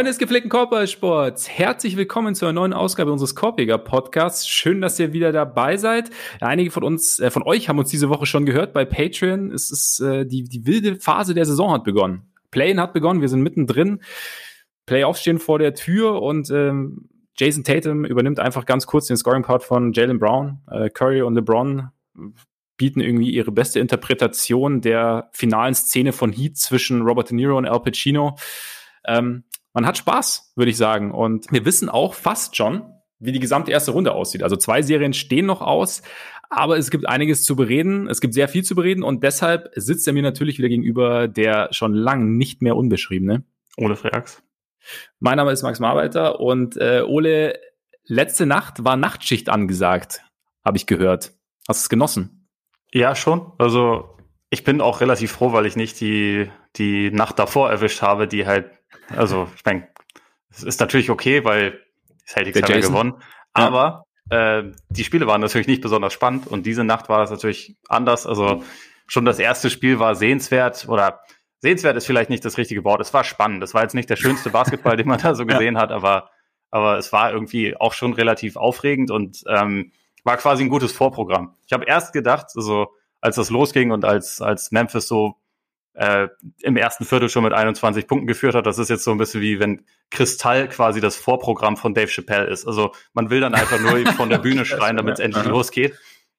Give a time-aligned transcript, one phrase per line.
[0.00, 4.48] Freunde des gepflegten Korbballsports, herzlich willkommen zu einer neuen Ausgabe unseres Korbjäger Podcasts.
[4.48, 6.08] Schön, dass ihr wieder dabei seid.
[6.40, 9.52] Einige von uns, äh, von euch haben uns diese Woche schon gehört bei Patreon.
[9.52, 12.32] Es ist äh, die die wilde Phase der Saison hat begonnen.
[12.50, 14.00] Playin hat begonnen, wir sind mittendrin.
[14.86, 19.62] Playoffs stehen vor der Tür und ähm, Jason Tatum übernimmt einfach ganz kurz den Scoring-Part
[19.62, 20.62] von Jalen Brown.
[20.70, 21.90] Äh, Curry und LeBron
[22.78, 27.66] bieten irgendwie ihre beste Interpretation der finalen Szene von Heat zwischen Robert De Niro und
[27.66, 28.38] Al Pacino.
[29.06, 31.12] Ähm, man hat Spaß, würde ich sagen.
[31.12, 32.82] Und wir wissen auch fast schon,
[33.18, 34.42] wie die gesamte erste Runde aussieht.
[34.42, 36.02] Also zwei Serien stehen noch aus,
[36.48, 38.08] aber es gibt einiges zu bereden.
[38.08, 41.68] Es gibt sehr viel zu bereden und deshalb sitzt er mir natürlich wieder gegenüber der
[41.72, 43.44] schon lang nicht mehr unbeschriebene.
[43.76, 44.42] Ole Freaks.
[45.20, 47.58] Mein Name ist Max Marbeiter und äh, Ole,
[48.04, 50.22] letzte Nacht war Nachtschicht angesagt,
[50.64, 51.32] habe ich gehört.
[51.68, 52.48] Hast du es genossen?
[52.92, 53.52] Ja, schon.
[53.58, 54.16] Also
[54.48, 58.46] ich bin auch relativ froh, weil ich nicht die, die Nacht davor erwischt habe, die
[58.46, 58.70] halt
[59.16, 59.88] also, ich meine,
[60.50, 61.80] es ist natürlich okay, weil
[62.26, 63.22] Celtics haben ja gewonnen.
[63.52, 67.76] Aber äh, die Spiele waren natürlich nicht besonders spannend und diese Nacht war das natürlich
[67.88, 68.26] anders.
[68.26, 68.62] Also
[69.06, 71.20] schon das erste Spiel war sehenswert oder
[71.58, 73.00] sehenswert ist vielleicht nicht das richtige Wort.
[73.00, 73.62] Es war spannend.
[73.62, 75.80] Es war jetzt nicht der schönste Basketball, den man da so gesehen ja.
[75.80, 76.30] hat, aber,
[76.70, 81.56] aber es war irgendwie auch schon relativ aufregend und ähm, war quasi ein gutes Vorprogramm.
[81.66, 82.88] Ich habe erst gedacht, also
[83.20, 85.36] als das losging und als, als Memphis so
[85.94, 86.28] äh,
[86.62, 88.66] im ersten Viertel schon mit 21 Punkten geführt hat.
[88.66, 92.46] Das ist jetzt so ein bisschen wie wenn Kristall quasi das Vorprogramm von Dave Chappelle
[92.46, 92.66] ist.
[92.66, 95.98] Also man will dann einfach nur von der Bühne schreien, damit es endlich losgeht.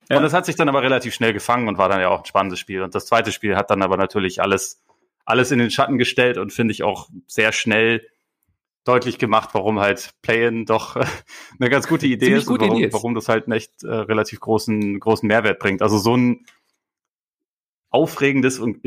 [0.10, 0.18] Ja.
[0.18, 2.26] Und das hat sich dann aber relativ schnell gefangen und war dann ja auch ein
[2.26, 2.82] spannendes Spiel.
[2.82, 4.84] Und das zweite Spiel hat dann aber natürlich alles,
[5.26, 8.06] alles in den Schatten gestellt und finde ich auch sehr schnell
[8.84, 10.96] deutlich gemacht, warum halt Play-In doch
[11.60, 12.94] eine ganz gute Idee ist und warum, Idee ist.
[12.94, 15.82] warum das halt einen echt äh, relativ großen, großen Mehrwert bringt.
[15.82, 16.46] Also so ein
[17.90, 18.80] aufregendes und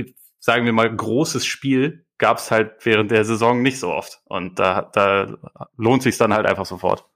[0.44, 4.20] sagen wir mal, großes Spiel gab es halt während der Saison nicht so oft.
[4.26, 5.38] Und da, da
[5.78, 7.06] lohnt sich dann halt einfach sofort.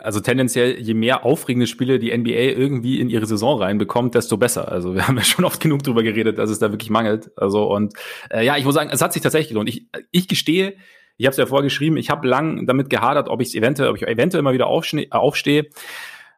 [0.00, 4.66] Also tendenziell, je mehr aufregende Spiele die NBA irgendwie in ihre Saison reinbekommt, desto besser.
[4.66, 7.30] Also wir haben ja schon oft genug drüber geredet, dass es da wirklich mangelt.
[7.36, 7.94] Also und
[8.30, 9.68] äh, ja, ich muss sagen, es hat sich tatsächlich gelohnt.
[9.68, 10.74] Ich, ich gestehe,
[11.18, 13.96] ich habe es ja vorgeschrieben, ich habe lang damit gehadert, ob ich es eventuell, ob
[13.96, 15.70] ich eventuell immer wieder aufstehe,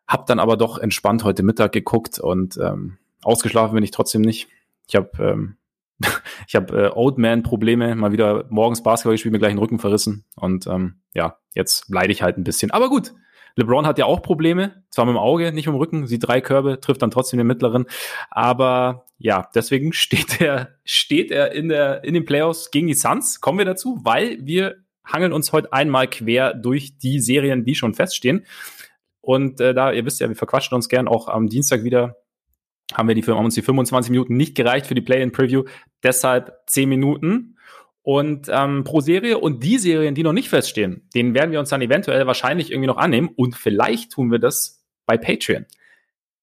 [0.07, 4.49] habe dann aber doch entspannt heute Mittag geguckt und ähm, ausgeschlafen bin ich trotzdem nicht.
[4.89, 5.57] Ich habe ähm,
[6.47, 9.79] ich habe äh, Old Man Probleme, mal wieder morgens Basketball gespielt, mir gleich den Rücken
[9.79, 12.71] verrissen und ähm, ja, jetzt leide ich halt ein bisschen.
[12.71, 13.13] Aber gut,
[13.57, 16.41] LeBron hat ja auch Probleme, zwar mit dem Auge, nicht mit dem Rücken, sieht drei
[16.41, 17.87] Körbe, trifft dann trotzdem den mittleren,
[18.31, 23.41] aber ja, deswegen steht er steht er in der in den Playoffs gegen die Suns.
[23.41, 27.95] Kommen wir dazu, weil wir hangeln uns heute einmal quer durch die Serien, die schon
[27.95, 28.47] feststehen.
[29.21, 32.17] Und äh, da, ihr wisst ja, wir verquatschen uns gern auch am Dienstag wieder
[32.95, 35.65] haben wir die, haben uns die 25 Minuten nicht gereicht für die Play-in-Preview,
[36.03, 37.57] deshalb 10 Minuten.
[38.05, 41.69] Und ähm, pro Serie und die Serien, die noch nicht feststehen, denen werden wir uns
[41.69, 43.31] dann eventuell wahrscheinlich irgendwie noch annehmen.
[43.37, 45.67] Und vielleicht tun wir das bei Patreon.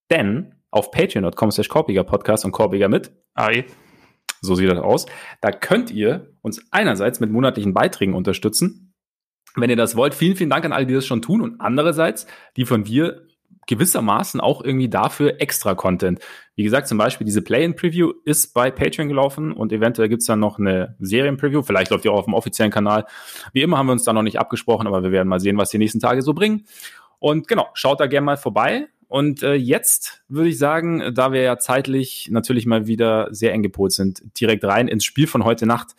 [0.10, 3.66] Denn auf patreon.com slash Podcast und Korbiger mit, AI,
[4.42, 5.06] so sieht das aus,
[5.42, 8.94] da könnt ihr uns einerseits mit monatlichen Beiträgen unterstützen,
[9.56, 10.14] wenn ihr das wollt.
[10.14, 11.42] Vielen, vielen Dank an alle, die das schon tun.
[11.42, 13.28] Und andererseits die von wir
[13.69, 16.19] gewissermaßen auch irgendwie dafür extra Content.
[16.56, 20.57] Wie gesagt, zum Beispiel diese Play-in-Preview ist bei Patreon gelaufen und eventuell gibt's dann noch
[20.57, 21.62] eine Serien-Preview.
[21.62, 23.06] Vielleicht läuft die auch auf dem offiziellen Kanal.
[23.53, 25.69] Wie immer haben wir uns da noch nicht abgesprochen, aber wir werden mal sehen, was
[25.69, 26.66] die nächsten Tage so bringen.
[27.19, 28.88] Und genau, schaut da gerne mal vorbei.
[29.07, 33.62] Und äh, jetzt würde ich sagen, da wir ja zeitlich natürlich mal wieder sehr eng
[33.62, 35.96] gepolt sind, direkt rein ins Spiel von heute Nacht.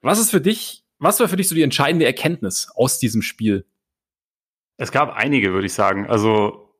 [0.00, 3.66] Was ist für dich, was war für dich so die entscheidende Erkenntnis aus diesem Spiel?
[4.82, 6.08] Es gab einige, würde ich sagen.
[6.08, 6.74] Also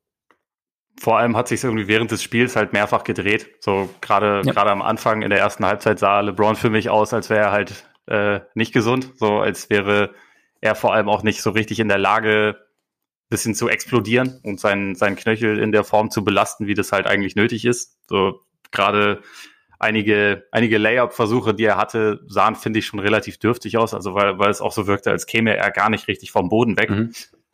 [1.01, 3.49] vor allem hat sich irgendwie während des Spiels halt mehrfach gedreht.
[3.61, 4.53] So gerade ja.
[4.53, 7.53] gerade am Anfang in der ersten Halbzeit sah LeBron für mich aus, als wäre er
[7.53, 10.15] halt äh, nicht gesund, so als wäre
[10.61, 12.57] er vor allem auch nicht so richtig in der Lage,
[13.31, 17.07] bisschen zu explodieren und seinen seinen Knöchel in der Form zu belasten, wie das halt
[17.07, 18.01] eigentlich nötig ist.
[18.09, 18.41] So
[18.73, 19.23] gerade
[19.79, 23.95] einige, einige Layup-Versuche, die er hatte, sahen, finde ich, schon relativ dürftig aus.
[23.95, 26.77] Also weil, weil es auch so wirkte, als käme er gar nicht richtig vom Boden
[26.77, 26.91] weg.
[26.91, 27.13] Mhm.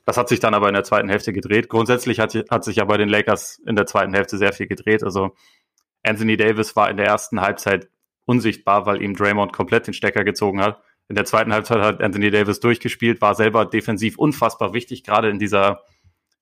[0.09, 1.69] Das hat sich dann aber in der zweiten Hälfte gedreht.
[1.69, 5.05] Grundsätzlich hat, hat sich ja bei den Lakers in der zweiten Hälfte sehr viel gedreht.
[5.05, 5.37] Also
[6.03, 7.91] Anthony Davis war in der ersten Halbzeit
[8.25, 10.81] unsichtbar, weil ihm Draymond komplett den Stecker gezogen hat.
[11.11, 15.39] In der zweiten Halbzeit hat Anthony Davis durchgespielt, war selber defensiv unfassbar wichtig, gerade in
[15.39, 15.83] dieser,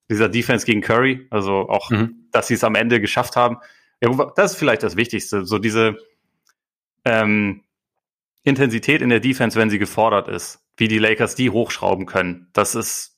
[0.09, 1.27] dieser Defense gegen Curry.
[1.31, 2.29] Also auch, mhm.
[2.31, 3.57] dass sie es am Ende geschafft haben.
[4.01, 5.45] Ja, das ist vielleicht das Wichtigste.
[5.45, 5.97] So diese
[7.05, 7.65] ähm,
[8.45, 12.47] Intensität in der Defense, wenn sie gefordert ist, wie die Lakers die hochschrauben können.
[12.53, 13.16] Das ist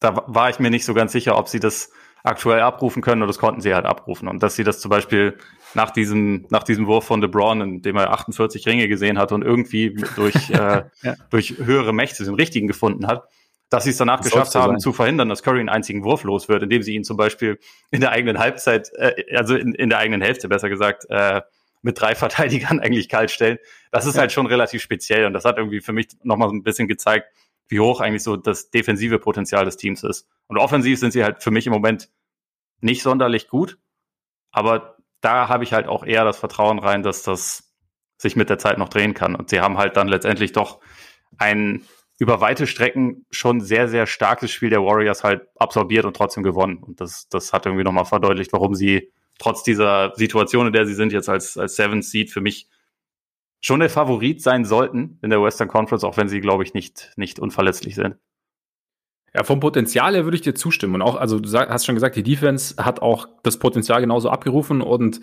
[0.00, 1.90] da war ich mir nicht so ganz sicher, ob sie das
[2.22, 4.28] aktuell abrufen können und das konnten sie halt abrufen.
[4.28, 5.38] Und dass sie das zum Beispiel
[5.74, 9.42] nach diesem, nach diesem Wurf von LeBron, in dem er 48 Ringe gesehen hat und
[9.42, 11.14] irgendwie durch, äh, ja.
[11.30, 13.24] durch höhere Mächte den richtigen gefunden hat,
[13.70, 14.80] dass sie es danach das geschafft haben, sein.
[14.80, 17.58] zu verhindern, dass Curry einen einzigen Wurf los wird, indem sie ihn zum Beispiel
[17.90, 21.40] in der eigenen Halbzeit, äh, also in, in der eigenen Hälfte besser gesagt, äh,
[21.82, 23.58] mit drei Verteidigern eigentlich kalt stellen.
[23.92, 24.22] Das ist ja.
[24.22, 27.28] halt schon relativ speziell und das hat irgendwie für mich nochmal so ein bisschen gezeigt,
[27.70, 30.28] wie hoch eigentlich so das defensive Potenzial des Teams ist.
[30.46, 32.10] Und offensiv sind sie halt für mich im Moment
[32.80, 33.78] nicht sonderlich gut,
[34.50, 37.72] aber da habe ich halt auch eher das Vertrauen rein, dass das
[38.16, 39.34] sich mit der Zeit noch drehen kann.
[39.34, 40.80] Und sie haben halt dann letztendlich doch
[41.38, 41.82] ein
[42.18, 46.76] über weite Strecken schon sehr, sehr starkes Spiel der Warriors halt absorbiert und trotzdem gewonnen.
[46.76, 50.94] Und das, das hat irgendwie nochmal verdeutlicht, warum sie trotz dieser Situation, in der sie
[50.94, 52.68] sind, jetzt als, als Seventh Seed für mich
[53.60, 57.12] schon der Favorit sein sollten in der Western Conference, auch wenn sie, glaube ich, nicht,
[57.16, 58.16] nicht unverletzlich sind.
[59.34, 60.96] Ja, vom Potenzial her würde ich dir zustimmen.
[60.96, 64.80] Und auch, also du hast schon gesagt, die Defense hat auch das Potenzial genauso abgerufen
[64.82, 65.20] und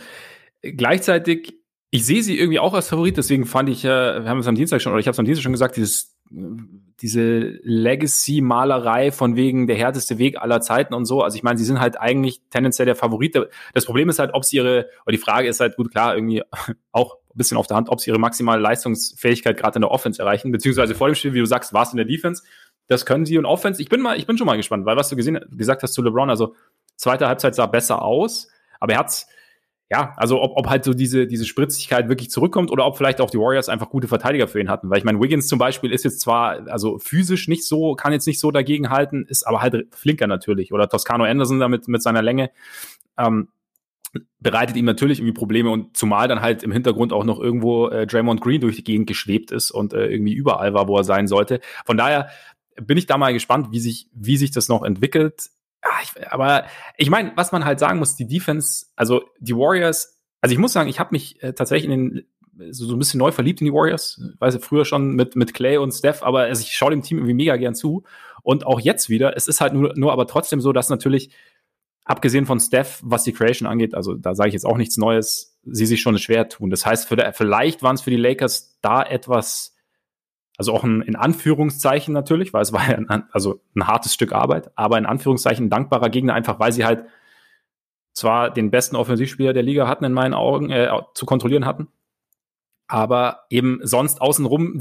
[0.61, 1.55] gleichzeitig,
[1.91, 4.55] ich sehe sie irgendwie auch als Favorit, deswegen fand ich, äh, wir haben es am
[4.55, 9.67] Dienstag schon, oder ich habe es am Dienstag schon gesagt, dieses, diese Legacy-Malerei von wegen
[9.67, 11.21] der härteste Weg aller Zeiten und so.
[11.21, 13.37] Also ich meine, sie sind halt eigentlich tendenziell der Favorit.
[13.73, 16.43] Das Problem ist halt, ob sie ihre, oder die Frage ist halt gut klar, irgendwie
[16.91, 20.21] auch ein bisschen auf der Hand, ob sie ihre maximale Leistungsfähigkeit gerade in der Offense
[20.21, 22.43] erreichen, beziehungsweise vor dem Spiel, wie du sagst, war es in der Defense
[22.87, 23.81] das können sie und Offense.
[23.81, 26.01] Ich bin mal, ich bin schon mal gespannt, weil was du gesehen, gesagt hast zu
[26.01, 26.55] LeBron, also
[26.95, 28.47] zweite Halbzeit sah besser aus,
[28.79, 29.27] aber er hat's,
[29.89, 33.29] ja, also ob, ob halt so diese, diese Spritzigkeit wirklich zurückkommt oder ob vielleicht auch
[33.29, 34.89] die Warriors einfach gute Verteidiger für ihn hatten.
[34.89, 38.27] Weil ich meine, Wiggins zum Beispiel ist jetzt zwar, also physisch nicht so, kann jetzt
[38.27, 40.73] nicht so dagegen halten, ist aber halt flinker natürlich.
[40.73, 42.51] Oder Toscano Anderson damit mit seiner Länge.
[43.17, 43.47] Ähm,
[44.39, 48.05] bereitet ihm natürlich irgendwie Probleme und zumal dann halt im Hintergrund auch noch irgendwo äh,
[48.07, 51.27] Draymond Green durch die Gegend geschwebt ist und äh, irgendwie überall war, wo er sein
[51.27, 51.61] sollte.
[51.85, 52.29] Von daher
[52.81, 55.49] bin ich da mal gespannt, wie sich, wie sich das noch entwickelt.
[55.87, 56.65] Ja, ich, aber
[56.97, 60.73] ich meine, was man halt sagen muss, die Defense, also die Warriors, also ich muss
[60.73, 62.27] sagen, ich habe mich äh, tatsächlich in den
[62.71, 64.21] so, so ein bisschen neu verliebt in die Warriors.
[64.39, 67.17] Weiß ich früher schon mit, mit Clay und Steph, aber also ich schaue dem Team
[67.17, 68.03] irgendwie mega gern zu.
[68.41, 71.31] Und auch jetzt wieder, es ist halt nur, nur aber trotzdem so, dass natürlich,
[72.05, 75.57] abgesehen von Steph, was die Creation angeht, also da sage ich jetzt auch nichts Neues,
[75.63, 76.69] sie sich schon schwer tun.
[76.69, 79.75] Das heißt, der, vielleicht waren es für die Lakers da etwas
[80.57, 84.33] also auch ein, in Anführungszeichen natürlich, weil es war ja ein, also ein hartes Stück
[84.33, 87.05] Arbeit, aber in Anführungszeichen dankbarer Gegner, einfach weil sie halt
[88.13, 91.89] zwar den besten Offensivspieler der Liga hatten, in meinen Augen, äh, zu kontrollieren hatten,
[92.87, 94.79] aber eben sonst außenrum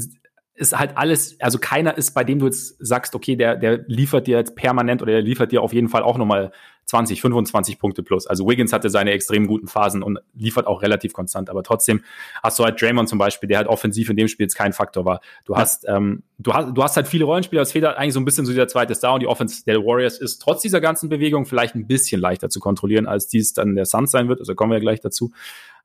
[0.57, 4.25] ist halt alles, also keiner ist, bei dem du jetzt sagst, okay, der, der liefert
[4.25, 6.51] dir jetzt permanent oder der liefert dir auf jeden Fall auch nochmal
[6.85, 8.25] 20, 25 Punkte plus.
[8.27, 12.01] Also Wiggins hatte seine extrem guten Phasen und liefert auch relativ konstant, aber trotzdem
[12.41, 15.05] hast du halt Draymond zum Beispiel, der halt offensiv in dem Spiel jetzt kein Faktor
[15.05, 15.19] war.
[15.45, 15.59] Du ja.
[15.59, 18.25] hast, ähm, du hast, du hast halt viele Rollenspieler, es fehlt halt eigentlich so ein
[18.25, 21.45] bisschen so dieser zweite Star und die Offense der Warriors ist trotz dieser ganzen Bewegung
[21.45, 24.71] vielleicht ein bisschen leichter zu kontrollieren, als dies dann der Suns sein wird, also kommen
[24.71, 25.31] wir gleich dazu.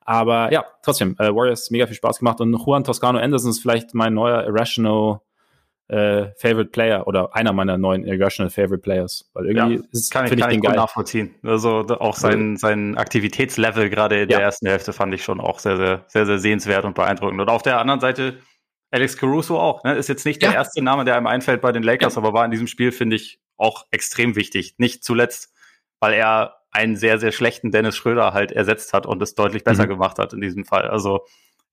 [0.05, 3.95] Aber ja, trotzdem, äh, Warriors mega viel Spaß gemacht und Juan Toscano Anderson ist vielleicht
[3.95, 5.21] mein neuer Irrational
[5.89, 9.31] äh, Favorite Player oder einer meiner neuen Irrational Favorite Players.
[9.35, 11.35] Weil irgendwie ja, ist, kann ich, kann ich, ich gut nachvollziehen.
[11.43, 14.39] Also auch sein, sein Aktivitätslevel gerade in ja.
[14.39, 17.41] der ersten Hälfte fand ich schon auch sehr, sehr, sehr, sehr sehenswert und beeindruckend.
[17.41, 18.39] Und auf der anderen Seite
[18.93, 19.83] Alex Caruso auch.
[19.85, 19.95] Ne?
[19.95, 20.57] Ist jetzt nicht der ja.
[20.57, 23.41] erste Name, der einem einfällt bei den Lakers, aber war in diesem Spiel, finde ich,
[23.57, 24.75] auch extrem wichtig.
[24.77, 25.53] Nicht zuletzt,
[25.99, 29.85] weil er einen sehr, sehr schlechten Dennis Schröder halt ersetzt hat und es deutlich besser
[29.85, 29.91] mhm.
[29.91, 30.89] gemacht hat in diesem Fall.
[30.89, 31.21] Also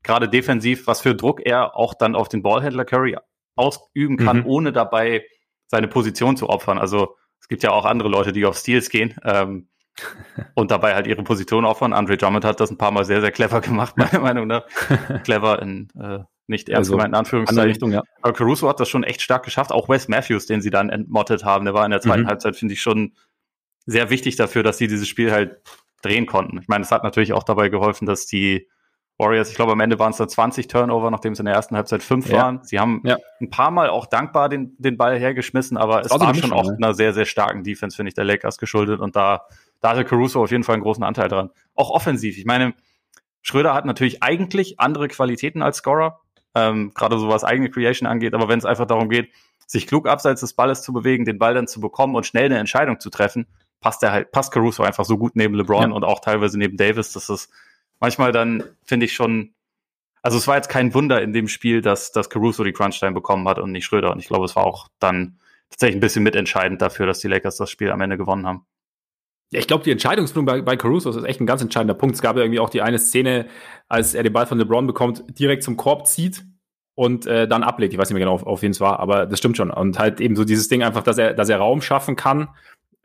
[0.04, 3.18] gerade defensiv, was für Druck er auch dann auf den Ballhändler Curry
[3.56, 4.46] ausüben kann, mhm.
[4.46, 5.26] ohne dabei
[5.68, 6.78] seine Position zu opfern.
[6.78, 9.70] Also es gibt ja auch andere Leute, die auf Steals gehen ähm,
[10.56, 11.94] und dabei halt ihre Position opfern.
[11.94, 14.66] Andre Drummond hat das ein paar Mal sehr, sehr clever gemacht, meiner Meinung nach.
[15.24, 17.70] clever in äh, nicht ernst also, gemeinten Anführungszeichen.
[17.70, 18.02] Richtung, ja.
[18.22, 19.72] Aber Caruso hat das schon echt stark geschafft.
[19.72, 22.28] Auch Wes Matthews, den sie dann entmottet haben, der war in der zweiten mhm.
[22.28, 23.14] Halbzeit, finde ich, schon
[23.90, 25.62] sehr wichtig dafür, dass sie dieses Spiel halt
[26.02, 26.60] drehen konnten.
[26.60, 28.68] Ich meine, es hat natürlich auch dabei geholfen, dass die
[29.18, 31.76] Warriors, ich glaube, am Ende waren es da 20 Turnover, nachdem es in der ersten
[31.76, 32.38] Halbzeit fünf ja.
[32.38, 32.64] waren.
[32.64, 33.18] Sie haben ja.
[33.42, 36.78] ein paar Mal auch dankbar den, den Ball hergeschmissen, aber es war schon auch ne?
[36.78, 39.02] einer sehr, sehr starken Defense, finde ich, der Lakers geschuldet.
[39.02, 39.46] Und da,
[39.82, 41.50] da hatte Caruso auf jeden Fall einen großen Anteil dran.
[41.76, 42.38] Auch offensiv.
[42.38, 42.74] Ich meine,
[43.42, 46.22] Schröder hat natürlich eigentlich andere Qualitäten als Scorer,
[46.56, 49.32] ähm, gerade so was eigene Creation angeht, aber wenn es einfach darum geht,
[49.68, 52.58] sich klug abseits des Balles zu bewegen, den Ball dann zu bekommen und schnell eine
[52.58, 53.48] Entscheidung zu treffen,
[53.82, 55.96] passt er halt, passt Caruso einfach so gut neben LeBron ja.
[55.96, 57.50] und auch teilweise neben Davis, dass es
[58.00, 59.54] manchmal dann, finde ich schon,
[60.22, 63.48] also es war jetzt kein Wunder in dem Spiel, dass, dass Caruso die Crunch-Time bekommen
[63.48, 64.12] hat und nicht Schröder.
[64.12, 67.58] Und ich glaube, es war auch dann tatsächlich ein bisschen mitentscheidend dafür, dass die Lakers
[67.58, 68.66] das Spiel am Ende gewonnen haben.
[69.52, 72.16] Ja, ich glaube, die Entscheidungsfindung bei, bei Caruso ist echt ein ganz entscheidender Punkt.
[72.16, 73.48] Es gab ja irgendwie auch die eine Szene,
[73.88, 76.44] als er den Ball von LeBron bekommt, direkt zum Korb zieht
[76.96, 77.94] und äh, dann ablegt.
[77.94, 79.72] Ich weiß nicht mehr genau, auf, auf wen es war, aber das stimmt schon.
[79.72, 82.50] Und halt eben so dieses Ding einfach, dass er, dass er Raum schaffen kann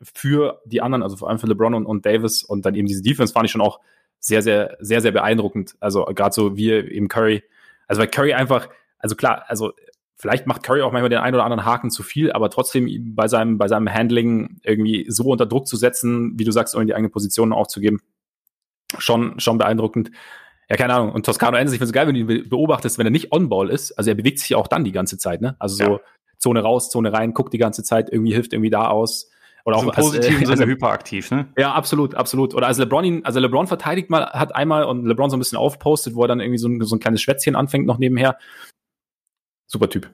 [0.01, 3.01] für die anderen, also vor allem für LeBron und, und Davis und dann eben diese
[3.01, 3.79] Defense fand ich schon auch
[4.19, 5.75] sehr, sehr, sehr, sehr beeindruckend.
[5.79, 7.43] Also gerade so wie eben Curry.
[7.87, 9.73] Also weil Curry einfach, also klar, also
[10.15, 13.27] vielleicht macht Curry auch manchmal den einen oder anderen Haken zu viel, aber trotzdem bei
[13.27, 16.87] seinem, bei seinem Handling irgendwie so unter Druck zu setzen, wie du sagst, um in
[16.87, 18.01] die eigene Position aufzugeben,
[18.97, 20.11] schon, schon beeindruckend.
[20.69, 21.11] Ja, keine Ahnung.
[21.11, 23.69] Und Toscano Ennis, ich finde es geil, wenn du ihn beobachtest, wenn er nicht on-ball
[23.69, 23.91] ist.
[23.91, 25.55] Also er bewegt sich ja auch dann die ganze Zeit, ne?
[25.59, 25.99] Also so ja.
[26.39, 29.29] Zone raus, Zone rein, guckt die ganze Zeit, irgendwie hilft irgendwie da aus.
[29.65, 31.47] Oder also auch im positiven als, äh, Sinne hyperaktiv, ne?
[31.57, 32.53] Ja, absolut, absolut.
[32.53, 35.57] Oder als LeBron ihn, also LeBron verteidigt mal, hat einmal und LeBron so ein bisschen
[35.57, 38.37] aufpostet, wo er dann irgendwie so ein, so ein kleines Schwätzchen anfängt noch nebenher.
[39.67, 40.09] Super Typ.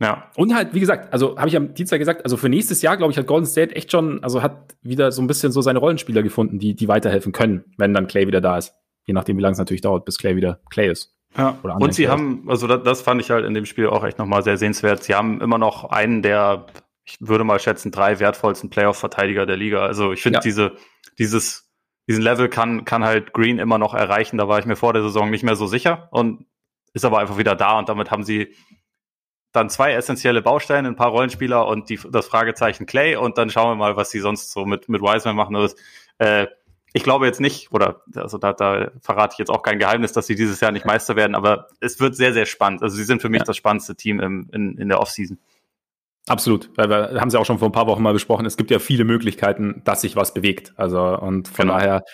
[0.00, 0.30] Ja.
[0.36, 3.12] Und halt, wie gesagt, also habe ich am Dienstag gesagt, also für nächstes Jahr, glaube
[3.12, 6.22] ich, hat Golden State echt schon, also hat wieder so ein bisschen so seine Rollenspieler
[6.22, 8.74] gefunden, die, die weiterhelfen können, wenn dann Clay wieder da ist.
[9.06, 11.14] Je nachdem, wie lange es natürlich dauert, bis Clay wieder Clay ist.
[11.36, 11.58] Ja.
[11.62, 14.18] und sie Clay haben, also das, das fand ich halt in dem Spiel auch echt
[14.18, 15.02] nochmal sehr sehenswert.
[15.02, 16.66] Sie haben immer noch einen der,
[17.06, 19.86] ich würde mal schätzen, drei wertvollsten Playoff-Verteidiger der Liga.
[19.86, 20.40] Also ich finde ja.
[20.40, 20.72] diese,
[21.18, 21.70] dieses,
[22.08, 24.38] diesen Level kann, kann halt Green immer noch erreichen.
[24.38, 26.46] Da war ich mir vor der Saison nicht mehr so sicher und
[26.92, 28.54] ist aber einfach wieder da und damit haben sie
[29.52, 33.70] dann zwei essentielle Bausteine, ein paar Rollenspieler und die, das Fragezeichen Clay und dann schauen
[33.70, 35.54] wir mal, was sie sonst so mit, mit Wiseman machen.
[35.56, 35.76] Also,
[36.18, 36.48] äh,
[36.92, 40.26] ich glaube jetzt nicht, oder also da, da verrate ich jetzt auch kein Geheimnis, dass
[40.26, 42.82] sie dieses Jahr nicht Meister werden, aber es wird sehr, sehr spannend.
[42.82, 43.44] Also sie sind für mich ja.
[43.44, 45.38] das spannendste Team im, in, in der Offseason.
[46.28, 48.46] Absolut, weil wir haben sie auch schon vor ein paar Wochen mal besprochen.
[48.46, 50.72] Es gibt ja viele Möglichkeiten, dass sich was bewegt.
[50.76, 51.78] Also und von genau.
[51.78, 52.04] daher,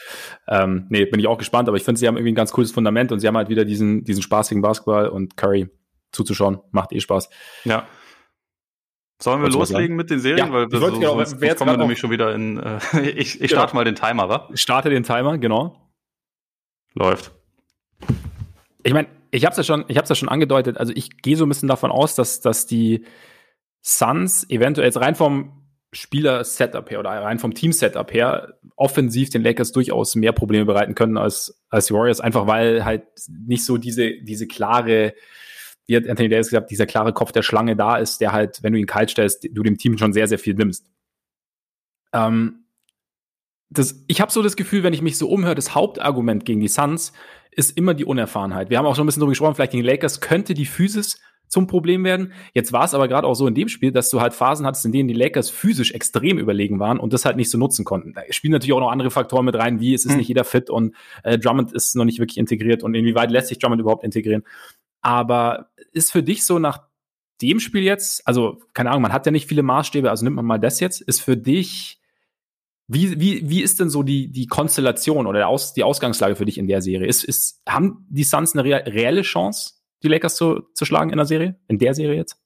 [0.48, 1.68] ähm, nee, bin ich auch gespannt.
[1.68, 3.64] Aber ich finde, sie haben irgendwie ein ganz cooles Fundament und sie haben halt wieder
[3.64, 5.70] diesen diesen spaßigen Basketball und Curry
[6.12, 6.60] zuzuschauen.
[6.72, 7.30] Macht eh Spaß.
[7.64, 7.86] Ja.
[9.22, 10.48] Sollen wir Wolltest loslegen mit den Serien?
[10.48, 12.58] Ja, Weil wir so, genau, sonst, sonst kommen wir nämlich schon wieder in.
[12.58, 12.80] Äh,
[13.16, 13.80] ich ich starte genau.
[13.80, 14.48] mal den Timer, wa?
[14.52, 15.90] Starte den Timer, genau.
[16.94, 17.32] Läuft.
[18.82, 20.76] Ich meine, ich habe es ja schon, ich habe ja schon angedeutet.
[20.76, 23.06] Also ich gehe so ein bisschen davon aus, dass dass die
[23.82, 29.72] Suns eventuell jetzt rein vom Spieler-Setup her oder rein vom Team-Setup her offensiv den Lakers
[29.72, 34.22] durchaus mehr Probleme bereiten können als als die Warriors, einfach weil halt nicht so diese
[34.22, 35.14] diese klare
[35.86, 38.72] wie hat Anthony Davis gesagt, dieser klare Kopf der Schlange da ist, der halt, wenn
[38.72, 40.86] du ihn kalt stellst, du dem Team schon sehr, sehr viel nimmst.
[42.12, 42.64] Ähm,
[43.68, 46.68] das, ich habe so das Gefühl, wenn ich mich so umhöre, das Hauptargument gegen die
[46.68, 47.12] Suns
[47.50, 48.70] ist immer die Unerfahrenheit.
[48.70, 51.20] Wir haben auch schon ein bisschen darüber gesprochen, vielleicht gegen die Lakers könnte die Physis
[51.52, 52.32] zum Problem werden.
[52.54, 54.86] Jetzt war es aber gerade auch so in dem Spiel, dass du halt Phasen hattest,
[54.86, 58.14] in denen die Lakers physisch extrem überlegen waren und das halt nicht so nutzen konnten.
[58.14, 60.18] Da spielen natürlich auch noch andere Faktoren mit rein, wie es ist hm.
[60.18, 63.58] nicht jeder fit und äh, Drummond ist noch nicht wirklich integriert und inwieweit lässt sich
[63.58, 64.44] Drummond überhaupt integrieren.
[65.02, 66.84] Aber ist für dich so nach
[67.42, 70.46] dem Spiel jetzt, also keine Ahnung, man hat ja nicht viele Maßstäbe, also nimmt man
[70.46, 72.00] mal das jetzt, ist für dich,
[72.88, 76.56] wie, wie, wie ist denn so die, die Konstellation oder Aus, die Ausgangslage für dich
[76.56, 77.06] in der Serie?
[77.06, 81.26] Ist, ist, haben die Suns eine reelle Chance, die Lakers zu, zu schlagen in der
[81.26, 81.58] Serie?
[81.68, 82.38] In der Serie jetzt?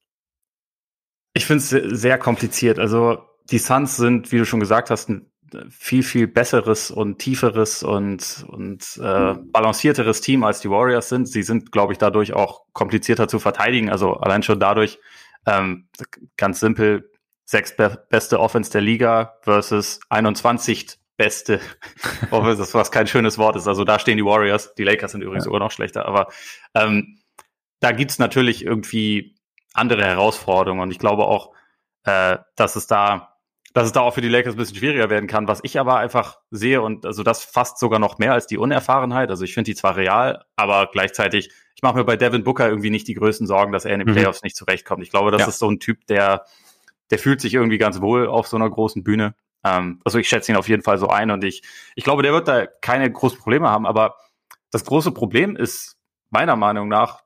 [1.35, 2.79] Ich finde es sehr kompliziert.
[2.79, 3.19] Also
[3.51, 5.31] die Suns sind, wie du schon gesagt hast, ein
[5.71, 11.29] viel, viel besseres und tieferes und, und äh, balancierteres Team als die Warriors sind.
[11.29, 13.91] Sie sind, glaube ich, dadurch auch komplizierter zu verteidigen.
[13.91, 14.99] Also allein schon dadurch,
[15.47, 15.89] ähm,
[16.37, 17.11] ganz simpel,
[17.45, 21.61] sechs be beste Offense der Liga versus 21 beste
[22.31, 23.69] Offense, was kein schönes Wort ist.
[23.69, 25.47] Also da stehen die Warriors, die Lakers sind übrigens ja.
[25.47, 26.29] sogar noch schlechter, aber
[26.75, 27.19] ähm,
[27.81, 29.37] da gibt's natürlich irgendwie
[29.75, 31.53] andere Herausforderungen und ich glaube auch,
[32.05, 33.37] äh, dass es da
[33.77, 35.49] dass es da auch für die Lakers ein bisschen schwieriger werden kann.
[35.49, 39.29] Was ich aber einfach sehe und also das fast sogar noch mehr als die Unerfahrenheit.
[39.29, 42.89] Also ich finde die zwar real, aber gleichzeitig, ich mache mir bei Devin Booker irgendwie
[42.89, 44.15] nicht die größten Sorgen, dass er in den mhm.
[44.15, 45.03] Playoffs nicht zurechtkommt.
[45.03, 45.49] Ich glaube, das ja.
[45.49, 46.47] ist so ein Typ, der,
[47.11, 49.35] der fühlt sich irgendwie ganz wohl auf so einer großen Bühne.
[49.63, 51.63] Ähm, also ich schätze ihn auf jeden Fall so ein und ich,
[51.97, 53.85] ich glaube, der wird da keine großen Probleme haben.
[53.85, 54.17] Aber
[54.71, 55.99] das große Problem ist
[56.31, 57.26] meiner Meinung nach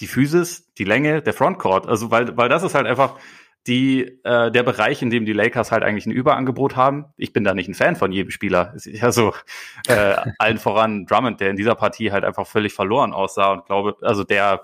[0.00, 1.86] die Physis, die Länge, der Frontcourt.
[1.86, 3.18] Also weil, weil das ist halt einfach,
[3.66, 7.06] die äh, der Bereich, in dem die Lakers halt eigentlich ein Überangebot haben.
[7.16, 8.74] Ich bin da nicht ein Fan von jedem Spieler.
[9.00, 9.34] Also
[9.88, 13.96] äh, allen voran Drummond, der in dieser Partie halt einfach völlig verloren aussah und glaube,
[14.02, 14.62] also der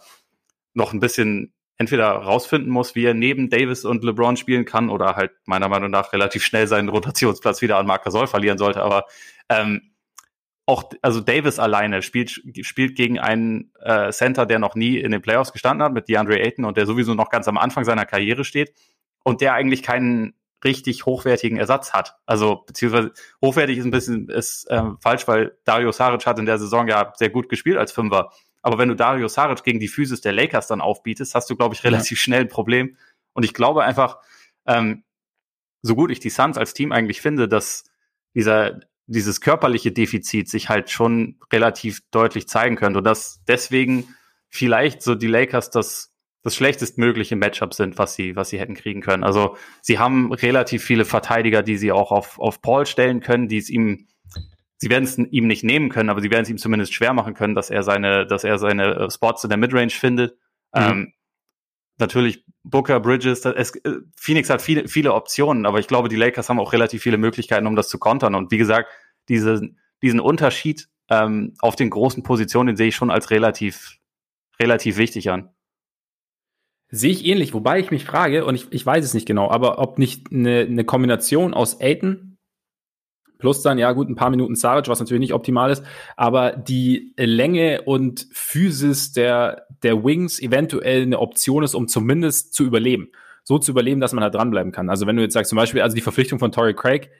[0.74, 5.16] noch ein bisschen entweder rausfinden muss, wie er neben Davis und LeBron spielen kann oder
[5.16, 8.82] halt meiner Meinung nach relativ schnell seinen Rotationsplatz wieder an Marc Gasol verlieren sollte.
[8.82, 9.04] Aber
[9.48, 9.91] ähm,
[10.66, 12.30] auch, also Davis alleine spielt,
[12.62, 16.38] spielt gegen einen äh, Center, der noch nie in den Playoffs gestanden hat, mit DeAndre
[16.38, 18.72] Ayton und der sowieso noch ganz am Anfang seiner Karriere steht
[19.24, 22.16] und der eigentlich keinen richtig hochwertigen Ersatz hat.
[22.26, 26.58] Also beziehungsweise hochwertig ist ein bisschen ist ähm, falsch, weil Dario Saric hat in der
[26.58, 28.30] Saison ja sehr gut gespielt als Fünfer.
[28.62, 31.74] Aber wenn du Dario Saric gegen die Physis der Lakers dann aufbietest, hast du, glaube
[31.74, 32.22] ich, relativ ja.
[32.22, 32.96] schnell ein Problem.
[33.32, 34.18] Und ich glaube einfach,
[34.66, 35.02] ähm,
[35.82, 37.84] so gut ich die Suns als Team eigentlich finde, dass
[38.34, 38.78] dieser
[39.12, 44.14] dieses körperliche Defizit sich halt schon relativ deutlich zeigen könnte und dass deswegen
[44.48, 49.00] vielleicht so die Lakers das das schlechtestmögliche Matchup sind, was sie, was sie hätten kriegen
[49.00, 49.22] können.
[49.22, 53.58] Also sie haben relativ viele Verteidiger, die sie auch auf, auf Paul stellen können, die
[53.58, 54.08] es ihm,
[54.76, 57.34] sie werden es ihm nicht nehmen können, aber sie werden es ihm zumindest schwer machen
[57.34, 60.36] können, dass er seine, dass er seine äh, Spots in der Midrange findet.
[60.74, 60.82] Mhm.
[60.82, 61.12] Ähm,
[61.98, 66.48] natürlich Booker, Bridges, es, äh, Phoenix hat viele, viele Optionen, aber ich glaube, die Lakers
[66.48, 68.34] haben auch relativ viele Möglichkeiten, um das zu kontern.
[68.34, 68.90] Und wie gesagt,
[69.28, 69.70] diese,
[70.02, 73.98] diesen Unterschied ähm, auf den großen Positionen, den sehe ich schon als relativ,
[74.60, 75.50] relativ wichtig an.
[76.88, 79.78] Sehe ich ähnlich, wobei ich mich frage, und ich, ich weiß es nicht genau, aber
[79.78, 82.32] ob nicht eine, eine Kombination aus Aiton
[83.42, 85.82] plus dann, ja gut, ein paar Minuten Saric, was natürlich nicht optimal ist,
[86.16, 92.62] aber die Länge und Physis der, der Wings eventuell eine Option ist, um zumindest zu
[92.62, 93.08] überleben.
[93.42, 94.88] So zu überleben, dass man da dranbleiben kann.
[94.88, 97.10] Also wenn du jetzt sagst, zum Beispiel, also die Verpflichtung von Torrey Craig,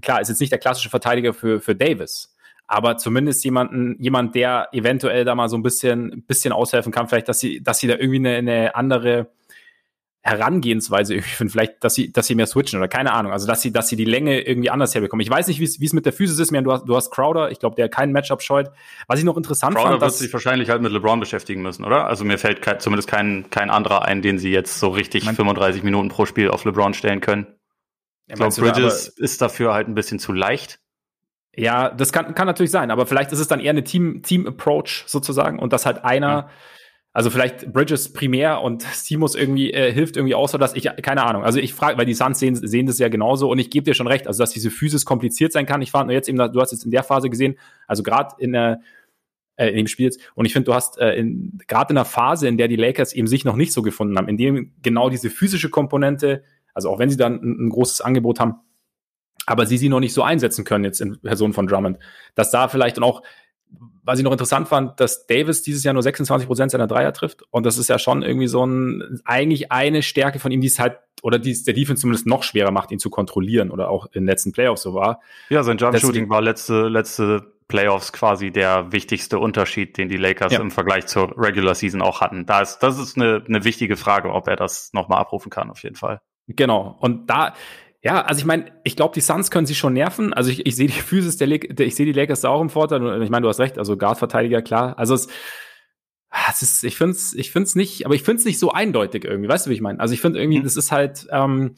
[0.00, 2.34] klar, ist jetzt nicht der klassische Verteidiger für, für Davis,
[2.66, 7.08] aber zumindest jemanden, jemand, der eventuell da mal so ein bisschen, ein bisschen aushelfen kann,
[7.08, 9.28] vielleicht, dass sie, dass sie da irgendwie eine, eine andere
[10.26, 13.62] Herangehensweise irgendwie finden, vielleicht, dass sie, dass sie mehr switchen oder keine Ahnung, also dass
[13.62, 15.22] sie, dass sie die Länge irgendwie anders herbekommen.
[15.22, 17.60] Ich weiß nicht, wie es mit der Physis ist, du hast, du hast Crowder, ich
[17.60, 18.70] glaube, der kein Matchup scheut.
[19.06, 22.08] Was ich noch interessant Crowder fand, wird sich wahrscheinlich halt mit LeBron beschäftigen müssen, oder?
[22.08, 25.84] Also mir fällt kein, zumindest kein, kein anderer ein, den sie jetzt so richtig 35
[25.84, 27.46] Minuten pro Spiel auf LeBron stellen können.
[28.26, 30.80] Ich glaube, Bridges ist dafür halt ein bisschen zu leicht.
[31.56, 34.54] Ja, das kann, kann natürlich sein, aber vielleicht ist es dann eher eine Team, Team
[35.06, 36.48] sozusagen und dass halt einer, mhm.
[37.14, 41.24] also vielleicht Bridges primär und Simus irgendwie äh, hilft irgendwie auch so, dass ich, keine
[41.24, 43.84] Ahnung, also ich frage, weil die Suns sehen, sehen das ja genauso und ich gebe
[43.84, 45.80] dir schon recht, also dass diese Physis kompliziert sein kann.
[45.80, 48.52] Ich fand nur jetzt eben, du hast jetzt in der Phase gesehen, also gerade in
[48.52, 48.80] der,
[49.56, 51.24] äh, in dem Spiel jetzt, und ich finde, du hast äh,
[51.66, 54.28] gerade in der Phase, in der die Lakers eben sich noch nicht so gefunden haben,
[54.28, 56.44] in dem genau diese physische Komponente,
[56.76, 58.56] also auch wenn sie dann ein, ein großes Angebot haben,
[59.46, 61.98] aber sie sie noch nicht so einsetzen können jetzt in Person von Drummond.
[62.34, 63.22] Dass da vielleicht und auch,
[64.04, 67.42] was ich noch interessant fand, dass Davis dieses Jahr nur 26 Prozent seiner Dreier trifft
[67.50, 70.78] und das ist ja schon irgendwie so ein, eigentlich eine Stärke von ihm, die es
[70.78, 74.04] halt, oder die es der Defense zumindest noch schwerer macht, ihn zu kontrollieren oder auch
[74.06, 75.20] in den letzten Playoffs so war.
[75.48, 80.60] Ja, sein Jump-Shooting war letzte, letzte Playoffs quasi der wichtigste Unterschied, den die Lakers ja.
[80.60, 82.44] im Vergleich zur Regular Season auch hatten.
[82.44, 85.82] Da ist, das ist eine, eine wichtige Frage, ob er das nochmal abrufen kann, auf
[85.82, 86.20] jeden Fall.
[86.48, 86.96] Genau.
[87.00, 87.54] Und da,
[88.02, 90.32] ja, also ich meine, ich glaube, die Suns können sie schon nerven.
[90.32, 92.70] Also ich, ich sehe die Physis der, der ich sehe die Lakers da auch im
[92.70, 93.22] Vorteil.
[93.22, 94.98] Ich meine, du hast recht, also Guard-Verteidiger, klar.
[94.98, 95.28] Also es,
[96.30, 98.70] ah, es ist, ich finde es ich find's nicht, aber ich finde es nicht so
[98.70, 99.48] eindeutig irgendwie.
[99.48, 99.98] Weißt du, wie ich meine?
[99.98, 100.64] Also ich finde irgendwie, mhm.
[100.64, 101.76] das ist halt, ähm,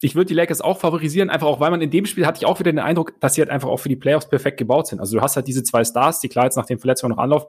[0.00, 2.46] ich würde die Lakers auch favorisieren, einfach auch, weil man in dem Spiel hatte ich
[2.46, 5.00] auch wieder den Eindruck, dass sie halt einfach auch für die Playoffs perfekt gebaut sind.
[5.00, 7.48] Also du hast halt diese zwei Stars, die klar jetzt nach den Verletzungen noch Anlauf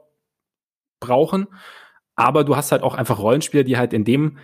[0.98, 1.46] brauchen,
[2.16, 4.38] aber du hast halt auch einfach Rollenspieler, die halt in dem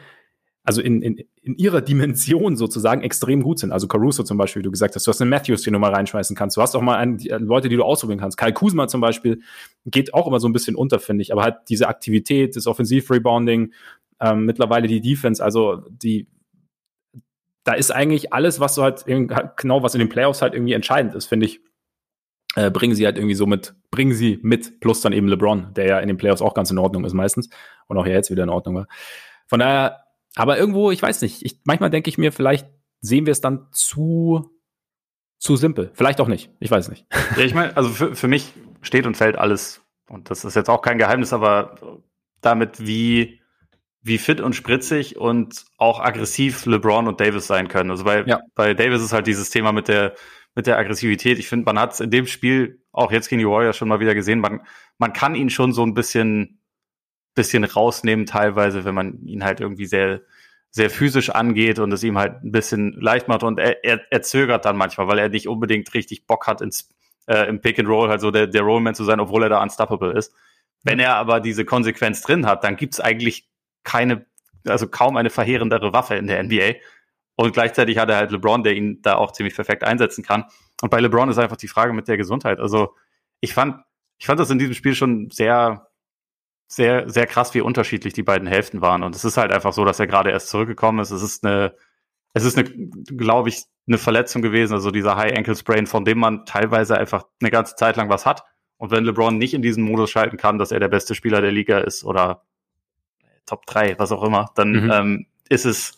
[0.67, 3.71] also in, in, in ihrer Dimension sozusagen extrem gut sind.
[3.71, 5.95] Also Caruso zum Beispiel, wie du gesagt hast, du hast einen Matthews, den du mal
[5.95, 6.57] reinschmeißen kannst.
[6.57, 8.37] Du hast auch mal einen, die, Leute, die du ausprobieren kannst.
[8.37, 9.41] Kai Kuzma zum Beispiel
[9.85, 11.33] geht auch immer so ein bisschen unter, finde ich.
[11.33, 13.73] Aber halt diese Aktivität, das Offensiv-Rebounding,
[14.19, 16.27] ähm, mittlerweile die Defense, also die,
[17.63, 21.15] da ist eigentlich alles, was so halt, genau, was in den Playoffs halt irgendwie entscheidend
[21.15, 21.61] ist, finde ich,
[22.57, 25.87] äh, bringen sie halt irgendwie so mit, bringen sie mit, plus dann eben LeBron, der
[25.87, 27.51] ja in den Playoffs auch ganz in Ordnung ist meistens
[27.87, 28.89] und auch ja jetzt wieder in Ordnung war.
[29.47, 30.06] Von daher,
[30.37, 32.69] aber irgendwo, ich weiß nicht, ich, manchmal denke ich mir, vielleicht
[33.01, 34.51] sehen wir es dann zu,
[35.39, 35.91] zu simpel.
[35.95, 36.51] Vielleicht auch nicht.
[36.61, 37.07] Ich weiß nicht.
[37.37, 40.71] Ja, ich meine, also für, für mich steht und fällt alles, und das ist jetzt
[40.71, 42.03] auch kein Geheimnis, aber
[42.43, 43.41] damit, wie,
[44.03, 47.91] wie fit und spritzig und auch aggressiv LeBron und Davis sein können.
[47.91, 48.41] Also bei, ja.
[48.55, 50.15] bei Davis ist halt dieses Thema mit der,
[50.55, 51.39] mit der Aggressivität.
[51.39, 54.01] Ich finde, man hat es in dem Spiel auch jetzt gegen die Warriors schon mal
[54.01, 54.41] wieder gesehen.
[54.41, 54.61] Man,
[54.99, 56.56] man kann ihn schon so ein bisschen
[57.37, 60.23] bisschen rausnehmen teilweise, wenn man ihn halt irgendwie sehr,
[60.73, 64.23] sehr physisch angeht und es ihm halt ein bisschen leicht macht und er, er, er
[64.23, 66.89] zögert dann manchmal, weil er nicht unbedingt richtig Bock hat ins
[67.27, 69.63] äh, im Pick and Roll halt so der, der Rollman zu sein, obwohl er da
[69.63, 70.33] unstoppable ist.
[70.83, 73.49] Wenn er aber diese Konsequenz drin hat, dann gibt's eigentlich
[73.83, 74.27] keine,
[74.67, 76.75] also kaum eine verheerendere Waffe in der NBA.
[77.37, 80.45] Und gleichzeitig hat er halt LeBron, der ihn da auch ziemlich perfekt einsetzen kann.
[80.81, 82.61] Und bei LeBron ist einfach die Frage mit der Gesundheit.
[82.61, 82.95] Also
[83.41, 83.83] ich fand,
[84.19, 85.89] ich fand das in diesem Spiel schon sehr,
[86.69, 89.03] sehr, sehr krass, wie unterschiedlich die beiden Hälften waren.
[89.03, 91.11] Und es ist halt einfach so, dass er gerade erst zurückgekommen ist.
[91.11, 91.75] Es ist eine,
[92.35, 96.19] es ist eine, glaube ich, eine Verletzung gewesen, also dieser High Ankle Sprain, von dem
[96.19, 98.45] man teilweise einfach eine ganze Zeit lang was hat.
[98.79, 101.53] Und wenn LeBron nicht in diesen Modus schalten kann, dass er der beste Spieler der
[101.53, 102.43] Liga ist oder
[103.47, 104.91] Top 3, was auch immer, dann mhm.
[104.91, 105.97] ähm, ist es,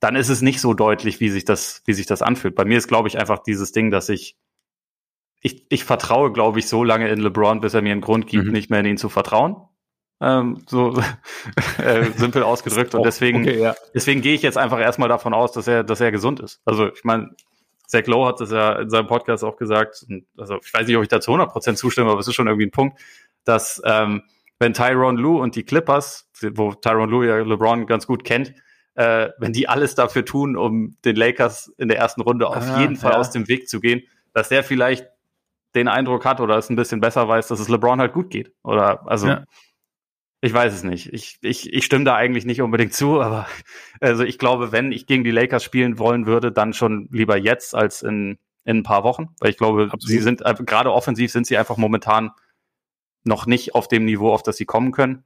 [0.00, 2.56] dann ist es nicht so deutlich, wie sich das, wie sich das anfühlt.
[2.56, 4.36] Bei mir ist, glaube ich, einfach dieses Ding, dass ich,
[5.40, 8.46] ich, ich vertraue, glaube ich, so lange in LeBron, bis er mir einen Grund gibt,
[8.46, 8.52] mhm.
[8.52, 9.68] nicht mehr in ihn zu vertrauen
[10.22, 10.94] ähm, so
[11.78, 12.94] äh, simpel ausgedrückt.
[12.94, 13.74] Und deswegen, okay, ja.
[13.92, 16.60] deswegen gehe ich jetzt einfach erstmal davon aus, dass er, dass er gesund ist.
[16.64, 17.30] Also ich meine,
[17.86, 20.06] Zach Lowe hat das ja in seinem Podcast auch gesagt.
[20.38, 22.66] Also ich weiß nicht, ob ich da zu 100% zustimme, aber es ist schon irgendwie
[22.66, 22.98] ein Punkt,
[23.44, 24.22] dass ähm,
[24.60, 28.54] wenn Tyron Lue und die Clippers, wo Tyron Lue ja LeBron ganz gut kennt,
[28.94, 32.80] äh, wenn die alles dafür tun, um den Lakers in der ersten Runde auf ah,
[32.80, 33.18] jeden Fall ja.
[33.18, 35.06] aus dem Weg zu gehen, dass der vielleicht
[35.74, 38.52] den Eindruck hat oder es ein bisschen besser weiß, dass es LeBron halt gut geht.
[38.62, 39.44] Oder also ja.
[40.44, 41.12] Ich weiß es nicht.
[41.12, 43.46] Ich, ich, ich stimme da eigentlich nicht unbedingt zu, aber
[44.00, 47.74] also ich glaube, wenn ich gegen die Lakers spielen wollen würde, dann schon lieber jetzt
[47.74, 49.28] als in, in ein paar Wochen.
[49.38, 50.02] Weil ich glaube, Absolut.
[50.02, 52.32] sie sind gerade offensiv sind sie einfach momentan
[53.22, 55.24] noch nicht auf dem Niveau, auf das sie kommen können.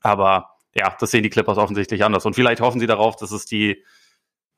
[0.00, 2.24] Aber ja, das sehen die Clippers offensichtlich anders.
[2.24, 3.84] Und vielleicht hoffen sie darauf, dass es die,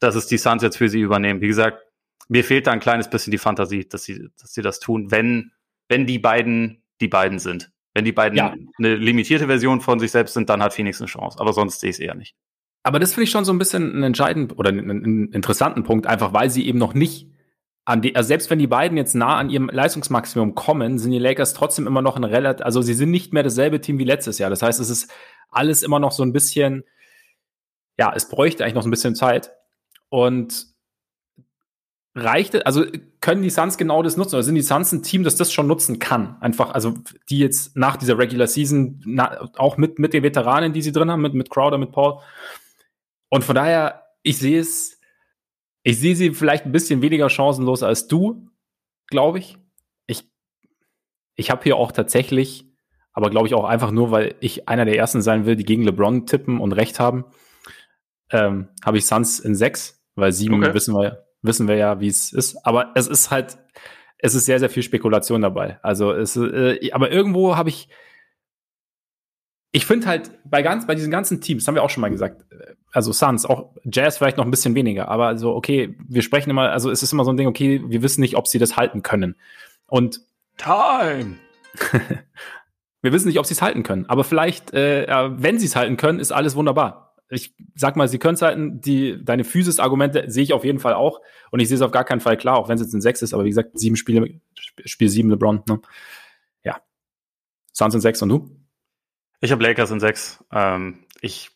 [0.01, 1.41] dass es die Suns jetzt für sie übernehmen.
[1.41, 1.83] Wie gesagt,
[2.29, 5.53] mir fehlt da ein kleines bisschen die Fantasie, dass sie, dass sie das tun, wenn,
[5.89, 7.71] wenn die beiden die beiden sind.
[7.99, 8.55] Wenn die beiden ja.
[8.79, 11.41] eine limitierte Version von sich selbst sind, dann hat Phoenix eine Chance.
[11.41, 12.37] Aber sonst sehe ich es eher nicht.
[12.85, 16.07] Aber das finde ich schon so ein bisschen einen entscheidenden oder einen, einen interessanten Punkt,
[16.07, 17.29] einfach weil sie eben noch nicht
[17.85, 21.19] an die, also selbst wenn die beiden jetzt nah an ihrem Leistungsmaximum kommen, sind die
[21.19, 24.39] Lakers trotzdem immer noch ein relativ, also sie sind nicht mehr dasselbe Team wie letztes
[24.39, 24.49] Jahr.
[24.49, 25.11] Das heißt, es ist
[25.51, 26.85] alles immer noch so ein bisschen,
[27.99, 29.51] ja, es bräuchte eigentlich noch so ein bisschen Zeit.
[30.09, 30.67] Und
[32.19, 32.85] reicht, also
[33.21, 34.37] können die Suns genau das nutzen?
[34.37, 36.37] Oder sind die Suns ein Team, das das schon nutzen kann?
[36.41, 36.95] Einfach, also
[37.29, 41.11] die jetzt nach dieser Regular Season, na, auch mit, mit den Veteranen, die sie drin
[41.11, 42.21] haben, mit, mit Crowder, mit Paul.
[43.29, 45.01] Und von daher, ich sehe es,
[45.83, 48.49] ich sehe sie vielleicht ein bisschen weniger chancenlos als du,
[49.07, 49.59] glaube ich.
[50.07, 50.29] Ich,
[51.37, 52.69] ich habe hier auch tatsächlich
[53.19, 55.83] aber glaube ich auch einfach nur, weil ich einer der ersten sein will, die gegen
[55.83, 57.25] LeBron tippen und recht haben,
[58.31, 60.73] ähm, habe ich Suns in sechs, weil sieben okay.
[60.73, 62.65] wissen wir, wissen wir ja, wie es ist.
[62.67, 63.59] Aber es ist halt,
[64.19, 65.79] es ist sehr, sehr viel Spekulation dabei.
[65.83, 67.89] Also es, äh, aber irgendwo habe ich,
[69.71, 72.51] ich finde halt bei ganz, bei diesen ganzen Teams, haben wir auch schon mal gesagt,
[72.53, 76.51] äh, also Suns, auch Jazz vielleicht noch ein bisschen weniger, aber so, okay, wir sprechen
[76.51, 78.77] immer, also es ist immer so ein Ding, okay, wir wissen nicht, ob sie das
[78.77, 79.37] halten können.
[79.87, 80.21] Und
[80.57, 81.37] Time!
[83.01, 84.07] Wir wissen nicht, ob sie es halten können.
[84.09, 87.08] Aber vielleicht, äh, wenn sie es halten können, ist alles wunderbar.
[87.31, 88.81] Ich sag mal, sie können es halten.
[88.81, 91.21] Die, deine Physis-Argumente sehe ich auf jeden Fall auch.
[91.51, 93.23] Und ich sehe es auf gar keinen Fall klar, auch wenn es jetzt ein Sechs
[93.23, 93.35] ist.
[93.35, 94.41] Aber wie gesagt, sieben Spiele,
[94.85, 95.63] Spiel sieben LeBron.
[95.69, 95.81] Ne?
[96.65, 96.81] Ja.
[97.73, 98.51] Suns in sechs und du?
[99.41, 100.43] Ich habe Lakers in sechs.
[100.53, 101.51] Ähm, ich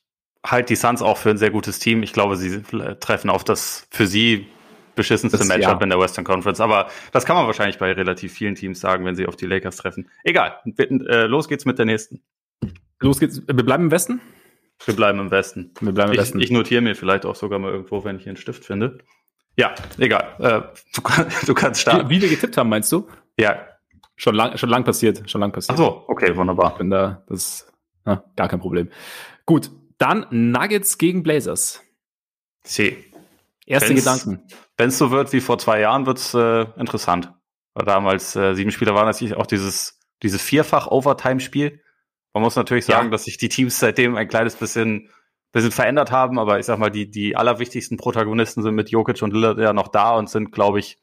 [0.44, 2.02] halte die Suns auch für ein sehr gutes Team.
[2.02, 2.62] Ich glaube, sie
[3.00, 4.46] treffen auf das für sie
[4.94, 5.80] beschissenste das, Matchup ja.
[5.80, 6.60] in der Western Conference.
[6.60, 9.76] Aber das kann man wahrscheinlich bei relativ vielen Teams sagen, wenn sie auf die Lakers
[9.76, 10.08] treffen.
[10.24, 12.22] Egal, äh, los geht's mit der nächsten.
[13.00, 13.42] Los geht's.
[13.46, 14.20] Wir bleiben im Westen?
[14.86, 15.72] Wir bleiben im Westen.
[15.80, 16.40] Wir bleiben im ich, Westen.
[16.40, 18.98] Ich notiere mir vielleicht auch sogar mal irgendwo, wenn ich einen Stift finde.
[19.56, 20.34] Ja, egal.
[20.38, 21.02] Äh, du,
[21.46, 22.08] du, kannst starten.
[22.08, 23.08] Wie, wie wir getippt haben, meinst du?
[23.38, 23.66] Ja.
[24.16, 25.28] Schon lang, schon lang passiert.
[25.30, 25.78] Schon lang passiert.
[25.78, 26.72] Ach so, okay, wunderbar.
[26.72, 27.72] Ich bin da, das
[28.04, 28.90] na, gar kein Problem.
[29.46, 31.82] Gut, dann Nuggets gegen Blazers.
[32.64, 33.04] C.
[33.66, 34.42] Erste wenn's, Gedanken.
[34.76, 37.32] Wenn es so wird wie vor zwei Jahren, wird's äh, interessant.
[37.74, 41.80] Weil damals äh, sieben Spieler waren natürlich auch dieses, dieses Vierfach-Overtime-Spiel.
[42.34, 43.10] Man muss natürlich sagen, ja.
[43.10, 45.10] dass sich die Teams seitdem ein kleines bisschen,
[45.52, 49.32] bisschen verändert haben, aber ich sag mal, die, die allerwichtigsten Protagonisten sind mit Jokic und
[49.32, 50.98] Lillard ja noch da und sind, glaube ich,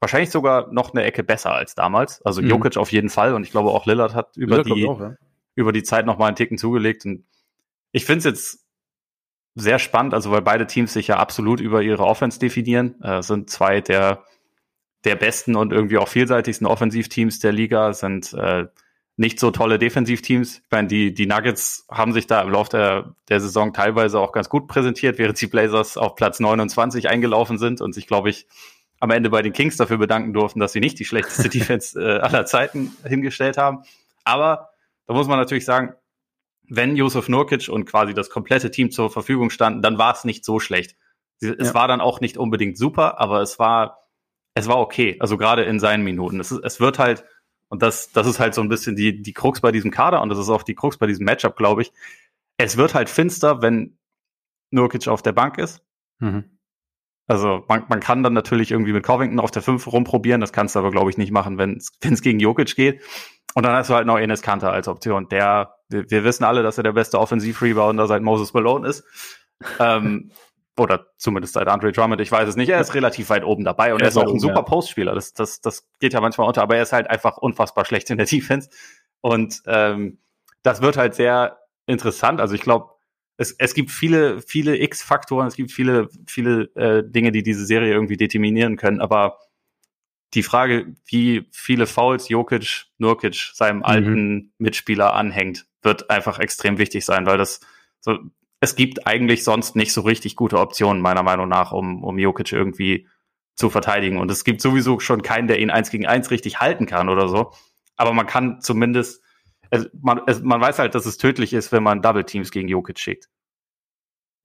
[0.00, 2.20] wahrscheinlich sogar noch eine Ecke besser als damals.
[2.22, 2.48] Also mhm.
[2.48, 5.14] Jokic auf jeden Fall und ich glaube auch Lillard hat über Lillard die, auch, ja.
[5.54, 7.24] über die Zeit noch mal einen Ticken zugelegt und
[7.92, 8.66] ich finde es jetzt
[9.54, 13.48] sehr spannend, also weil beide Teams sich ja absolut über ihre Offense definieren, äh, sind
[13.48, 14.24] zwei der
[15.04, 18.66] der besten und irgendwie auch vielseitigsten Offensivteams der Liga, sind äh,
[19.16, 20.58] nicht so tolle Defensivteams.
[20.58, 24.32] Ich meine, die, die Nuggets haben sich da im Laufe der, der Saison teilweise auch
[24.32, 28.46] ganz gut präsentiert, während die Blazers auf Platz 29 eingelaufen sind und sich, glaube ich,
[29.00, 32.18] am Ende bei den Kings dafür bedanken durften, dass sie nicht die schlechteste Defense äh,
[32.20, 33.82] aller Zeiten hingestellt haben.
[34.24, 34.70] Aber
[35.06, 35.94] da muss man natürlich sagen,
[36.68, 40.44] wenn Josef Nurkic und quasi das komplette Team zur Verfügung standen, dann war es nicht
[40.44, 40.96] so schlecht.
[41.40, 41.74] Es ja.
[41.74, 44.08] war dann auch nicht unbedingt super, aber es war,
[44.54, 45.16] es war okay.
[45.20, 46.40] Also gerade in seinen Minuten.
[46.40, 47.24] Es, es wird halt,
[47.68, 50.28] und das, das ist halt so ein bisschen die, die Krux bei diesem Kader und
[50.28, 51.92] das ist auch die Krux bei diesem Matchup, glaube ich.
[52.58, 53.98] Es wird halt finster, wenn
[54.70, 55.82] Nurkic auf der Bank ist.
[56.18, 56.58] Mhm.
[57.28, 60.74] Also man, man kann dann natürlich irgendwie mit Covington auf der 5 rumprobieren, das kannst
[60.74, 63.02] du aber, glaube ich, nicht machen, wenn es gegen Jokic geht.
[63.54, 65.28] Und dann hast du halt noch Enes Kanter als Option.
[65.28, 69.04] Der, wir, wir wissen alle, dass er der beste Offensiv-Rebounder seit Moses Malone ist.
[69.80, 70.30] ähm,
[70.78, 72.68] oder zumindest seit Andre Drummond, ich weiß es nicht.
[72.68, 74.62] Er ist relativ weit oben dabei und er, er ist auch ein super ja.
[74.62, 75.14] Postspieler.
[75.14, 78.18] Das, das, das geht ja manchmal unter, aber er ist halt einfach unfassbar schlecht in
[78.18, 78.68] der Defense.
[79.20, 80.18] Und ähm,
[80.62, 82.40] das wird halt sehr interessant.
[82.40, 82.90] Also ich glaube,
[83.38, 87.92] es, es gibt viele, viele X-Faktoren, es gibt viele, viele äh, Dinge, die diese Serie
[87.92, 89.38] irgendwie determinieren können, aber
[90.34, 93.84] die Frage, wie viele Fouls Jokic, Nurkic seinem mhm.
[93.84, 97.60] alten Mitspieler anhängt, wird einfach extrem wichtig sein, weil das
[98.00, 98.18] so,
[98.60, 102.52] es gibt eigentlich sonst nicht so richtig gute Optionen, meiner Meinung nach, um, um Jokic
[102.52, 103.08] irgendwie
[103.54, 104.18] zu verteidigen.
[104.18, 107.28] Und es gibt sowieso schon keinen, der ihn eins gegen eins richtig halten kann oder
[107.28, 107.52] so.
[107.96, 109.22] Aber man kann zumindest
[109.70, 112.68] es, man, es, man weiß halt, dass es tödlich ist, wenn man Double Teams gegen
[112.68, 113.28] Jokic schickt.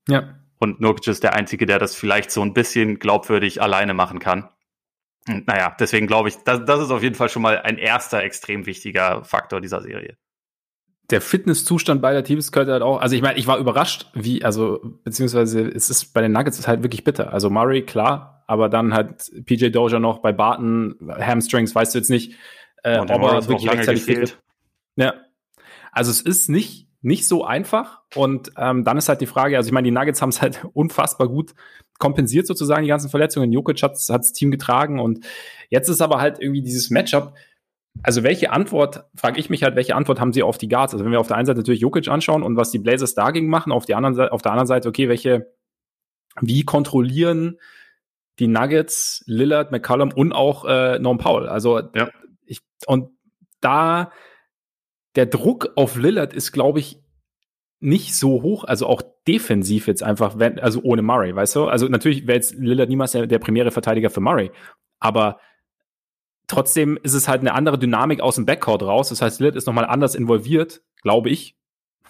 [0.08, 0.38] Ja.
[0.58, 4.48] Und Jokic ist der Einzige, der das vielleicht so ein bisschen glaubwürdig alleine machen kann.
[5.28, 8.22] Und naja, deswegen glaube ich, das, das ist auf jeden Fall schon mal ein erster
[8.22, 10.16] extrem wichtiger Faktor dieser Serie
[11.12, 14.80] der Fitnesszustand beider Teams könnte halt auch, also ich meine, ich war überrascht, wie, also,
[15.04, 17.32] beziehungsweise es ist bei den Nuggets ist halt wirklich bitter.
[17.32, 22.10] Also Murray, klar, aber dann halt PJ Doja noch bei Barton, Hamstrings, weißt du jetzt
[22.10, 22.34] nicht,
[22.82, 24.38] äh, ob er wirklich rechtzeitig fehlt.
[24.96, 25.14] Ja.
[25.92, 28.00] Also es ist nicht, nicht so einfach.
[28.14, 30.64] Und ähm, dann ist halt die Frage, also ich meine, die Nuggets haben es halt
[30.72, 31.54] unfassbar gut
[31.98, 33.52] kompensiert sozusagen, die ganzen Verletzungen.
[33.52, 35.24] Jokic hat das Team getragen und
[35.68, 37.34] jetzt ist aber halt irgendwie dieses Matchup,
[38.02, 40.92] also welche Antwort, frage ich mich halt, welche Antwort haben sie auf die Guards?
[40.94, 43.48] Also wenn wir auf der einen Seite natürlich Jokic anschauen und was die Blazers dagegen
[43.48, 45.52] machen, auf, die anderen, auf der anderen Seite, okay, welche,
[46.40, 47.58] wie kontrollieren
[48.38, 51.48] die Nuggets, Lillard, McCollum und auch äh, Norm Powell?
[51.48, 52.08] Also ja.
[52.46, 53.10] ich, und
[53.60, 54.10] da
[55.14, 56.98] der Druck auf Lillard ist, glaube ich,
[57.80, 61.64] nicht so hoch, also auch defensiv jetzt einfach, wenn, also ohne Murray, weißt du?
[61.66, 64.50] Also natürlich wäre jetzt Lillard niemals der, der primäre Verteidiger für Murray,
[65.00, 65.38] aber
[66.46, 69.08] Trotzdem ist es halt eine andere Dynamik aus dem Backcourt raus.
[69.08, 71.56] Das heißt, Lillard ist nochmal anders involviert, glaube ich,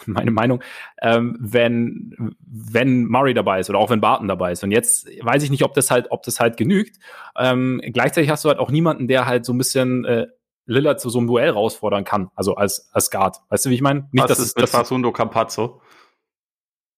[0.07, 0.62] meine Meinung,
[1.01, 4.64] ähm, wenn, wenn Murray dabei ist oder auch wenn Barton dabei ist.
[4.64, 6.99] Und jetzt weiß ich nicht, ob das halt, ob das halt genügt.
[7.37, 10.27] Ähm, gleichzeitig hast du halt auch niemanden, der halt so ein bisschen äh,
[10.66, 13.38] Lillard zu so einem Duell herausfordern kann, also als, als Guard.
[13.49, 14.09] Weißt du, wie ich meine?
[14.12, 15.81] Nicht, Was dass ist mit das, Fasundo Campazzo?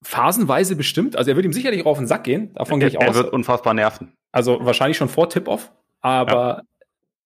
[0.03, 1.16] Phasenweise bestimmt.
[1.16, 2.53] Also er wird ihm sicherlich auf den Sack gehen.
[2.55, 3.05] Davon gehe ich aus.
[3.05, 4.12] Er wird unfassbar nerven.
[4.33, 5.73] Also wahrscheinlich schon vor Tip-Off.
[6.03, 6.62] Aber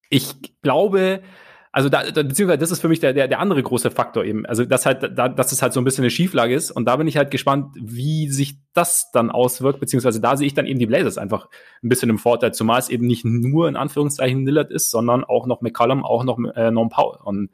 [0.08, 1.22] ich glaube,
[1.70, 4.46] also da, da, beziehungsweise das ist für mich der, der, der andere große Faktor eben.
[4.46, 6.70] Also das halt, da, dass es halt so ein bisschen eine Schieflage ist.
[6.70, 10.54] Und da bin ich halt gespannt, wie sich das dann auswirkt, beziehungsweise da sehe ich
[10.54, 11.48] dann eben die Blazers einfach
[11.82, 15.46] ein bisschen im Vorteil, zumal es eben nicht nur in Anführungszeichen Lillard ist, sondern auch
[15.46, 17.20] noch McCollum, auch noch äh, Norm Powell.
[17.22, 17.50] Und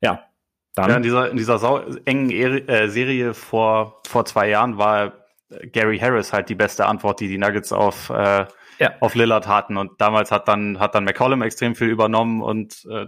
[0.00, 0.24] ja,
[0.74, 0.90] dann.
[0.90, 5.12] Ja, in dieser, in dieser sau engen äh, Serie vor, vor zwei Jahren war
[5.72, 8.46] Gary Harris halt die beste Antwort, die die Nuggets auf äh,
[8.78, 8.92] ja.
[9.00, 9.76] auf Lillard hatten.
[9.76, 13.06] Und damals hat dann, hat dann McCollum extrem viel übernommen und äh,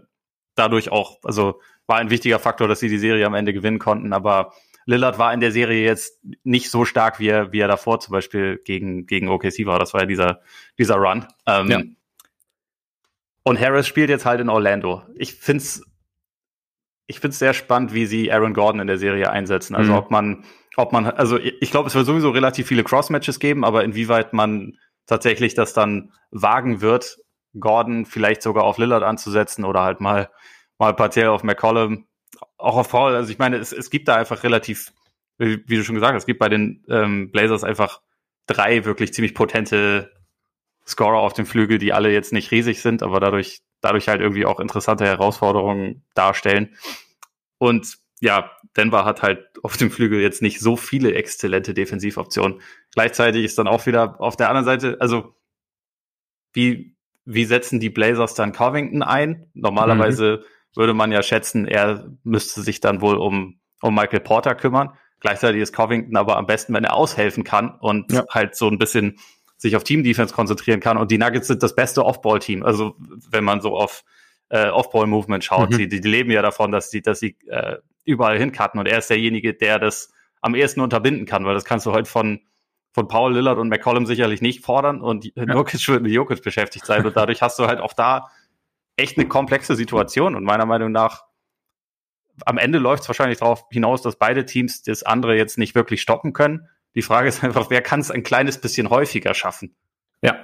[0.54, 4.12] dadurch auch, also war ein wichtiger Faktor, dass sie die Serie am Ende gewinnen konnten.
[4.12, 4.52] Aber
[4.86, 8.12] Lillard war in der Serie jetzt nicht so stark, wie er, wie er davor zum
[8.12, 9.78] Beispiel gegen, gegen OKC war.
[9.78, 10.40] Das war ja dieser,
[10.78, 11.26] dieser Run.
[11.46, 11.82] Ähm, ja.
[13.42, 15.02] Und Harris spielt jetzt halt in Orlando.
[15.16, 15.82] Ich find's,
[17.06, 19.74] ich find's sehr spannend, wie sie Aaron Gordon in der Serie einsetzen.
[19.74, 19.98] Also mhm.
[19.98, 20.44] ob man,
[20.76, 24.78] ob man, also ich glaube, es wird sowieso relativ viele Cross-Matches geben, aber inwieweit man
[25.06, 27.18] tatsächlich das dann wagen wird,
[27.58, 30.30] Gordon vielleicht sogar auf Lillard anzusetzen oder halt mal,
[30.78, 32.06] mal partiell auf McCollum,
[32.56, 33.14] auch auf Paul.
[33.14, 34.92] Also ich meine, es, es gibt da einfach relativ,
[35.38, 38.00] wie, wie du schon gesagt hast, es gibt bei den ähm, Blazers einfach
[38.46, 40.12] drei wirklich ziemlich potente
[40.86, 44.44] Scorer auf dem Flügel, die alle jetzt nicht riesig sind, aber dadurch, dadurch halt irgendwie
[44.44, 46.76] auch interessante Herausforderungen darstellen.
[47.58, 52.60] Und ja, Denver hat halt auf dem Flügel jetzt nicht so viele exzellente Defensivoptionen.
[52.92, 55.36] Gleichzeitig ist dann auch wieder auf der anderen Seite, also
[56.52, 59.46] wie, wie setzen die Blazers dann Covington ein?
[59.54, 60.76] Normalerweise mhm.
[60.76, 64.90] würde man ja schätzen, er müsste sich dann wohl um, um Michael Porter kümmern.
[65.20, 68.22] Gleichzeitig ist Covington aber am besten, wenn er aushelfen kann und ja.
[68.28, 69.18] halt so ein bisschen
[69.56, 70.98] sich auf Team-Defense konzentrieren kann.
[70.98, 72.64] Und die Nuggets sind das beste Off-Ball-Team.
[72.64, 72.96] Also
[73.30, 74.04] wenn man so auf
[74.50, 75.78] äh, Off-Ball-Movement schaut, mhm.
[75.78, 79.10] die, die leben ja davon, dass sie, dass sie äh, überall hincutten und er ist
[79.10, 82.40] derjenige, der das am ehesten unterbinden kann, weil das kannst du heute von,
[82.92, 85.44] von Paul Lillard und McCollum sicherlich nicht fordern und ja.
[85.44, 88.30] Jokic wird mit Jokic beschäftigt sein und dadurch hast du halt auch da
[88.96, 91.24] echt eine komplexe Situation und meiner Meinung nach
[92.44, 96.02] am Ende läuft es wahrscheinlich darauf hinaus, dass beide Teams das andere jetzt nicht wirklich
[96.02, 96.68] stoppen können.
[96.94, 99.74] Die Frage ist einfach, wer kann es ein kleines bisschen häufiger schaffen?
[100.22, 100.36] Ja.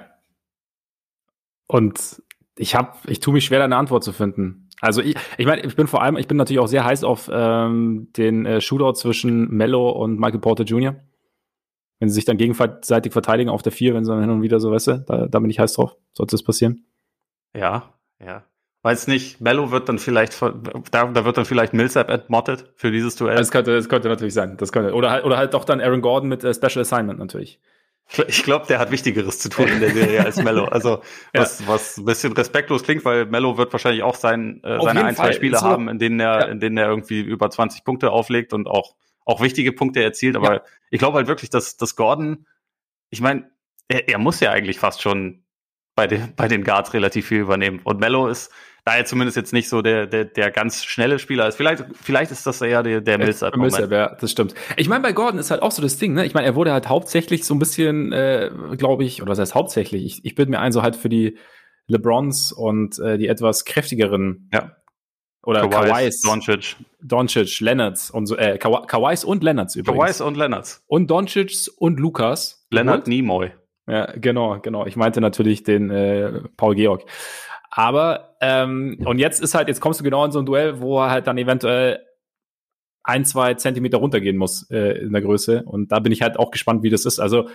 [1.67, 2.21] Und
[2.57, 4.60] ich habe, ich tue mich schwer, eine Antwort zu finden.
[4.81, 7.29] Also ich, ich meine, ich bin vor allem, ich bin natürlich auch sehr heiß auf
[7.31, 10.95] ähm, den äh, Shootout zwischen Mello und Michael Porter Jr.
[11.99, 14.59] Wenn sie sich dann gegenseitig verteidigen auf der vier, wenn sie dann hin und wieder
[14.59, 15.95] so, weißt du, da, da bin ich heiß drauf.
[16.13, 16.87] Sollte das passieren?
[17.55, 18.43] Ja, ja.
[18.81, 23.15] Weiß nicht, Mello wird dann vielleicht, da, da wird dann vielleicht Millsap entmottet für dieses
[23.15, 23.37] Duell.
[23.37, 24.57] Das könnte, das könnte natürlich sein.
[24.57, 27.59] Das könnte, oder halt, oder halt doch dann Aaron Gordon mit äh, Special Assignment natürlich.
[28.27, 30.65] Ich glaube, der hat Wichtigeres zu tun in der Serie als Mello.
[30.65, 31.01] Also
[31.33, 31.67] was, ja.
[31.67, 35.31] was ein bisschen respektlos klingt, weil Mello wird wahrscheinlich auch sein, äh, seine ein, zwei
[35.31, 36.45] Spiele so, haben, in denen er, ja.
[36.47, 40.35] in denen er irgendwie über 20 Punkte auflegt und auch, auch wichtige Punkte erzielt.
[40.35, 40.61] Aber ja.
[40.89, 42.45] ich glaube halt wirklich, dass, dass Gordon,
[43.09, 43.49] ich meine,
[43.87, 45.43] er, er muss ja eigentlich fast schon
[45.95, 47.79] bei den, bei den Guards relativ viel übernehmen.
[47.83, 48.51] Und Mello ist,
[48.83, 51.55] da er zumindest jetzt nicht so der, der, der ganz schnelle Spieler ist.
[51.55, 53.55] Vielleicht, vielleicht ist das eher der, der Millsap.
[53.55, 54.55] Millsap, ja, das stimmt.
[54.77, 56.25] Ich meine, bei Gordon ist halt auch so das Ding, ne?
[56.25, 59.53] Ich meine, er wurde halt hauptsächlich so ein bisschen, äh, glaube ich, oder was heißt
[59.53, 60.03] hauptsächlich?
[60.03, 61.37] Ich, ich bilde mir ein, so halt für die
[61.87, 64.75] LeBrons und äh, die etwas kräftigeren ja.
[65.43, 66.75] Oder Kawais, Doncic.
[67.01, 69.99] Doncic, Leonards und so, äh, Kawais und Leonards übrigens.
[69.99, 70.83] Kawais und Leonards.
[70.87, 72.67] Und Doncic und Lukas.
[72.69, 73.51] Leonard Nimoy.
[73.87, 74.85] Ja, genau, genau.
[74.85, 77.03] Ich meinte natürlich den äh, Paul Georg.
[77.71, 80.99] Aber, ähm, und jetzt ist halt, jetzt kommst du genau in so ein Duell, wo
[80.99, 82.05] er halt dann eventuell
[83.03, 85.63] ein, zwei Zentimeter runtergehen muss äh, in der Größe.
[85.63, 87.19] Und da bin ich halt auch gespannt, wie das ist.
[87.19, 87.49] Also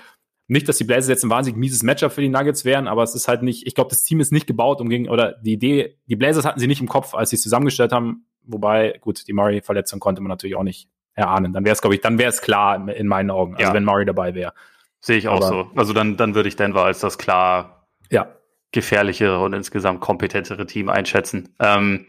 [0.48, 3.14] nicht, dass die Blazers jetzt ein wahnsinnig mieses Matchup für die Nuggets wären, aber es
[3.14, 5.98] ist halt nicht, ich glaube, das Team ist nicht gebaut, um gegen, oder die Idee,
[6.06, 8.26] die Blazers hatten sie nicht im Kopf, als sie es zusammengestellt haben.
[8.42, 11.52] Wobei, gut, die Murray-Verletzung konnte man natürlich auch nicht erahnen.
[11.52, 13.74] Dann wäre es, glaube ich, dann wäre es klar in meinen Augen, also ja.
[13.74, 14.52] wenn Murray dabei wäre.
[15.00, 15.70] Sehe ich auch aber, so.
[15.74, 17.76] Also dann, dann würde ich Denver als das klar
[18.10, 18.28] ja.
[18.76, 21.54] Gefährlichere und insgesamt kompetentere Team einschätzen.
[21.58, 22.06] Ähm,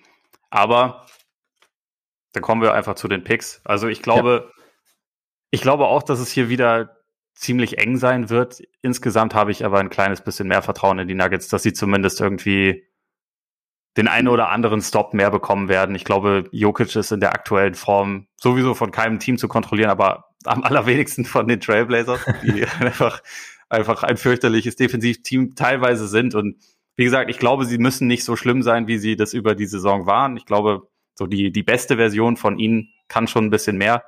[0.50, 1.08] aber
[2.34, 3.62] dann kommen wir einfach zu den Picks.
[3.64, 4.64] Also ich glaube, ja.
[5.50, 6.98] ich glaube auch, dass es hier wieder
[7.34, 8.62] ziemlich eng sein wird.
[8.82, 12.20] Insgesamt habe ich aber ein kleines bisschen mehr Vertrauen in die Nuggets, dass sie zumindest
[12.20, 12.84] irgendwie
[13.96, 15.96] den einen oder anderen Stop mehr bekommen werden.
[15.96, 20.26] Ich glaube, Jokic ist in der aktuellen Form sowieso von keinem Team zu kontrollieren, aber
[20.46, 23.22] am allerwenigsten von den Trailblazers, die einfach,
[23.70, 26.36] einfach ein fürchterliches Defensivteam teilweise sind.
[26.36, 26.58] Und
[26.96, 29.66] wie gesagt, ich glaube, sie müssen nicht so schlimm sein, wie sie das über die
[29.66, 30.38] Saison waren.
[30.38, 34.04] Ich glaube, so die, die beste Version von ihnen kann schon ein bisschen mehr.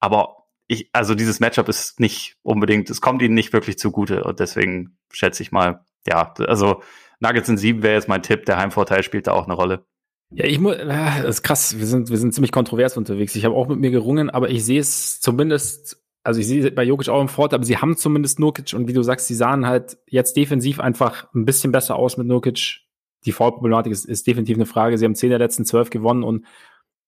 [0.00, 4.24] Aber ich, also dieses Matchup ist nicht unbedingt, es kommt ihnen nicht wirklich zugute.
[4.24, 6.82] Und deswegen schätze ich mal, ja, also
[7.20, 8.44] Nuggets in sieben wäre jetzt mein Tipp.
[8.46, 9.86] Der Heimvorteil spielt da auch eine Rolle.
[10.30, 11.78] Ja, ich muss, das ist krass.
[11.78, 13.36] Wir sind, wir sind ziemlich kontrovers unterwegs.
[13.36, 16.82] Ich habe auch mit mir gerungen, aber ich sehe es zumindest, also ich sehe bei
[16.82, 19.66] Jokic auch im Vorteil, aber sie haben zumindest Nurkic und wie du sagst, sie sahen
[19.66, 22.80] halt jetzt defensiv einfach ein bisschen besser aus mit Nurkic.
[23.26, 24.98] Die Foul-Problematik ist, ist definitiv eine Frage.
[24.98, 26.44] Sie haben zehn der letzten zwölf gewonnen und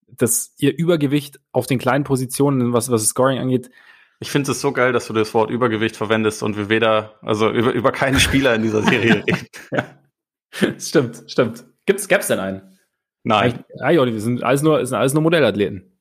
[0.06, 3.70] das, ihr Übergewicht auf den kleinen Positionen, was, was das Scoring angeht,
[4.18, 7.50] ich finde es so geil, dass du das Wort Übergewicht verwendest und wir weder, also
[7.50, 9.46] über, über keinen Spieler in dieser Serie reden.
[9.72, 9.84] ja.
[10.78, 11.66] Stimmt, stimmt.
[11.84, 12.78] Gibt's, gab's denn einen?
[13.24, 13.64] Nein.
[13.80, 15.95] Ah, ja, wir sind alles nur, sind alles nur Modellathleten.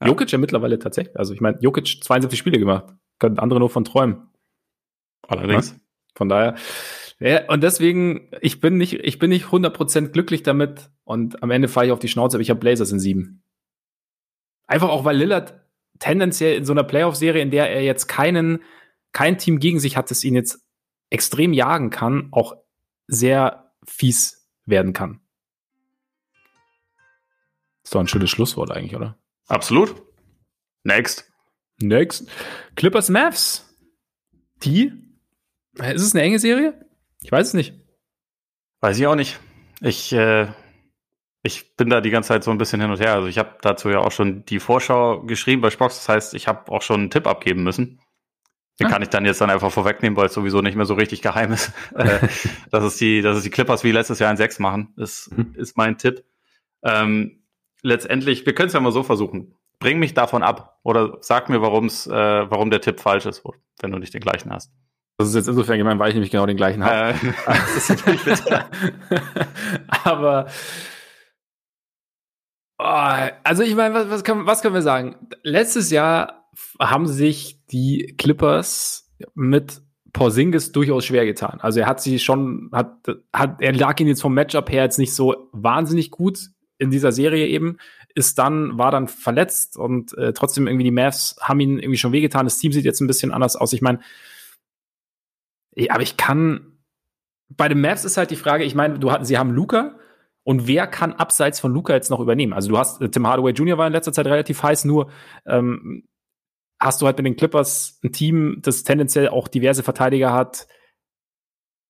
[0.00, 0.08] Ja.
[0.08, 1.16] Jokic ja mittlerweile tatsächlich.
[1.18, 2.94] Also ich meine, Jokic 72 Spiele gemacht.
[3.18, 4.28] Können andere nur von träumen.
[5.28, 5.70] Allerdings.
[5.70, 5.76] Ja?
[6.14, 6.56] Von daher.
[7.18, 11.68] Ja, und deswegen, ich bin nicht, ich bin nicht 100% glücklich damit und am Ende
[11.68, 13.42] fahre ich auf die Schnauze, aber ich habe Blazers in sieben.
[14.66, 15.60] Einfach auch, weil Lillard
[15.98, 18.62] tendenziell in so einer Playoff-Serie, in der er jetzt keinen,
[19.12, 20.64] kein Team gegen sich hat, das ihn jetzt
[21.10, 22.56] extrem jagen kann, auch
[23.06, 25.20] sehr fies werden kann.
[27.84, 29.19] Ist doch ein schönes Schlusswort eigentlich, oder?
[29.50, 30.00] Absolut.
[30.84, 31.30] Next.
[31.80, 32.28] Next.
[32.76, 33.66] Clippers Mavs.
[34.62, 34.92] Die?
[35.74, 36.86] Ist es eine enge Serie?
[37.20, 37.74] Ich weiß es nicht.
[38.80, 39.40] Weiß ich auch nicht.
[39.80, 40.46] Ich, äh,
[41.42, 43.14] ich bin da die ganze Zeit so ein bisschen hin und her.
[43.14, 45.96] Also ich habe dazu ja auch schon die Vorschau geschrieben bei Spox.
[45.96, 48.00] Das heißt, ich habe auch schon einen Tipp abgeben müssen.
[48.78, 48.90] Den ah.
[48.90, 51.52] kann ich dann jetzt dann einfach vorwegnehmen, weil es sowieso nicht mehr so richtig geheim
[51.52, 51.72] ist.
[51.96, 52.28] Äh,
[52.70, 55.54] dass, es die, dass es die Clippers wie letztes Jahr ein 6 machen, ist, mhm.
[55.56, 56.24] ist mein Tipp.
[56.84, 57.39] Ähm,
[57.82, 59.54] letztendlich, wir können es ja mal so versuchen.
[59.78, 62.12] Bring mich davon ab oder sag mir, warum's, äh,
[62.50, 63.42] warum der Tipp falsch ist,
[63.80, 64.72] wenn du nicht den gleichen hast.
[65.16, 67.10] Das ist jetzt insofern gemein, weil ich nämlich genau den gleichen habe.
[67.46, 68.70] Äh, bitter.
[70.04, 70.46] Aber
[72.78, 75.28] oh, also ich meine, was, was, können, was können wir sagen?
[75.42, 76.48] Letztes Jahr
[76.80, 81.58] haben sich die Clippers mit Porzingis durchaus schwer getan.
[81.60, 82.96] Also er hat sie schon, hat,
[83.32, 87.12] hat, er lag ihn jetzt vom Matchup her jetzt nicht so wahnsinnig gut in dieser
[87.12, 87.76] Serie eben,
[88.14, 92.12] ist dann, war dann verletzt und äh, trotzdem irgendwie die Mavs haben ihn irgendwie schon
[92.12, 92.46] wehgetan.
[92.46, 93.72] Das Team sieht jetzt ein bisschen anders aus.
[93.72, 94.00] Ich meine,
[95.88, 96.78] aber ich kann,
[97.48, 99.98] bei den Mavs ist halt die Frage, ich meine, du sie haben Luca
[100.42, 102.54] und wer kann abseits von Luca jetzt noch übernehmen?
[102.54, 103.78] Also du hast, äh, Tim Hardaway Jr.
[103.78, 105.10] war in letzter Zeit relativ heiß, nur
[105.46, 106.08] ähm,
[106.80, 110.66] hast du halt mit den Clippers ein Team, das tendenziell auch diverse Verteidiger hat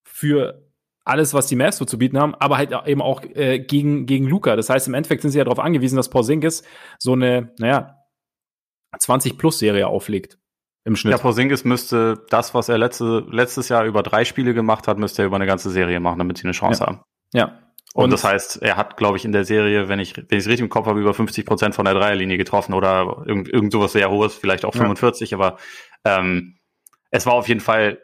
[0.04, 0.69] für
[1.04, 4.26] alles, was die Mavs so zu bieten haben, aber halt eben auch äh, gegen, gegen
[4.26, 4.56] Luca.
[4.56, 6.62] Das heißt, im Endeffekt sind sie ja darauf angewiesen, dass Porzingis
[6.98, 7.96] so eine, naja,
[8.98, 10.38] 20-Plus-Serie auflegt.
[10.84, 11.12] Im Schnitt.
[11.12, 15.22] Ja, Porzingis müsste das, was er letzte, letztes Jahr über drei Spiele gemacht hat, müsste
[15.22, 16.86] er über eine ganze Serie machen, damit sie eine Chance ja.
[16.86, 17.00] haben.
[17.34, 17.58] Ja.
[17.92, 20.44] Und, und, das heißt, er hat, glaube ich, in der Serie, wenn ich, wenn ich
[20.44, 23.72] es richtig im Kopf habe, über 50 Prozent von der Dreierlinie getroffen oder irgend, irgend
[23.72, 25.38] sowas sehr hohes, vielleicht auch 45, ja.
[25.38, 25.58] aber
[26.04, 26.56] ähm,
[27.10, 27.98] es war auf jeden Fall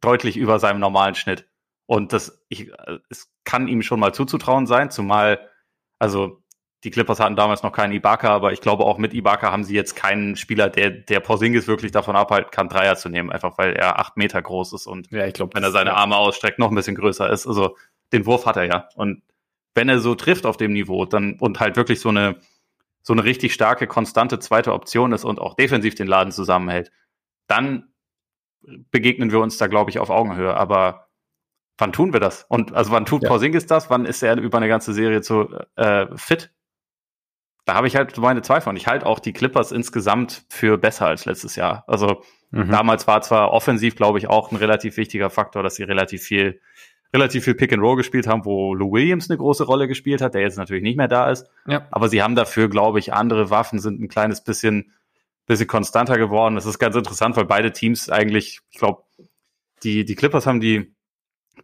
[0.00, 1.48] deutlich über seinem normalen Schnitt.
[1.92, 2.72] Und das, ich,
[3.10, 5.46] es kann ihm schon mal zuzutrauen sein, zumal,
[5.98, 6.42] also
[6.84, 9.74] die Clippers hatten damals noch keinen Ibaka, aber ich glaube auch mit Ibaka haben sie
[9.74, 13.74] jetzt keinen Spieler, der, der Porzingis wirklich davon abhalten kann, Dreier zu nehmen, einfach weil
[13.74, 16.70] er acht Meter groß ist und ja, ich glaub, wenn er seine Arme ausstreckt, noch
[16.70, 17.46] ein bisschen größer ist.
[17.46, 17.76] Also
[18.14, 18.88] den Wurf hat er ja.
[18.94, 19.22] Und
[19.74, 22.36] wenn er so trifft auf dem Niveau, dann und halt wirklich so eine,
[23.02, 26.90] so eine richtig starke, konstante zweite Option ist und auch defensiv den Laden zusammenhält,
[27.48, 27.92] dann
[28.62, 30.56] begegnen wir uns da, glaube ich, auf Augenhöhe.
[30.56, 31.11] Aber
[31.78, 32.44] wann tun wir das?
[32.48, 33.28] Und also wann tut ja.
[33.28, 33.90] Porzingis das?
[33.90, 36.52] Wann ist er über eine ganze Serie zu äh, fit?
[37.64, 38.70] da habe ich halt meine Zweifel.
[38.70, 41.84] Und ich halte auch die Clippers insgesamt für besser als letztes Jahr.
[41.86, 42.70] Also mhm.
[42.70, 46.60] damals war zwar offensiv, glaube ich, auch ein relativ wichtiger Faktor, dass sie relativ viel,
[47.14, 50.34] relativ viel Pick and Roll gespielt haben, wo Lou Williams eine große Rolle gespielt hat,
[50.34, 51.46] der jetzt natürlich nicht mehr da ist.
[51.66, 51.86] Ja.
[51.92, 54.92] Aber sie haben dafür, glaube ich, andere Waffen, sind ein kleines bisschen,
[55.46, 56.56] bisschen konstanter geworden.
[56.56, 59.04] Das ist ganz interessant, weil beide Teams eigentlich, ich glaube,
[59.84, 60.94] die, die Clippers haben die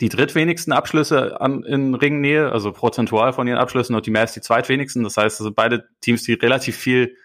[0.01, 4.41] die drittwenigsten Abschlüsse an, in Ringnähe, also prozentual von ihren Abschlüssen und die Mavs die
[4.41, 5.03] zweitwenigsten.
[5.03, 7.17] Das heißt, also beide Teams, die relativ viel,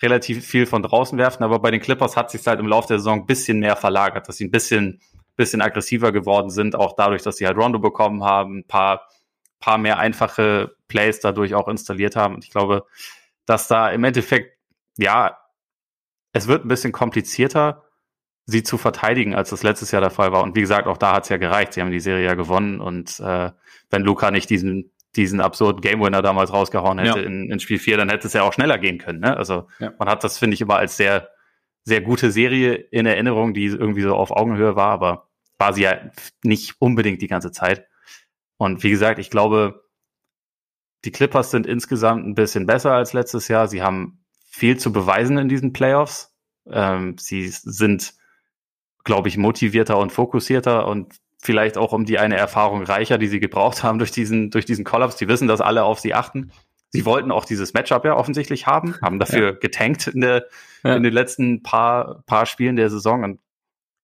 [0.00, 2.98] relativ viel von draußen werfen, aber bei den Clippers hat sich halt im Laufe der
[2.98, 5.00] Saison ein bisschen mehr verlagert, dass sie ein bisschen,
[5.36, 9.08] bisschen aggressiver geworden sind, auch dadurch, dass sie halt Rondo bekommen haben, ein paar,
[9.58, 12.34] paar mehr einfache Plays dadurch auch installiert haben.
[12.36, 12.84] Und ich glaube,
[13.46, 14.58] dass da im Endeffekt,
[14.96, 15.38] ja,
[16.32, 17.84] es wird ein bisschen komplizierter,
[18.46, 20.42] sie zu verteidigen, als das letztes Jahr der Fall war.
[20.42, 21.72] Und wie gesagt, auch da hat es ja gereicht.
[21.72, 22.80] Sie haben die Serie ja gewonnen.
[22.80, 23.50] Und äh,
[23.90, 27.26] wenn Luca nicht diesen, diesen absurden Game Winner damals rausgehauen hätte ja.
[27.26, 29.20] in, in Spiel 4, dann hätte es ja auch schneller gehen können.
[29.20, 29.36] Ne?
[29.36, 29.92] Also ja.
[29.98, 31.30] man hat das, finde ich, immer als sehr,
[31.84, 35.28] sehr gute Serie in Erinnerung, die irgendwie so auf Augenhöhe war, aber
[35.58, 35.98] war sie ja
[36.42, 37.86] nicht unbedingt die ganze Zeit.
[38.56, 39.84] Und wie gesagt, ich glaube,
[41.04, 43.68] die Clippers sind insgesamt ein bisschen besser als letztes Jahr.
[43.68, 46.34] Sie haben viel zu beweisen in diesen Playoffs.
[46.66, 48.14] Ähm, sie sind
[49.04, 53.38] glaube ich, motivierter und fokussierter und vielleicht auch um die eine Erfahrung reicher, die sie
[53.38, 55.16] gebraucht haben durch diesen, durch diesen Kollaps.
[55.16, 56.50] Die wissen, dass alle auf sie achten.
[56.88, 59.52] Sie wollten auch dieses Matchup ja offensichtlich haben, haben dafür ja.
[59.52, 60.46] getankt in, der,
[60.84, 60.96] ja.
[60.96, 63.24] in den letzten paar, paar Spielen der Saison.
[63.24, 63.40] Und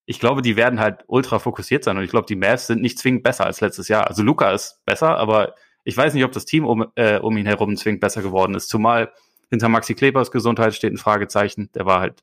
[0.04, 1.96] ich glaube, die werden halt ultra fokussiert sein.
[1.96, 4.08] Und ich glaube, die Mavs sind nicht zwingend besser als letztes Jahr.
[4.08, 7.46] Also Luca ist besser, aber ich weiß nicht, ob das Team um, äh, um ihn
[7.46, 8.68] herum zwingend besser geworden ist.
[8.68, 9.12] Zumal
[9.50, 11.70] hinter Maxi Klebers Gesundheit steht ein Fragezeichen.
[11.74, 12.22] Der war halt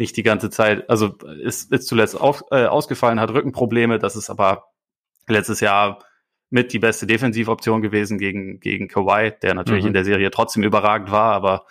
[0.00, 3.98] nicht die ganze Zeit, also ist, ist zuletzt auf, äh, ausgefallen, hat Rückenprobleme.
[3.98, 4.64] Das ist aber
[5.28, 6.02] letztes Jahr
[6.48, 9.88] mit die beste Defensivoption gewesen gegen, gegen Kawhi, der natürlich mhm.
[9.88, 11.66] in der Serie trotzdem überragend war, aber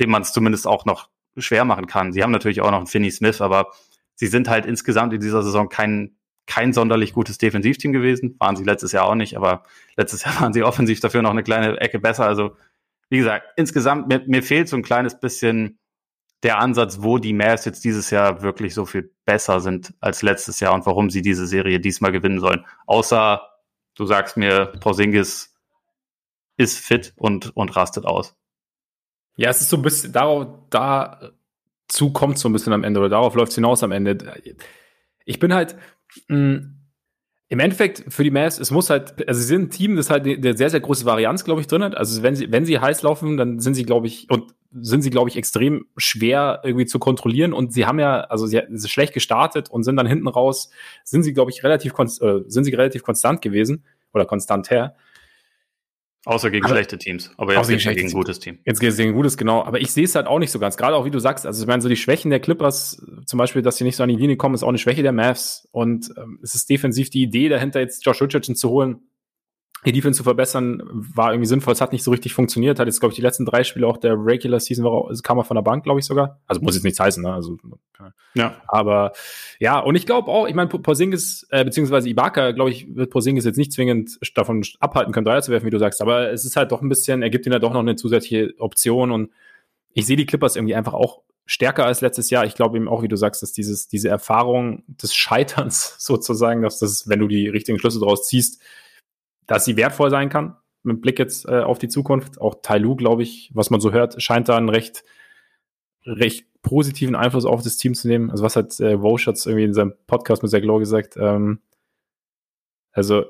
[0.00, 1.08] dem man es zumindest auch noch
[1.38, 2.12] schwer machen kann.
[2.12, 3.68] Sie haben natürlich auch noch einen Finney Smith, aber
[4.16, 6.16] sie sind halt insgesamt in dieser Saison kein,
[6.46, 8.34] kein sonderlich gutes Defensivteam gewesen.
[8.38, 9.62] Waren sie letztes Jahr auch nicht, aber
[9.96, 12.26] letztes Jahr waren sie offensiv dafür noch eine kleine Ecke besser.
[12.26, 12.56] Also,
[13.08, 15.78] wie gesagt, insgesamt, mir, mir fehlt so ein kleines bisschen
[16.42, 20.60] der Ansatz, wo die Mavs jetzt dieses Jahr wirklich so viel besser sind als letztes
[20.60, 22.64] Jahr und warum sie diese Serie diesmal gewinnen sollen.
[22.86, 23.42] Außer,
[23.94, 25.54] du sagst mir, Porzingis
[26.56, 28.36] ist fit und, und rastet aus.
[29.36, 33.08] Ja, es ist so ein bisschen, darauf, dazu kommt so ein bisschen am Ende oder
[33.08, 34.18] darauf läuft es hinaus am Ende.
[35.24, 35.76] Ich bin halt,
[36.28, 36.74] mh, hm,
[37.50, 40.26] im Endeffekt für die Mavs, es muss halt, also sie sind ein Team, das halt
[40.26, 41.96] eine sehr, sehr große Varianz, glaube ich, drin hat.
[41.96, 45.10] Also wenn sie, wenn sie heiß laufen, dann sind sie, glaube ich, und sind sie,
[45.10, 47.52] glaube ich, extrem schwer irgendwie zu kontrollieren.
[47.52, 50.70] Und sie haben ja, also sie sind schlecht gestartet und sind dann hinten raus,
[51.04, 54.94] sind sie, glaube ich, relativ, äh, sind sie relativ konstant gewesen oder konstant her.
[56.24, 57.30] Außer gegen aber, schlechte Teams.
[57.38, 58.58] Aber jetzt gegen, gegen ein gutes Team.
[58.64, 59.64] Jetzt gegen ein gutes, genau.
[59.64, 60.76] Aber ich sehe es halt auch nicht so ganz.
[60.76, 63.62] Gerade auch, wie du sagst, also ich meine, so die Schwächen der Clippers, zum Beispiel,
[63.62, 65.68] dass sie nicht so an die Linie kommen, ist auch eine Schwäche der Mavs.
[65.70, 69.08] Und ähm, es ist defensiv die Idee dahinter, jetzt Josh Richardson zu holen,
[69.88, 71.72] die Defense zu verbessern, war irgendwie sinnvoll.
[71.72, 72.78] Es hat nicht so richtig funktioniert.
[72.78, 75.38] Hat jetzt, glaube ich, die letzten drei Spiele auch der Regular Season war, also kam
[75.38, 76.40] er von der Bank, glaube ich sogar.
[76.46, 77.32] Also muss jetzt nichts heißen, ne?
[77.32, 77.56] Also,
[78.34, 78.60] ja.
[78.68, 79.12] Aber
[79.58, 83.46] ja, und ich glaube auch, ich meine, Porzingis, äh, beziehungsweise Ibaka, glaube ich, wird Porzingis
[83.46, 86.02] jetzt nicht zwingend davon abhalten können, Dreier zu werfen, wie du sagst.
[86.02, 88.52] Aber es ist halt doch ein bisschen, er gibt ihnen ja doch noch eine zusätzliche
[88.58, 89.30] Option und
[89.94, 92.44] ich sehe die Clippers irgendwie einfach auch stärker als letztes Jahr.
[92.44, 96.78] Ich glaube eben auch, wie du sagst, dass dieses, diese Erfahrung des Scheiterns sozusagen, dass
[96.78, 98.60] das, wenn du die richtigen Schlüsse daraus ziehst,
[99.48, 102.40] dass sie wertvoll sein kann, mit Blick jetzt äh, auf die Zukunft.
[102.40, 105.02] Auch Tai Lu, glaube ich, was man so hört, scheint da einen recht,
[106.06, 108.30] recht positiven Einfluss auf das Team zu nehmen.
[108.30, 111.16] Also was hat äh, Vosch jetzt irgendwie in seinem Podcast mit Zach gesagt?
[111.16, 111.60] Ähm,
[112.92, 113.24] also,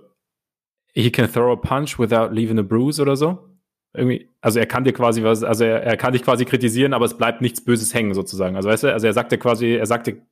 [0.92, 3.48] he can throw a punch without leaving a bruise oder so.
[3.94, 7.04] Irgendwie, also er kann dir quasi was, also er, er kann dich quasi kritisieren, aber
[7.04, 8.56] es bleibt nichts Böses hängen sozusagen.
[8.56, 10.22] Also weißt du, also er sagte quasi, er sagte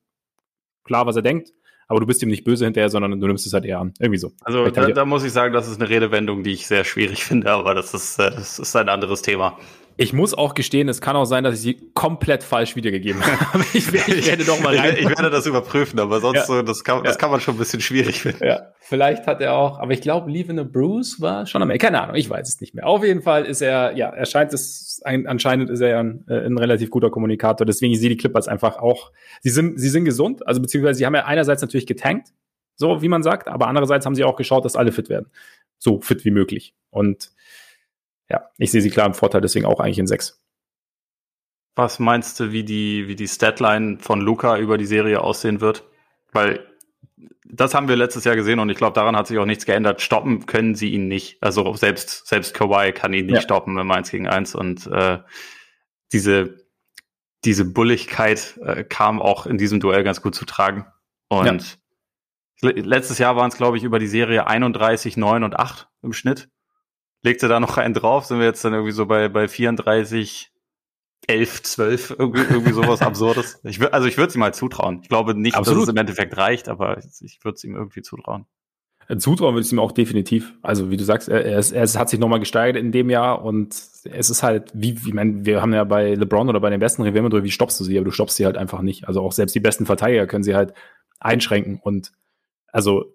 [0.83, 1.53] klar, was er denkt,
[1.87, 3.93] aber du bist ihm nicht böse hinterher, sondern du nimmst es halt eher an.
[3.99, 4.31] Irgendwie so.
[4.41, 7.51] Also da, da, muss ich sagen, das ist eine Redewendung, die ich sehr schwierig finde,
[7.51, 9.57] aber das ist, äh, das ist ein anderes Thema.
[9.99, 13.65] Ich muss auch gestehen, es kann auch sein, dass ich sie komplett falsch wiedergegeben habe.
[13.73, 14.95] ich, ich, werde doch mal rein.
[14.95, 16.45] Ich, werde das überprüfen, aber sonst ja.
[16.45, 18.45] so, das kann, das kann man schon ein bisschen schwierig finden.
[18.45, 21.79] Ja, vielleicht hat er auch, aber ich glaube, Leaving a Bruce war schon am Ende.
[21.79, 22.85] Keine Ahnung, ich weiß es nicht mehr.
[22.85, 26.23] Auf jeden Fall ist er, ja, er scheint es, ein, anscheinend ist er ja ein,
[26.27, 27.65] äh, ein relativ guter Kommunikator.
[27.65, 31.07] Deswegen ich sehe die Clippers einfach auch, sie sind, sie sind gesund, also beziehungsweise sie
[31.07, 32.29] haben ja einerseits natürlich getankt,
[32.75, 35.31] so wie man sagt, aber andererseits haben sie auch geschaut, dass alle fit werden.
[35.79, 36.75] So fit wie möglich.
[36.91, 37.31] Und
[38.29, 40.41] ja, ich sehe sie klar im Vorteil, deswegen auch eigentlich in sechs.
[41.75, 45.83] Was meinst du, wie die, wie die Statline von Luca über die Serie aussehen wird?
[46.31, 46.65] Weil
[47.45, 50.01] das haben wir letztes Jahr gesehen und ich glaube, daran hat sich auch nichts geändert.
[50.01, 51.41] Stoppen können sie ihn nicht.
[51.41, 53.41] Also selbst, selbst Kawhi kann ihn nicht ja.
[53.41, 55.19] stoppen im 1 gegen 1 und äh,
[56.11, 56.65] diese,
[57.45, 60.85] diese Bulligkeit äh, kam auch in diesem Duell ganz gut zu tragen.
[61.29, 61.79] Und
[62.61, 62.71] ja.
[62.71, 66.49] letztes Jahr waren es, glaube ich, über die Serie 31, 9 und 8 im Schnitt.
[67.23, 70.51] Legte da noch einen drauf, sind wir jetzt dann irgendwie so bei, bei 34,
[71.27, 73.59] 11, 12, irgendwie, irgendwie sowas Absurdes.
[73.63, 74.99] Ich also ich würde es ihm mal zutrauen.
[75.01, 75.81] Ich glaube nicht, Absolut.
[75.81, 78.45] dass es im Endeffekt reicht, aber ich würde es ihm irgendwie zutrauen.
[79.07, 80.53] Äh, zutrauen würde ich ihm auch definitiv.
[80.61, 83.73] Also wie du sagst, er, er, er hat sich nochmal gesteigert in dem Jahr und
[83.73, 87.03] es ist halt, wie, wie mein, wir haben ja bei LeBron oder bei den besten
[87.03, 89.07] drüber, wie stoppst du sie, aber du stoppst sie halt einfach nicht.
[89.07, 90.73] Also auch selbst die besten Verteidiger können sie halt
[91.19, 92.11] einschränken und
[92.71, 93.13] also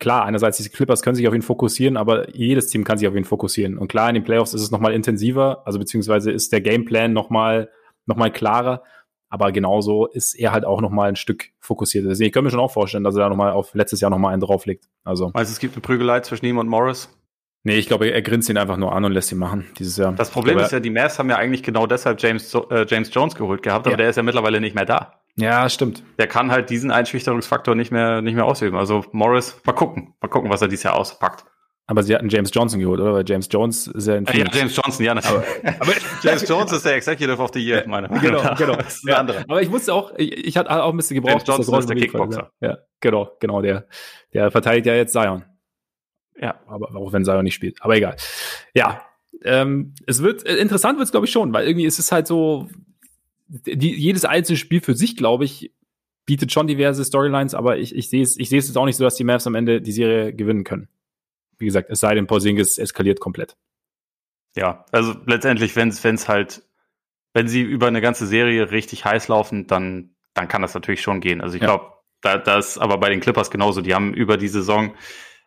[0.00, 3.14] klar, einerseits diese Clippers können sich auf ihn fokussieren, aber jedes Team kann sich auf
[3.14, 3.78] ihn fokussieren.
[3.78, 7.70] Und klar, in den Playoffs ist es nochmal intensiver, also beziehungsweise ist der Gameplan nochmal
[8.06, 8.82] noch mal klarer.
[9.32, 12.04] Aber genauso ist er halt auch nochmal ein Stück fokussiert.
[12.04, 14.32] Deswegen, ich könnte mir schon auch vorstellen, dass er da nochmal auf letztes Jahr nochmal
[14.32, 14.88] einen drauflegt.
[15.04, 15.30] Also.
[15.34, 17.16] Also es gibt eine Prügelei zwischen ihm und Morris?
[17.62, 20.12] Nee, ich glaube, er grinst ihn einfach nur an und lässt ihn machen dieses Jahr.
[20.12, 23.10] Das Problem glaube, ist ja, die Mavs haben ja eigentlich genau deshalb James, äh, James
[23.12, 23.96] Jones geholt gehabt, aber ja.
[23.98, 25.19] der ist ja mittlerweile nicht mehr da.
[25.36, 26.02] Ja, stimmt.
[26.18, 28.76] Der kann halt diesen Einschüchterungsfaktor nicht mehr, nicht mehr ausüben.
[28.76, 31.44] Also Morris, mal gucken, mal gucken, was er dieses Jahr auspackt.
[31.90, 33.14] Aber sie hatten James Johnson geholt, oder?
[33.14, 35.44] Weil James Jones ist ja ein Ja, James Johnson, ja, natürlich.
[35.64, 38.76] Aber, aber James Jones ist der Executive of the Year, meine Genau, genau.
[38.76, 39.16] Das ist ja.
[39.16, 39.44] andere.
[39.48, 41.48] Aber ich wusste auch, ich, ich hatte auch ein bisschen gebraucht.
[41.48, 42.52] James Johnson ist der Kickboxer.
[42.60, 43.88] Ja, genau, genau, der,
[44.32, 45.44] der verteidigt ja jetzt Zion.
[46.40, 47.82] Ja, aber auch wenn Zion nicht spielt.
[47.82, 48.14] Aber egal.
[48.72, 49.02] Ja,
[49.42, 52.28] ähm, es wird, äh, interessant wird es, glaube ich, schon, weil irgendwie ist es halt
[52.28, 52.68] so,
[53.50, 55.72] die, jedes einzelne Spiel für sich, glaube ich,
[56.24, 59.16] bietet schon diverse Storylines, aber ich, ich sehe es, ich jetzt auch nicht so, dass
[59.16, 60.88] die Mavs am Ende die Serie gewinnen können.
[61.58, 63.56] Wie gesagt, es sei denn, Porzingis eskaliert komplett.
[64.56, 66.62] Ja, also letztendlich, wenn es halt,
[67.34, 71.20] wenn sie über eine ganze Serie richtig heiß laufen, dann, dann kann das natürlich schon
[71.20, 71.40] gehen.
[71.40, 71.66] Also ich ja.
[71.66, 73.80] glaube, da, das aber bei den Clippers genauso.
[73.80, 74.94] Die haben über die Saison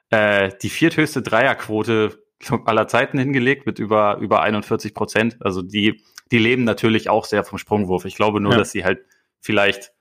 [0.10, 2.20] äh, die vierthöchste Dreierquote
[2.66, 5.38] aller Zeiten hingelegt mit über, über 41 Prozent.
[5.40, 8.06] Also die, die leben natürlich auch sehr vom Sprungwurf.
[8.06, 8.58] Ich glaube nur, ja.
[8.58, 9.06] dass sie halt
[9.40, 9.94] vielleicht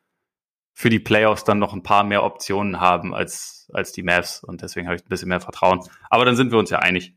[0.72, 4.62] für die Playoffs dann noch ein paar mehr Optionen haben als, als die Mavs und
[4.62, 5.80] deswegen habe ich ein bisschen mehr Vertrauen.
[6.08, 7.14] Aber dann sind wir uns ja einig.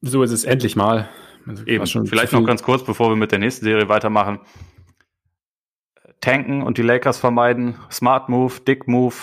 [0.00, 1.08] So ist es endlich mal.
[1.46, 1.86] Also Eben.
[1.86, 4.40] Schon Vielleicht noch ganz kurz, bevor wir mit der nächsten Serie weitermachen.
[6.20, 7.78] Tanken und die Lakers vermeiden.
[7.92, 9.14] Smart Move, Dick Move.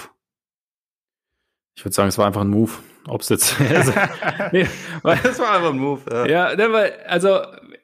[1.75, 2.71] Ich würde sagen, es war einfach ein Move.
[3.05, 3.59] Ob es jetzt.
[3.69, 3.91] Also,
[4.53, 4.65] nee,
[5.01, 6.01] weil, das war einfach ein Move.
[6.09, 7.41] Ja, ja ne, weil, also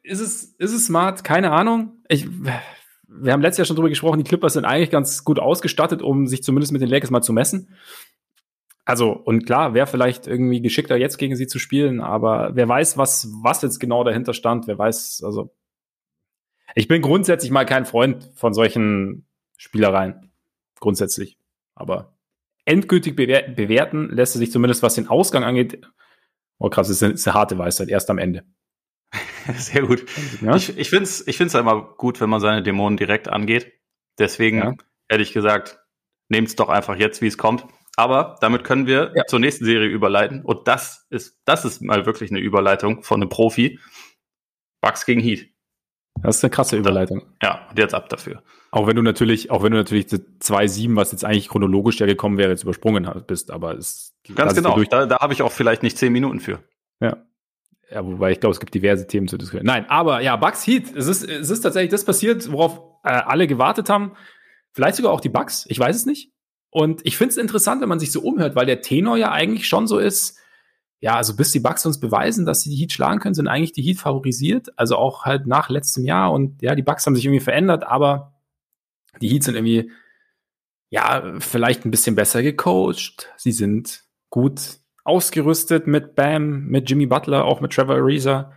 [0.07, 1.23] ist es, ist es smart?
[1.23, 2.03] Keine Ahnung.
[2.07, 2.27] Ich,
[3.07, 6.27] wir haben letztes Jahr schon drüber gesprochen, die Clippers sind eigentlich ganz gut ausgestattet, um
[6.27, 7.75] sich zumindest mit den Lakers mal zu messen.
[8.85, 12.97] Also, und klar, wäre vielleicht irgendwie geschickter, jetzt gegen sie zu spielen, aber wer weiß,
[12.97, 15.53] was, was jetzt genau dahinter stand, wer weiß, also.
[16.73, 19.25] Ich bin grundsätzlich mal kein Freund von solchen
[19.57, 20.31] Spielereien.
[20.79, 21.37] Grundsätzlich.
[21.75, 22.17] Aber
[22.65, 25.81] endgültig bewerten lässt er sich zumindest, was den Ausgang angeht.
[26.59, 28.43] Oh krass, das ist eine, ist eine harte Weisheit, erst am Ende.
[29.55, 30.05] Sehr gut.
[30.41, 30.55] Ja?
[30.55, 33.73] Ich, ich finde es ich find's immer gut, wenn man seine Dämonen direkt angeht.
[34.19, 34.73] Deswegen, ja.
[35.07, 35.79] ehrlich gesagt,
[36.29, 37.65] nehmt es doch einfach jetzt, wie es kommt.
[37.95, 39.25] Aber damit können wir ja.
[39.25, 40.43] zur nächsten Serie überleiten.
[40.43, 43.79] Und das ist, das ist mal wirklich eine Überleitung von einem Profi.
[44.81, 45.49] Bugs gegen Heat.
[46.21, 47.23] Das ist eine krasse Überleitung.
[47.41, 48.43] Ja, und jetzt ab dafür.
[48.71, 52.37] Auch wenn du natürlich, auch wenn du natürlich 2-7, was jetzt eigentlich chronologisch ja gekommen
[52.37, 54.15] wäre, jetzt übersprungen bist, aber es.
[54.35, 56.59] Ganz genau, da, da habe ich auch vielleicht nicht zehn Minuten für.
[56.99, 57.17] Ja.
[57.89, 59.65] Ja, wobei ich glaube, es gibt diverse Themen zu diskutieren.
[59.65, 60.93] Nein, aber ja, Bugs Heat.
[60.95, 64.11] Es ist, es ist tatsächlich das passiert, worauf äh, alle gewartet haben.
[64.73, 65.65] Vielleicht sogar auch die Bugs.
[65.69, 66.31] Ich weiß es nicht.
[66.69, 69.67] Und ich finde es interessant, wenn man sich so umhört, weil der Tenor ja eigentlich
[69.67, 70.37] schon so ist.
[70.99, 73.71] Ja, also bis die Bugs uns beweisen, dass sie die Heat schlagen können, sind eigentlich
[73.71, 74.67] die Heat favorisiert.
[74.77, 76.33] Also auch halt nach letztem Jahr.
[76.33, 78.33] Und ja, die Bugs haben sich irgendwie verändert, aber
[79.21, 79.91] die Heat sind irgendwie,
[80.89, 83.29] ja, vielleicht ein bisschen besser gecoacht.
[83.37, 88.53] Sie sind gut ausgerüstet mit Bam, mit Jimmy Butler, auch mit Trevor Ariza.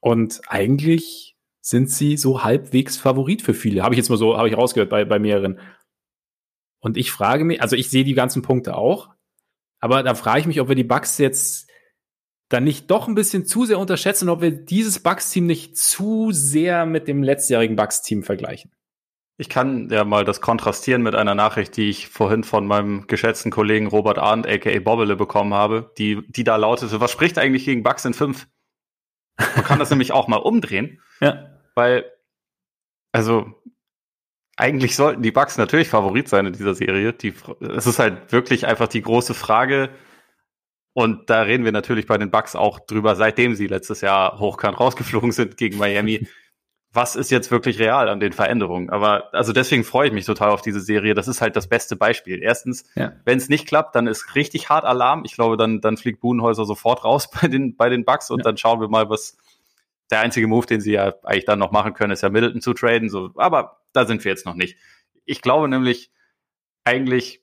[0.00, 3.82] Und eigentlich sind sie so halbwegs Favorit für viele.
[3.82, 5.60] Habe ich jetzt mal so, habe ich rausgehört bei, bei mehreren.
[6.80, 9.10] Und ich frage mich, also ich sehe die ganzen Punkte auch,
[9.80, 11.68] aber da frage ich mich, ob wir die Bugs jetzt
[12.48, 16.86] dann nicht doch ein bisschen zu sehr unterschätzen, ob wir dieses Bugs-Team nicht zu sehr
[16.86, 18.72] mit dem letztjährigen Bugs-Team vergleichen.
[19.40, 23.52] Ich kann ja mal das kontrastieren mit einer Nachricht, die ich vorhin von meinem geschätzten
[23.52, 27.84] Kollegen Robert Arndt, aka Bobbele, bekommen habe, die, die da lautete, was spricht eigentlich gegen
[27.84, 28.48] Bugs in 5?
[29.38, 31.00] Man kann das nämlich auch mal umdrehen.
[31.20, 31.60] Ja.
[31.76, 32.10] Weil,
[33.12, 33.54] also,
[34.56, 37.12] eigentlich sollten die Bugs natürlich Favorit sein in dieser Serie.
[37.12, 39.90] Die, es ist halt wirklich einfach die große Frage.
[40.94, 44.80] Und da reden wir natürlich bei den Bugs auch drüber, seitdem sie letztes Jahr hochkant
[44.80, 46.26] rausgeflogen sind gegen Miami.
[46.92, 48.90] was ist jetzt wirklich real an den Veränderungen.
[48.90, 51.14] Aber also deswegen freue ich mich total auf diese Serie.
[51.14, 52.42] Das ist halt das beste Beispiel.
[52.42, 53.12] Erstens, ja.
[53.24, 55.22] wenn es nicht klappt, dann ist richtig hart Alarm.
[55.24, 58.44] Ich glaube, dann, dann fliegt Budenhäuser sofort raus bei den, bei den Bugs und ja.
[58.44, 59.36] dann schauen wir mal, was
[60.10, 62.72] der einzige Move, den sie ja eigentlich dann noch machen können, ist ja Middleton zu
[62.72, 63.10] traden.
[63.10, 64.78] So, aber da sind wir jetzt noch nicht.
[65.26, 66.10] Ich glaube nämlich
[66.84, 67.42] eigentlich,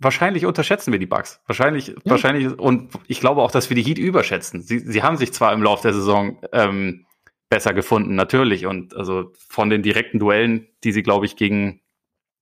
[0.00, 1.40] wahrscheinlich unterschätzen wir die Bugs.
[1.46, 1.94] Wahrscheinlich, ja.
[2.04, 4.60] wahrscheinlich, und ich glaube auch, dass wir die Heat überschätzen.
[4.60, 7.06] Sie, sie haben sich zwar im Laufe der Saison ähm,
[7.52, 8.64] besser gefunden, natürlich.
[8.64, 11.82] Und also von den direkten Duellen, die sie, glaube ich, gegen,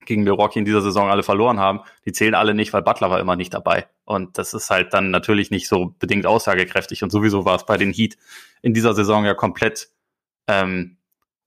[0.07, 3.19] gegen Milwaukee in dieser Saison alle verloren haben, die zählen alle nicht, weil Butler war
[3.19, 3.89] immer nicht dabei.
[4.05, 7.03] Und das ist halt dann natürlich nicht so bedingt aussagekräftig.
[7.03, 8.19] Und sowieso war es bei den Heat
[8.63, 9.89] in dieser Saison ja komplett,
[10.47, 10.97] ähm,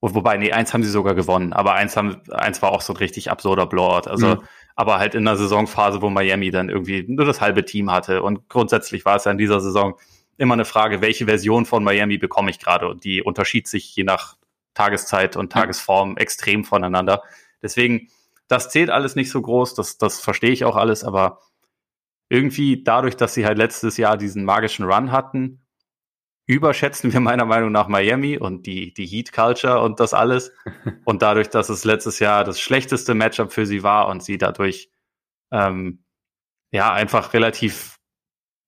[0.01, 2.97] wobei, nee, eins haben sie sogar gewonnen, aber eins haben, eins war auch so ein
[2.97, 4.09] richtig absurder Blowout.
[4.09, 4.41] Also, mhm.
[4.76, 8.24] aber halt in einer Saisonphase, wo Miami dann irgendwie nur das halbe Team hatte.
[8.24, 9.97] Und grundsätzlich war es ja in dieser Saison
[10.38, 12.88] immer eine Frage, welche Version von Miami bekomme ich gerade?
[12.88, 14.38] Und die unterschied sich je nach
[14.74, 17.24] Tageszeit und Tagesform extrem voneinander.
[17.62, 18.10] Deswegen,
[18.48, 21.40] das zählt alles nicht so groß, das, das verstehe ich auch alles, aber
[22.30, 25.62] irgendwie dadurch, dass sie halt letztes Jahr diesen magischen Run hatten,
[26.46, 30.52] überschätzen wir meiner Meinung nach Miami und die, die Heat Culture und das alles.
[31.06, 34.90] Und dadurch, dass es letztes Jahr das schlechteste Matchup für sie war und sie dadurch
[35.52, 36.04] ähm,
[36.72, 37.93] ja einfach relativ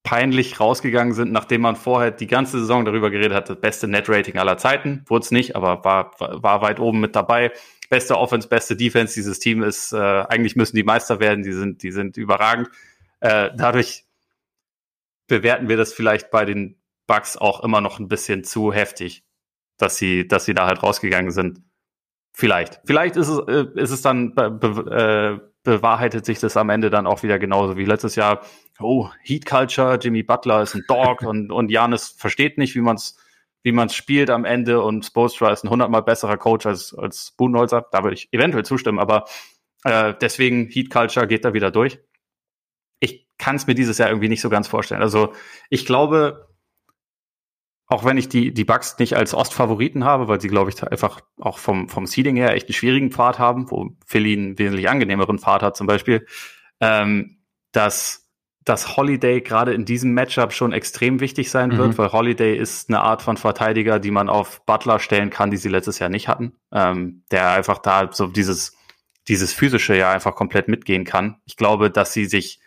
[0.06, 4.38] peinlich rausgegangen sind, nachdem man vorher die ganze Saison darüber geredet hat, das beste Net-Rating
[4.38, 5.02] aller Zeiten.
[5.06, 7.50] Wurde es nicht, aber war, war weit oben mit dabei.
[7.90, 9.14] Beste Offense, beste Defense.
[9.14, 11.42] Dieses Team ist, äh, eigentlich müssen die Meister werden.
[11.42, 12.68] Die sind, die sind überragend.
[13.18, 14.04] Äh, dadurch
[15.26, 19.24] bewerten wir das vielleicht bei den Bugs auch immer noch ein bisschen zu heftig,
[19.76, 21.62] dass sie, dass sie da halt rausgegangen sind.
[22.32, 22.80] Vielleicht.
[22.84, 27.22] Vielleicht ist es, äh, ist es dann äh, bewahrheitet sich das am Ende dann auch
[27.22, 28.40] wieder genauso wie letztes Jahr.
[28.80, 32.96] Oh, Heat Culture, Jimmy Butler ist ein Dog und, und Janis versteht nicht, wie man
[32.96, 33.18] es
[33.66, 37.84] wie man's spielt am Ende und Spolstra ist ein hundertmal besserer Coach als, als Budenholzer.
[37.90, 39.24] Da würde ich eventuell zustimmen, aber
[39.82, 41.98] äh, deswegen Heat Culture geht da wieder durch.
[43.00, 45.02] Ich kann es mir dieses Jahr irgendwie nicht so ganz vorstellen.
[45.02, 45.32] Also
[45.68, 46.46] ich glaube,
[47.88, 51.20] auch wenn ich die, die Bugs nicht als Ostfavoriten habe, weil sie, glaube ich, einfach
[51.38, 55.38] auch vom, vom Seeding her echt einen schwierigen Pfad haben, wo Philly einen wesentlich angenehmeren
[55.38, 56.26] Pfad hat zum Beispiel,
[56.80, 57.38] ähm,
[57.70, 58.28] dass,
[58.64, 61.78] dass Holiday gerade in diesem Matchup schon extrem wichtig sein mhm.
[61.78, 65.56] wird, weil Holiday ist eine Art von Verteidiger, die man auf Butler stellen kann, die
[65.56, 68.76] sie letztes Jahr nicht hatten, ähm, der einfach da so dieses,
[69.28, 71.36] dieses physische ja einfach komplett mitgehen kann.
[71.44, 72.58] Ich glaube, dass sie sich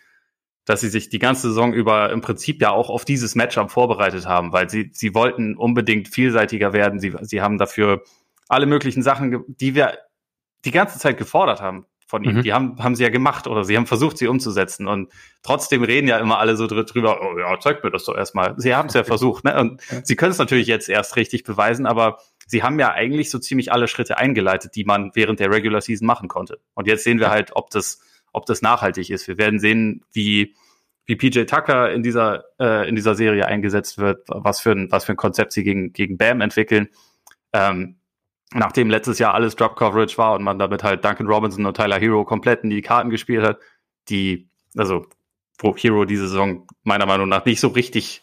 [0.69, 4.27] dass sie sich die ganze Saison über im Prinzip ja auch auf dieses Matchup vorbereitet
[4.27, 6.99] haben, weil sie, sie wollten unbedingt vielseitiger werden.
[6.99, 8.03] Sie, sie haben dafür
[8.47, 9.97] alle möglichen Sachen, die wir
[10.65, 12.37] die ganze Zeit gefordert haben von ihnen.
[12.37, 12.41] Mhm.
[12.43, 14.87] Die haben, haben sie ja gemacht oder sie haben versucht, sie umzusetzen.
[14.87, 15.11] Und
[15.41, 18.53] trotzdem reden ja immer alle so drüber, oh ja, zeig mir das doch erstmal.
[18.57, 19.59] Sie haben es ja versucht, ne?
[19.59, 20.01] Und ja.
[20.03, 23.71] sie können es natürlich jetzt erst richtig beweisen, aber sie haben ja eigentlich so ziemlich
[23.71, 26.59] alle Schritte eingeleitet, die man während der Regular Season machen konnte.
[26.75, 28.01] Und jetzt sehen wir halt, ob das
[28.39, 29.27] ob das nachhaltig ist.
[29.27, 30.55] Wir werden sehen, wie,
[31.05, 35.03] wie PJ Tucker in dieser, äh, in dieser Serie eingesetzt wird, was für ein, was
[35.05, 36.87] für ein Konzept sie gegen, gegen Bam entwickeln.
[37.51, 37.99] Ähm,
[38.53, 41.99] nachdem letztes Jahr alles Drop Coverage war und man damit halt Duncan Robinson und Tyler
[41.99, 43.59] Hero komplett in die Karten gespielt hat,
[44.07, 45.05] die, also,
[45.57, 48.21] wo Hero diese Saison meiner Meinung nach nicht so richtig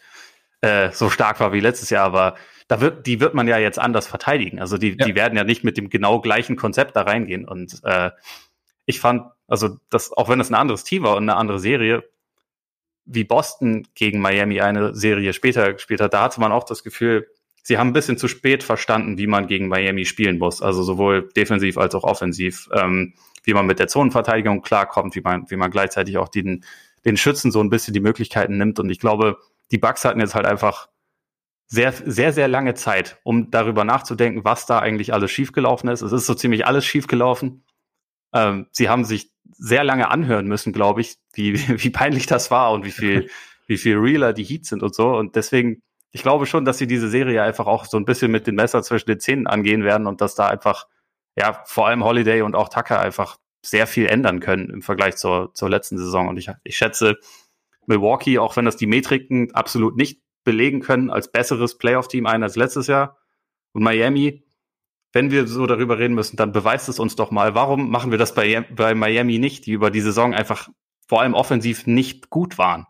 [0.62, 2.36] äh, so stark war wie letztes Jahr, aber
[2.68, 4.58] da wird, die wird man ja jetzt anders verteidigen.
[4.58, 5.06] Also die, ja.
[5.06, 7.46] die werden ja nicht mit dem genau gleichen Konzept da reingehen.
[7.46, 8.10] Und äh,
[8.86, 12.04] ich fand, also das, auch wenn es ein anderes Team war und eine andere Serie,
[13.04, 17.28] wie Boston gegen Miami eine Serie später gespielt hat, da hatte man auch das Gefühl,
[17.62, 20.62] sie haben ein bisschen zu spät verstanden, wie man gegen Miami spielen muss.
[20.62, 25.50] Also sowohl defensiv als auch offensiv, ähm, wie man mit der Zonenverteidigung klarkommt, wie man,
[25.50, 26.64] wie man gleichzeitig auch den,
[27.04, 28.80] den Schützen so ein bisschen die Möglichkeiten nimmt.
[28.80, 29.38] Und ich glaube,
[29.70, 30.88] die Bucks hatten jetzt halt einfach
[31.68, 36.02] sehr, sehr, sehr lange Zeit, um darüber nachzudenken, was da eigentlich alles schiefgelaufen ist.
[36.02, 37.64] Es ist so ziemlich alles schiefgelaufen.
[38.36, 42.72] Ähm, sie haben sich sehr lange anhören müssen, glaube ich, wie, wie peinlich das war
[42.72, 43.28] und wie viel,
[43.66, 45.16] wie viel realer die Heats sind und so.
[45.16, 45.82] Und deswegen,
[46.12, 48.82] ich glaube schon, dass sie diese Serie einfach auch so ein bisschen mit dem Messer
[48.82, 50.86] zwischen den Zähnen angehen werden und dass da einfach,
[51.36, 55.52] ja, vor allem Holiday und auch Tucker einfach sehr viel ändern können im Vergleich zur,
[55.54, 56.28] zur letzten Saison.
[56.28, 57.16] Und ich, ich schätze
[57.86, 62.56] Milwaukee, auch wenn das die Metriken absolut nicht belegen können, als besseres Playoff-Team ein als
[62.56, 63.18] letztes Jahr.
[63.72, 64.45] Und Miami,
[65.16, 68.18] wenn wir so darüber reden müssen, dann beweist es uns doch mal, warum machen wir
[68.18, 70.68] das bei, bei Miami nicht, die über die Saison einfach
[71.08, 72.86] vor allem offensiv nicht gut waren.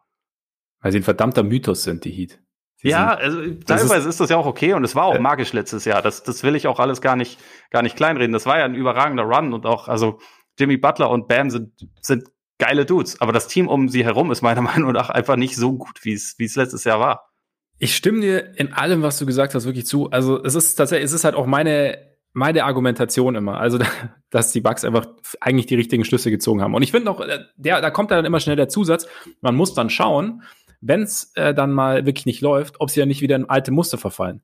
[0.81, 2.41] Weil sie ein verdammter Mythos sind, die Heat.
[2.79, 5.21] Sie ja, also teilweise ist, ist, das ja auch okay und es war auch äh,
[5.21, 6.03] magisch letztes Jahr.
[6.03, 7.39] Das, das will ich auch alles gar nicht,
[7.71, 8.33] gar nicht kleinreden.
[8.33, 10.19] Das war ja ein überragender Run und auch, also
[10.59, 12.25] Jimmy Butler und Bam sind, sind
[12.59, 13.21] geile Dudes.
[13.21, 16.15] Aber das Team um sie herum ist meiner Meinung nach einfach nicht so gut, wie
[16.15, 17.31] es, wie es letztes Jahr war.
[17.79, 20.11] Ich stimme dir in allem, was du gesagt hast, wirklich zu.
[20.11, 23.59] Also es ist tatsächlich, es ist halt auch meine meine Argumentation immer.
[23.59, 23.79] Also,
[24.31, 25.07] dass die Bugs einfach
[25.41, 26.75] eigentlich die richtigen Schlüsse gezogen haben.
[26.75, 29.09] Und ich finde auch, äh, der, da kommt dann immer schnell der Zusatz,
[29.41, 30.43] man muss dann schauen,
[30.83, 33.73] wenn es äh, dann mal wirklich nicht läuft, ob sie ja nicht wieder in alte
[33.73, 34.43] Muster verfallen.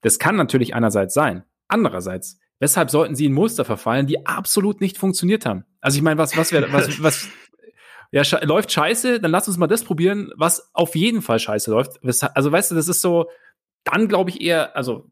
[0.00, 1.44] Das kann natürlich einerseits sein.
[1.68, 5.64] Andererseits, weshalb sollten sie in Muster verfallen, die absolut nicht funktioniert haben?
[5.82, 7.28] Also ich meine, was, was wäre, was, was,
[8.10, 11.70] ja, sche läuft scheiße, dann lass uns mal das probieren, was auf jeden Fall scheiße
[11.70, 12.00] läuft.
[12.34, 13.28] Also weißt du, das ist so,
[13.84, 15.10] dann glaube ich eher, also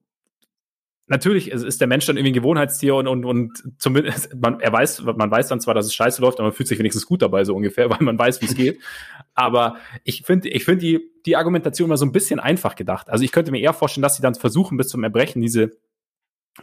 [1.13, 5.03] natürlich ist der Mensch dann irgendwie ein Gewohnheitstier und, und, und zumindest, man, er weiß,
[5.03, 7.45] man weiß dann zwar, dass es scheiße läuft, aber man fühlt sich wenigstens gut dabei,
[7.45, 8.81] so ungefähr, weil man weiß, wie es geht.
[9.35, 13.11] Aber ich finde, ich finde die, die Argumentation mal so ein bisschen einfach gedacht.
[13.11, 15.73] Also ich könnte mir eher vorstellen, dass sie dann versuchen, bis zum Erbrechen diese,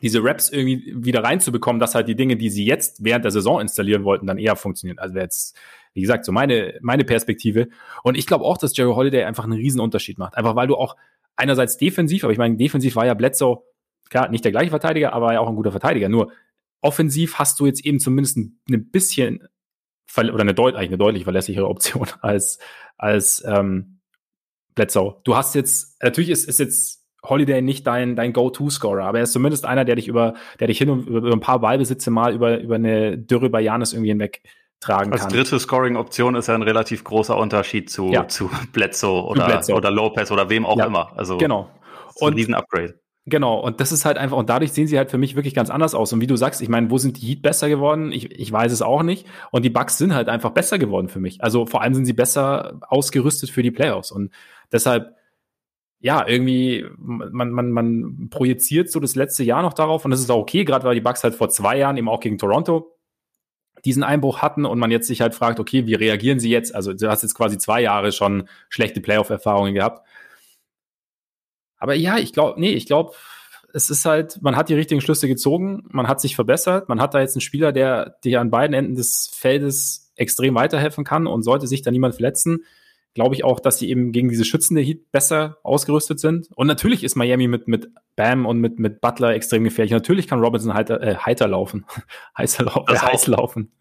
[0.02, 3.62] diese Raps irgendwie wieder reinzubekommen, dass halt die Dinge, die sie jetzt während der Saison
[3.62, 4.98] installieren wollten, dann eher funktionieren.
[4.98, 5.56] Also wäre jetzt,
[5.94, 7.70] wie gesagt, so meine, meine Perspektive.
[8.04, 10.36] Und ich glaube auch, dass Jerry Holiday einfach einen riesen Unterschied macht.
[10.36, 10.96] Einfach weil du auch
[11.36, 13.64] einerseits defensiv, aber ich meine, defensiv war ja Bledsoe
[14.10, 16.10] klar, nicht der gleiche Verteidiger, aber ja auch ein guter Verteidiger.
[16.10, 16.32] Nur
[16.82, 19.48] offensiv hast du jetzt eben zumindest ein, ein bisschen
[20.18, 22.60] oder eine, deut eine deutlich verlässlichere Option als,
[22.98, 24.00] als ähm,
[24.76, 25.22] Bledsoe.
[25.24, 29.34] Du hast jetzt, natürlich ist, ist jetzt Holiday nicht dein, dein Go-To-Scorer, aber er ist
[29.34, 32.60] zumindest einer, der dich über, der dich hin und über ein paar Ballbesitze mal über,
[32.60, 34.42] über eine Dürre bei Janis irgendwie hinweg
[34.80, 35.32] tragen Als kann.
[35.32, 38.28] Als dritte Scoring-Option ist ja ein relativ großer Unterschied zu, ja.
[38.28, 39.76] zu Bledsoe oder, Bledsoe.
[39.76, 40.86] oder Lopez oder wem auch ja.
[40.86, 41.12] immer.
[41.18, 41.70] Also genau.
[42.16, 43.00] Und, ein Riesen-Upgrade.
[43.30, 45.70] Genau, und das ist halt einfach, und dadurch sehen sie halt für mich wirklich ganz
[45.70, 46.12] anders aus.
[46.14, 48.12] Und wie du sagst, ich meine, wo sind die Heat besser geworden?
[48.12, 49.28] Ich, ich weiß es auch nicht.
[49.52, 51.44] Und die Bucks sind halt einfach besser geworden für mich.
[51.44, 54.12] Also vor allem sind sie besser ausgerüstet für die Playoffs.
[54.12, 54.32] Und
[54.72, 55.16] deshalb,
[56.00, 60.06] ja, irgendwie, man, man, man projiziert so das letzte Jahr noch darauf.
[60.06, 62.22] Und das ist auch okay, gerade weil die Bucks halt vor zwei Jahren eben auch
[62.22, 62.96] gegen Toronto
[63.86, 66.76] diesen Einbruch hatten und man jetzt sich halt fragt, okay, wie reagieren sie jetzt?
[66.76, 70.06] Also du hast jetzt quasi zwei Jahre schon schlechte Playoff-Erfahrungen gehabt.
[71.80, 73.14] Aber ja, ich glaube, nee, ich glaube,
[73.74, 77.14] es ist halt, man hat die richtigen Schlüsse gezogen, man hat sich verbessert, man hat
[77.14, 81.44] da jetzt einen Spieler, der dir an beiden Enden des Feldes extrem weiterhelfen kann und
[81.44, 82.64] sollte sich da niemand verletzen,
[83.14, 86.50] glaube ich auch, dass sie eben gegen diese schützende Heat besser ausgerüstet sind.
[86.56, 89.92] Und natürlich ist Miami mit, mit Bam und mit, mit Butler extrem gefährlich.
[89.92, 91.86] Natürlich kann Robinson heiter, äh, heiter laufen,
[92.38, 93.72] heißer lau äh, heiß laufen.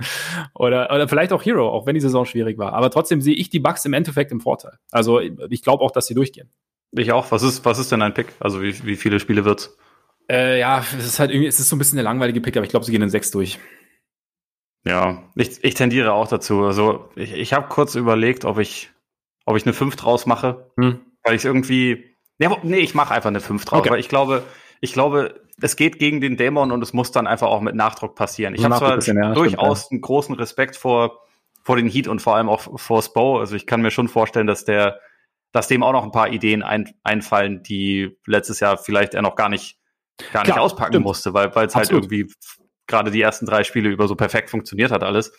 [0.54, 2.72] Oder, oder vielleicht auch Hero, auch wenn die Saison schwierig war.
[2.72, 4.78] Aber trotzdem sehe ich die Bugs im Endeffekt im Vorteil.
[4.90, 6.50] Also ich glaube auch, dass sie durchgehen.
[6.92, 7.30] Ich auch.
[7.30, 8.28] Was ist, was ist denn ein Pick?
[8.40, 9.76] Also wie, wie viele Spiele wird's?
[10.30, 12.64] Äh, ja, es ist halt irgendwie, es ist so ein bisschen der langweilige Pick, aber
[12.64, 13.58] ich glaube, sie gehen in sechs durch.
[14.86, 16.64] Ja, ich, ich tendiere auch dazu.
[16.64, 18.90] Also ich, ich habe kurz überlegt, ob ich,
[19.44, 21.00] ob ich eine 5 draus mache, hm.
[21.24, 22.16] weil ich irgendwie.
[22.38, 23.90] Nee, nee ich mache einfach eine 5 draus, okay.
[23.90, 24.44] weil ich glaube,
[24.80, 28.14] ich glaube, es geht gegen den Dämon und es muss dann einfach auch mit Nachdruck
[28.14, 28.54] passieren.
[28.54, 29.94] Ich habe zwar bisschen, ja, durchaus stimmt, ja.
[29.94, 31.20] einen großen Respekt vor,
[31.62, 33.40] vor den Heat und vor allem auch vor Spo.
[33.40, 35.00] Also ich kann mir schon vorstellen, dass der
[35.52, 39.36] dass dem auch noch ein paar Ideen ein, einfallen, die letztes Jahr vielleicht er noch
[39.36, 39.78] gar nicht,
[40.32, 41.06] gar nicht Klar, auspacken stimmt.
[41.06, 42.26] musste, weil es halt irgendwie
[42.86, 45.32] gerade die ersten drei Spiele über so perfekt funktioniert hat alles.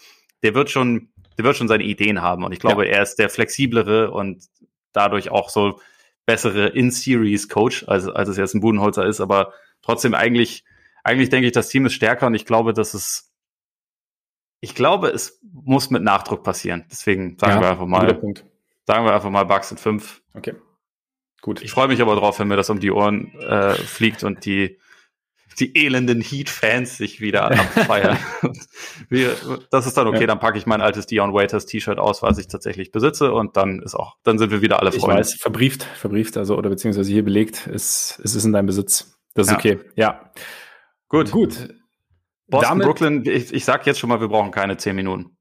[0.43, 2.93] Der wird schon, der wird schon seine Ideen haben und ich glaube, ja.
[2.93, 4.45] er ist der flexiblere und
[4.93, 5.79] dadurch auch so
[6.25, 10.63] bessere In-Series-Coach, als, als es jetzt ein Budenholzer ist, aber trotzdem eigentlich,
[11.03, 13.31] eigentlich denke ich, das Team ist stärker und ich glaube, dass es,
[14.61, 16.85] ich glaube, es muss mit Nachdruck passieren.
[16.91, 18.19] Deswegen sagen ja, wir einfach mal,
[18.89, 20.23] Sagen wir einfach mal Bugs sind fünf.
[20.33, 20.55] Okay.
[21.43, 21.61] Gut.
[21.61, 24.79] Ich freue mich aber drauf, wenn mir das um die Ohren äh, fliegt und die,
[25.59, 28.17] die elenden Heat-Fans sich wieder abfeiern.
[29.07, 29.35] Wir,
[29.69, 30.25] das ist dann okay, ja.
[30.25, 33.79] dann packe ich mein altes Dion Waiters T-Shirt aus, was ich tatsächlich besitze und dann
[33.79, 35.21] ist auch, dann sind wir wieder alle Freunde.
[35.21, 39.19] Ich weiß, verbrieft, verbrieft, also oder beziehungsweise hier belegt, ist, ist es in deinem Besitz.
[39.35, 39.57] Das ist ja.
[39.59, 40.31] okay, ja.
[41.09, 41.29] Gut.
[41.29, 41.75] Gut.
[42.47, 45.37] Boston, Damit, Brooklyn, ich, ich sag jetzt schon mal, wir brauchen keine zehn Minuten.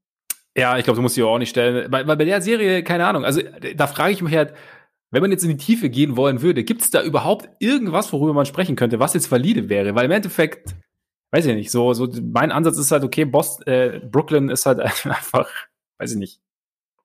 [0.59, 1.89] Ja, ich glaube, du musst sie auch nicht stellen.
[1.89, 3.41] Weil, weil bei der Serie, keine Ahnung, also
[3.75, 4.53] da frage ich mich halt,
[5.11, 8.33] wenn man jetzt in die Tiefe gehen wollen würde, gibt es da überhaupt irgendwas, worüber
[8.33, 9.95] man sprechen könnte, was jetzt valide wäre?
[9.95, 10.75] Weil im Endeffekt,
[11.31, 14.79] weiß ich nicht, so, so mein Ansatz ist halt, okay, Boston, äh, Brooklyn ist halt
[15.05, 15.49] einfach,
[15.97, 16.41] weiß ich nicht,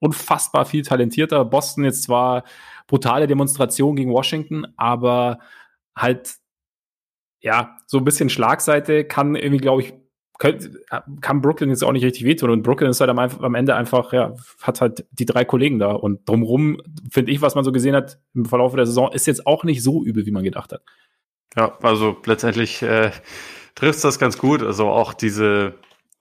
[0.01, 1.45] unfassbar viel talentierter.
[1.45, 2.45] Boston jetzt zwar
[2.89, 5.39] brutale Demonstration gegen Washington, aber
[5.97, 6.35] halt,
[7.41, 9.95] ja, so ein bisschen Schlagseite kann irgendwie, glaube ich,
[10.39, 12.51] kann Brooklyn jetzt auch nicht richtig wehtun.
[12.51, 15.93] Und Brooklyn ist halt am, am, Ende einfach, ja, hat halt die drei Kollegen da.
[15.93, 16.81] Und drumrum,
[17.11, 19.83] finde ich, was man so gesehen hat im Verlauf der Saison, ist jetzt auch nicht
[19.83, 20.83] so übel, wie man gedacht hat.
[21.57, 23.13] Ja, also letztendlich äh,
[23.77, 24.63] trifft das ganz gut.
[24.63, 25.75] Also auch diese,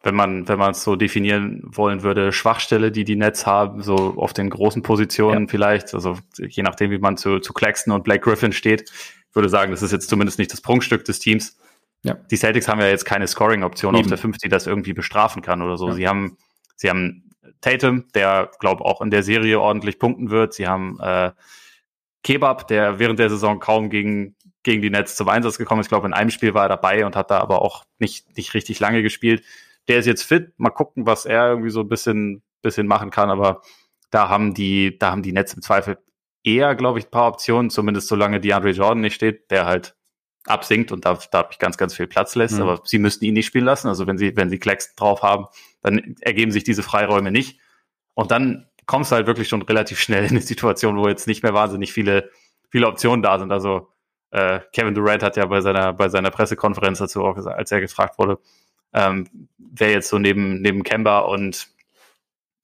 [0.03, 3.95] wenn man, wenn man es so definieren wollen würde, Schwachstelle, die die Nets haben, so
[3.95, 5.47] auf den großen Positionen ja.
[5.49, 8.91] vielleicht, also je nachdem, wie man zu, zu Claxton und Blake Griffin steht,
[9.33, 11.57] würde sagen, das ist jetzt zumindest nicht das Prunkstück des Teams.
[12.03, 12.15] Ja.
[12.29, 15.61] Die Celtics haben ja jetzt keine Scoring-Option auf der 5, die das irgendwie bestrafen kann
[15.61, 15.89] oder so.
[15.89, 15.93] Ja.
[15.93, 16.37] Sie haben,
[16.75, 17.29] sie haben
[17.61, 20.53] Tatum, der, glaube auch in der Serie ordentlich punkten wird.
[20.53, 21.31] Sie haben äh,
[22.23, 25.81] Kebab, der während der Saison kaum gegen gegen die Nets zum Einsatz gekommen.
[25.81, 28.53] Ich glaube, in einem Spiel war er dabei und hat da aber auch nicht, nicht
[28.53, 29.43] richtig lange gespielt.
[29.87, 30.53] Der ist jetzt fit.
[30.57, 33.29] Mal gucken, was er irgendwie so ein bisschen, bisschen machen kann.
[33.29, 33.61] Aber
[34.09, 35.97] da haben die, da haben die Nets im Zweifel
[36.43, 39.95] eher, glaube ich, ein paar Optionen, zumindest solange DeAndre Jordan nicht steht, der halt
[40.45, 42.55] absinkt und da, da ich ganz, ganz viel Platz lässt.
[42.55, 42.63] Mhm.
[42.63, 43.87] Aber sie müssten ihn nicht spielen lassen.
[43.87, 45.45] Also wenn sie, wenn sie Klecks drauf haben,
[45.81, 47.59] dann ergeben sich diese Freiräume nicht.
[48.13, 51.43] Und dann kommst du halt wirklich schon relativ schnell in eine Situation, wo jetzt nicht
[51.43, 52.29] mehr wahnsinnig viele,
[52.69, 53.51] viele Optionen da sind.
[53.51, 53.89] Also
[54.31, 57.81] äh, Kevin Durant hat ja bei seiner, bei seiner Pressekonferenz dazu auch gesagt, als er
[57.81, 58.39] gefragt wurde,
[58.93, 59.27] ähm,
[59.57, 61.67] wer jetzt so neben, neben Kemba und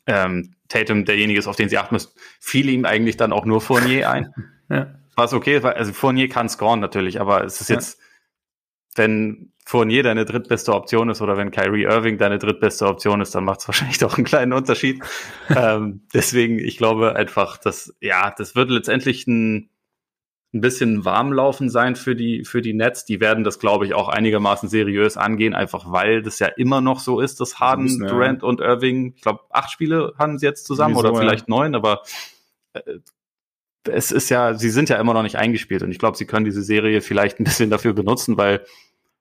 [0.06, 3.62] ähm, Tatum derjenige ist, auf den sie achten müssen, fiel ihm eigentlich dann auch nur
[3.62, 4.34] Fournier ein.
[4.70, 4.96] ja.
[5.20, 7.76] Was okay, also Fournier kann scoren natürlich, aber es ist ja.
[7.76, 8.00] jetzt,
[8.96, 13.44] wenn Fournier deine drittbeste Option ist oder wenn Kyrie Irving deine drittbeste Option ist, dann
[13.44, 15.04] macht es wahrscheinlich doch einen kleinen Unterschied.
[15.56, 19.70] ähm, deswegen, ich glaube einfach, dass, ja, das wird letztendlich ein,
[20.54, 23.06] ein bisschen warmlaufen sein für die, für die Nets.
[23.06, 27.00] Die werden das, glaube ich, auch einigermaßen seriös angehen, einfach weil das ja immer noch
[27.00, 28.48] so ist, dass Harden, Durant ja.
[28.48, 31.56] und Irving, ich glaube, acht Spiele haben sie jetzt zusammen Wieso, oder vielleicht ja.
[31.56, 32.02] neun, aber
[32.74, 32.82] äh,
[33.90, 36.46] es ist ja, sie sind ja immer noch nicht eingespielt und ich glaube, sie können
[36.46, 38.66] diese Serie vielleicht ein bisschen dafür benutzen, weil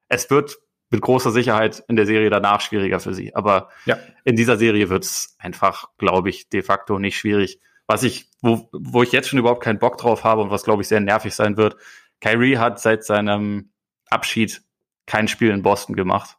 [0.09, 0.59] es wird
[0.91, 3.35] mit großer Sicherheit in der Serie danach schwieriger für sie.
[3.35, 3.99] Aber ja.
[4.25, 8.69] in dieser Serie wird es einfach, glaube ich, de facto nicht schwierig was ich, wo,
[8.71, 11.35] wo ich jetzt schon überhaupt keinen Bock drauf habe und was, glaube ich, sehr nervig
[11.35, 11.77] sein wird.
[12.21, 13.71] Kyrie hat seit seinem
[14.11, 14.63] Abschied
[15.07, 16.37] kein Spiel in Boston gemacht.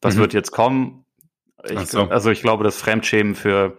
[0.00, 0.20] Das mhm.
[0.20, 1.06] wird jetzt kommen.
[1.68, 2.02] Ich, so.
[2.02, 3.78] Also ich glaube, das Fremdschämen für,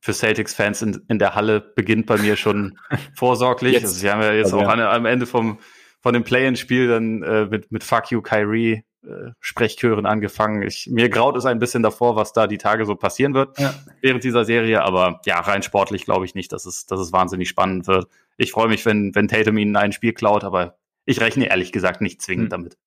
[0.00, 2.78] für Celtics-Fans in, in der Halle beginnt bei mir schon
[3.14, 3.74] vorsorglich.
[3.74, 3.84] Jetzt.
[3.84, 4.92] Also sie haben ja jetzt also, auch ja.
[4.92, 5.58] am Ende vom,
[6.00, 10.62] von dem Play-in-Spiel dann äh, mit, mit Fuck You Kyrie äh, Sprechchören angefangen.
[10.62, 13.74] Ich, mir graut es ein bisschen davor, was da die Tage so passieren wird ja.
[14.02, 17.48] während dieser Serie, aber ja, rein sportlich glaube ich nicht, dass es, dass es wahnsinnig
[17.48, 18.08] spannend wird.
[18.36, 22.00] Ich freue mich, wenn, wenn Tatum ihnen ein Spiel klaut, aber ich rechne ehrlich gesagt
[22.00, 22.50] nicht zwingend hm.
[22.50, 22.78] damit.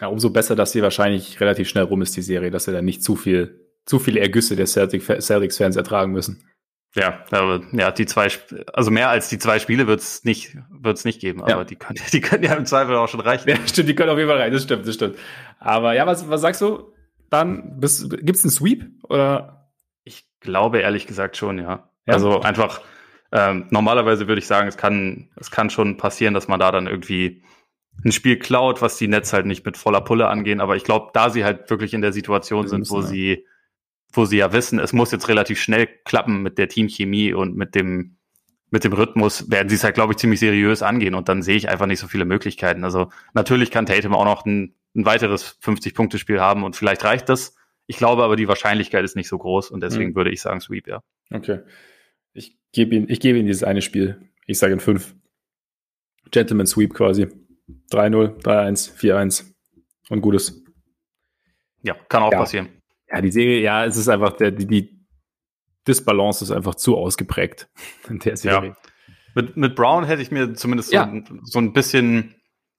[0.00, 2.84] Ja, umso besser, dass sie wahrscheinlich relativ schnell rum ist, die Serie, dass sie dann
[2.84, 6.44] nicht zu viel, zu viele Ergüsse der Celtics-Fans ertragen müssen.
[6.94, 8.28] Ja, aber ja, die zwei,
[8.74, 11.64] also mehr als die zwei Spiele wird's nicht, wird's nicht geben, aber ja.
[11.64, 13.48] die können, die können ja im Zweifel auch schon reichen.
[13.48, 15.16] Ja, stimmt, die können auf jeden Fall rein, das stimmt, das stimmt.
[15.58, 16.92] Aber ja, was, was sagst du?
[17.30, 19.70] Dann, bist, gibt's einen Sweep oder?
[20.04, 21.88] Ich glaube ehrlich gesagt schon, ja.
[22.06, 22.14] ja?
[22.14, 22.82] Also einfach,
[23.30, 26.86] ähm, normalerweise würde ich sagen, es kann, es kann schon passieren, dass man da dann
[26.86, 27.42] irgendwie
[28.04, 31.10] ein Spiel klaut, was die Netz halt nicht mit voller Pulle angehen, aber ich glaube,
[31.14, 33.46] da sie halt wirklich in der Situation sind, wo sie
[34.12, 37.74] wo sie ja wissen, es muss jetzt relativ schnell klappen mit der Teamchemie und mit
[37.74, 38.16] dem,
[38.70, 41.56] mit dem Rhythmus, werden sie es halt, glaube ich, ziemlich seriös angehen und dann sehe
[41.56, 42.84] ich einfach nicht so viele Möglichkeiten.
[42.84, 47.54] Also natürlich kann Tatum auch noch ein, ein weiteres 50-Punkte-Spiel haben und vielleicht reicht das.
[47.86, 50.14] Ich glaube aber, die Wahrscheinlichkeit ist nicht so groß und deswegen mhm.
[50.14, 51.02] würde ich sagen Sweep, ja.
[51.30, 51.60] Okay.
[52.34, 54.20] Ich gebe ihm, ich gebe ihm dieses eine Spiel.
[54.46, 55.14] Ich sage in fünf.
[56.30, 57.28] Gentleman Sweep quasi.
[57.90, 59.52] 3-0, 3-1, 4-1
[60.08, 60.62] und gutes.
[61.82, 62.38] Ja, kann auch ja.
[62.38, 62.68] passieren.
[63.12, 65.06] Ja, die Serie, ja, es ist einfach, der, die, die
[65.86, 67.68] Disbalance ist einfach zu ausgeprägt
[68.08, 68.70] in der Serie.
[68.70, 68.76] Ja.
[69.34, 71.10] Mit, mit Brown hätte ich mir zumindest ja.
[71.28, 72.34] so, so, ein bisschen,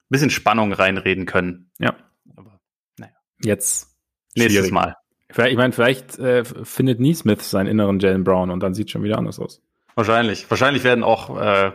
[0.10, 1.72] bisschen Spannung reinreden können.
[1.80, 1.96] Ja.
[2.36, 2.60] Aber
[2.98, 3.14] naja.
[3.44, 3.96] Jetzt
[4.36, 4.72] nächstes schwierig.
[4.72, 4.96] Mal.
[5.30, 8.92] Vielleicht, ich meine, vielleicht äh, findet Neesmith seinen inneren Jalen Brown und dann sieht es
[8.92, 9.64] schon wieder anders aus.
[9.96, 10.50] Wahrscheinlich.
[10.50, 11.72] Wahrscheinlich werden auch äh,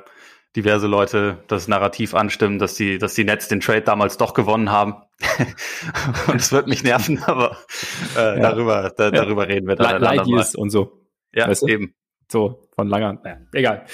[0.57, 4.71] diverse Leute das Narrativ anstimmen, dass die, dass die Nets den Trade damals doch gewonnen
[4.71, 4.95] haben.
[6.29, 7.59] und es wird mich nerven, aber
[8.17, 8.41] äh, ja.
[8.41, 10.01] darüber, da, darüber reden wir dann.
[10.01, 11.07] Light Years und so.
[11.33, 11.67] Ja, weißt du?
[11.69, 11.95] eben.
[12.31, 13.87] So, von langer, naja, egal.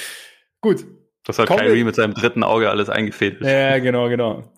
[0.60, 0.84] Gut.
[1.24, 3.42] Das hat Kyrie mit seinem dritten Auge alles eingefädelt.
[3.42, 4.52] Ja, genau, genau.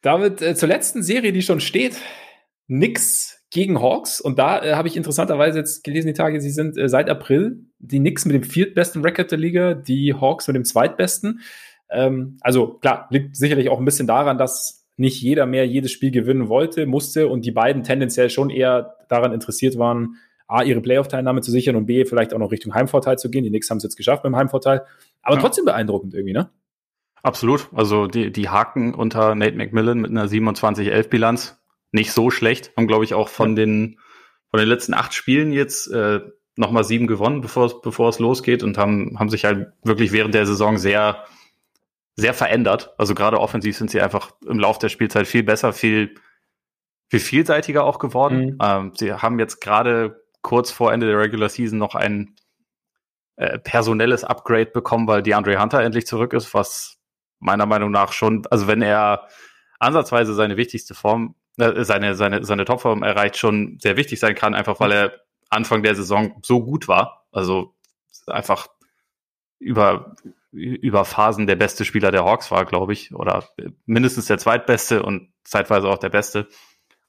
[0.00, 2.00] Damit äh, zur letzten Serie, die schon steht.
[2.66, 4.20] Nix gegen Hawks.
[4.20, 7.67] Und da äh, habe ich interessanterweise jetzt gelesen, die Tage, sie sind äh, seit April
[7.78, 11.40] die Knicks mit dem viertbesten Record der Liga, die Hawks mit dem zweitbesten.
[11.90, 16.10] Ähm, also klar, liegt sicherlich auch ein bisschen daran, dass nicht jeder mehr jedes Spiel
[16.10, 20.16] gewinnen wollte, musste und die beiden tendenziell schon eher daran interessiert waren,
[20.48, 23.44] A, ihre Playoff-Teilnahme zu sichern und B, vielleicht auch noch Richtung Heimvorteil zu gehen.
[23.44, 24.82] Die Knicks haben es jetzt geschafft mit dem Heimvorteil.
[25.22, 25.42] Aber ja.
[25.42, 26.50] trotzdem beeindruckend irgendwie, ne?
[27.22, 27.68] Absolut.
[27.74, 31.60] Also die, die Haken unter Nate McMillan mit einer 27-11-Bilanz
[31.92, 32.72] nicht so schlecht.
[32.76, 33.98] Haben, glaube ich, auch von den,
[34.50, 36.20] von den letzten acht Spielen jetzt äh,
[36.58, 40.34] nochmal sieben gewonnen, bevor es, bevor es losgeht und haben, haben sich halt wirklich während
[40.34, 41.24] der Saison sehr,
[42.16, 42.92] sehr verändert.
[42.98, 46.16] Also gerade offensiv sind sie einfach im Lauf der Spielzeit viel besser, viel,
[47.08, 48.40] viel vielseitiger auch geworden.
[48.40, 48.58] Mhm.
[48.60, 52.34] Ähm, sie haben jetzt gerade kurz vor Ende der Regular Season noch ein
[53.36, 56.98] äh, personelles Upgrade bekommen, weil DeAndre Hunter endlich zurück ist, was
[57.38, 59.28] meiner Meinung nach schon, also wenn er
[59.78, 64.54] ansatzweise seine wichtigste Form äh, seine, seine, seine Topform erreicht, schon sehr wichtig sein kann,
[64.54, 65.12] einfach weil er
[65.48, 67.26] Anfang der Saison so gut war.
[67.32, 67.74] Also
[68.26, 68.68] einfach
[69.58, 70.14] über,
[70.52, 73.48] über Phasen der beste Spieler der Hawks war, glaube ich, oder
[73.86, 76.48] mindestens der zweitbeste und zeitweise auch der beste.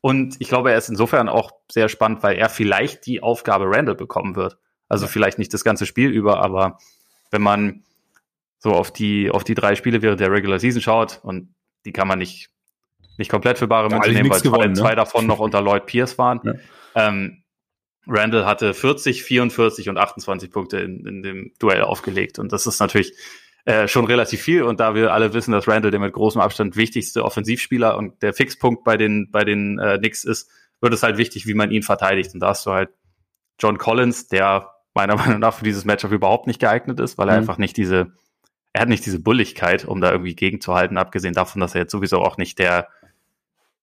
[0.02, 3.96] Und ich glaube, er ist insofern auch sehr spannend, weil er vielleicht die Aufgabe Randall
[3.96, 4.58] bekommen wird.
[4.88, 6.80] Also vielleicht nicht das ganze Spiel über, aber
[7.32, 7.84] wenn man
[8.58, 11.54] so auf die, auf die drei Spiele während der Regular Season schaut und
[11.86, 12.50] die kann man nicht,
[13.18, 14.90] nicht komplett für bare Münze nehmen, weil gewonnen, zwei, ne?
[14.90, 16.42] zwei, davon noch unter Lloyd Pierce waren.
[16.44, 16.54] Ja.
[16.96, 17.44] Ähm,
[18.08, 22.40] Randall hatte 40, 44 und 28 Punkte in, in dem Duell aufgelegt.
[22.40, 23.14] Und das ist natürlich
[23.66, 24.64] äh, schon relativ viel.
[24.64, 28.34] Und da wir alle wissen, dass Randall der mit großem Abstand wichtigste Offensivspieler und der
[28.34, 30.50] Fixpunkt bei den, bei den äh, Knicks ist,
[30.82, 32.34] wird es halt wichtig, wie man ihn verteidigt.
[32.34, 32.90] Und da hast du halt
[33.60, 37.36] John Collins, der meiner Meinung nach für dieses Matchup überhaupt nicht geeignet ist, weil er
[37.36, 37.42] mhm.
[37.42, 38.14] einfach nicht diese,
[38.74, 42.20] er hat nicht diese Bulligkeit, um da irgendwie gegenzuhalten, abgesehen davon, dass er jetzt sowieso
[42.20, 42.88] auch nicht der,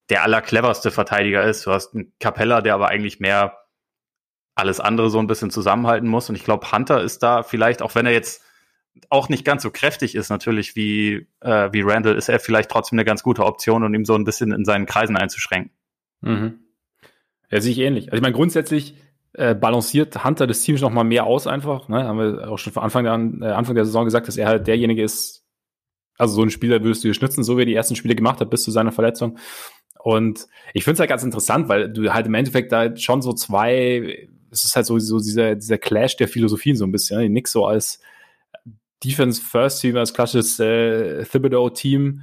[0.08, 1.66] der allercleverste Verteidiger ist.
[1.66, 3.58] Du hast einen Capella, der aber eigentlich mehr
[4.56, 6.28] alles andere so ein bisschen zusammenhalten muss.
[6.28, 8.42] Und ich glaube, Hunter ist da vielleicht, auch wenn er jetzt
[9.10, 12.98] auch nicht ganz so kräftig ist, natürlich wie, äh, wie Randall, ist er vielleicht trotzdem
[12.98, 15.70] eine ganz gute Option, um ihm so ein bisschen in seinen Kreisen einzuschränken.
[16.22, 16.60] Mhm.
[17.50, 18.06] Ja, sehe ich ähnlich.
[18.06, 18.96] Also ich meine, grundsätzlich
[19.34, 21.88] äh, balanciert Hunter das Team noch mal mehr aus einfach.
[21.88, 22.04] Ne?
[22.04, 24.66] Haben wir auch schon von Anfang, an, äh, Anfang der Saison gesagt, dass er halt
[24.66, 25.44] derjenige ist,
[26.16, 28.40] also so ein Spieler würdest du dir schnitzen, so wie er die ersten Spiele gemacht
[28.40, 29.38] hat bis zu seiner Verletzung.
[30.02, 33.34] Und ich finde es halt ganz interessant, weil du halt im Endeffekt da schon so
[33.34, 37.20] zwei es ist halt so, so dieser, dieser Clash der Philosophien so ein bisschen.
[37.20, 37.28] Ne?
[37.28, 38.00] Nix so als
[39.04, 42.22] Defense First Team, als klassisches äh, Thibodeau-Team,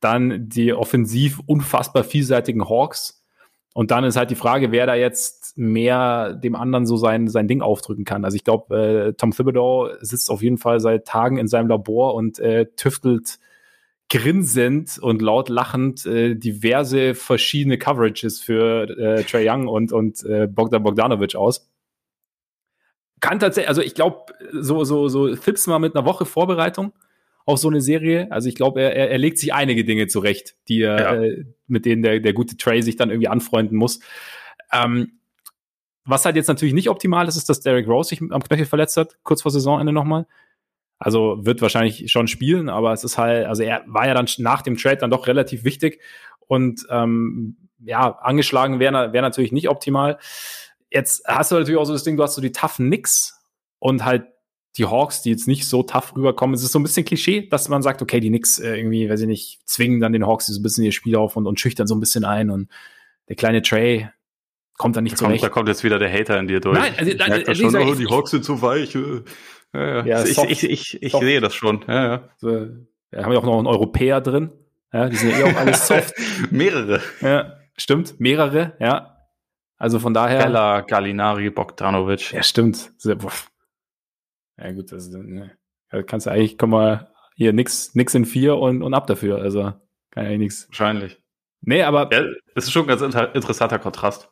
[0.00, 3.24] dann die offensiv unfassbar vielseitigen Hawks.
[3.72, 7.46] Und dann ist halt die Frage, wer da jetzt mehr dem anderen so sein, sein
[7.46, 8.24] Ding aufdrücken kann.
[8.24, 12.14] Also ich glaube, äh, Tom Thibodeau sitzt auf jeden Fall seit Tagen in seinem Labor
[12.14, 13.38] und äh, tüftelt
[14.10, 20.48] grinsend und laut lachend äh, diverse verschiedene Coverages für äh, Trey Young und, und äh,
[20.48, 21.70] Bogdan Bogdanovic aus.
[23.20, 26.92] Kann tatsächlich, also ich glaube, so, so, so Thips mal mit einer Woche Vorbereitung
[27.46, 28.30] auf so eine Serie.
[28.30, 31.22] Also ich glaube, er, er, er legt sich einige Dinge zurecht, die er, ja.
[31.22, 34.00] äh, mit denen der, der gute Trey sich dann irgendwie anfreunden muss.
[34.72, 35.20] Ähm,
[36.04, 38.96] was halt jetzt natürlich nicht optimal ist, ist, dass Derek Rose sich am Knöchel verletzt
[38.96, 40.26] hat, kurz vor Saisonende nochmal.
[41.02, 44.60] Also wird wahrscheinlich schon spielen, aber es ist halt, also er war ja dann nach
[44.60, 46.00] dem Trade dann doch relativ wichtig
[46.40, 50.18] und ähm, ja, angeschlagen wäre wär natürlich nicht optimal.
[50.90, 53.42] Jetzt hast du natürlich auch so das Ding, du hast so die toughen Knicks
[53.78, 54.26] und halt
[54.76, 56.54] die Hawks, die jetzt nicht so tough rüberkommen.
[56.54, 59.22] Es ist so ein bisschen Klischee, dass man sagt, okay, die Knicks äh, irgendwie, weiß
[59.22, 61.86] ich nicht, zwingen dann den Hawks so ein bisschen ihr Spiel auf und, und schüchtern
[61.86, 62.68] so ein bisschen ein und
[63.28, 64.08] der kleine Trey
[64.76, 65.40] kommt dann nicht da zurecht.
[65.40, 66.78] Kommt, da kommt jetzt wieder der Hater in dir durch.
[66.78, 68.96] Nein, also, ich also, also, schon, oh, die Hawks sind zu weich.
[69.72, 70.04] Ja, ja.
[70.04, 71.84] ja ich, soft, ich, ich, ich sehe das schon.
[71.86, 72.28] Ja, ja.
[72.38, 72.68] So,
[73.10, 74.50] wir haben ja auch noch einen Europäer drin.
[74.92, 76.14] Ja, die sind ja eh auch alles soft.
[76.50, 77.00] mehrere.
[77.20, 78.18] Ja, stimmt.
[78.18, 79.16] Mehrere, ja.
[79.76, 80.44] Also von daher.
[80.44, 82.32] Bella, Gallinari, Bogdanovic.
[82.32, 82.92] Ja, stimmt.
[83.04, 85.56] Ja, gut, das ne.
[86.06, 89.38] kannst du eigentlich, komm mal, hier nix, nix in vier und, und ab dafür.
[89.38, 89.72] Also
[90.10, 90.68] kann ja nichts.
[90.68, 91.18] Wahrscheinlich.
[91.62, 92.12] Nee, aber.
[92.12, 94.28] Ja, das ist schon ein ganz inter interessanter Kontrast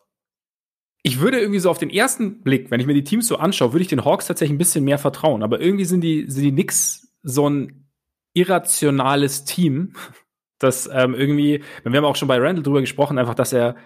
[1.08, 3.72] ich würde irgendwie so auf den ersten Blick, wenn ich mir die Teams so anschaue,
[3.72, 5.42] würde ich den Hawks tatsächlich ein bisschen mehr vertrauen.
[5.42, 7.88] Aber irgendwie sind die, sind die Knicks so ein
[8.34, 9.94] irrationales Team,
[10.58, 13.76] das ähm, irgendwie, wir haben auch schon bei Randall drüber gesprochen, einfach, dass er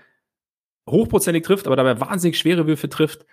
[0.90, 3.24] hochprozentig trifft, aber dabei wahnsinnig schwere Würfe trifft.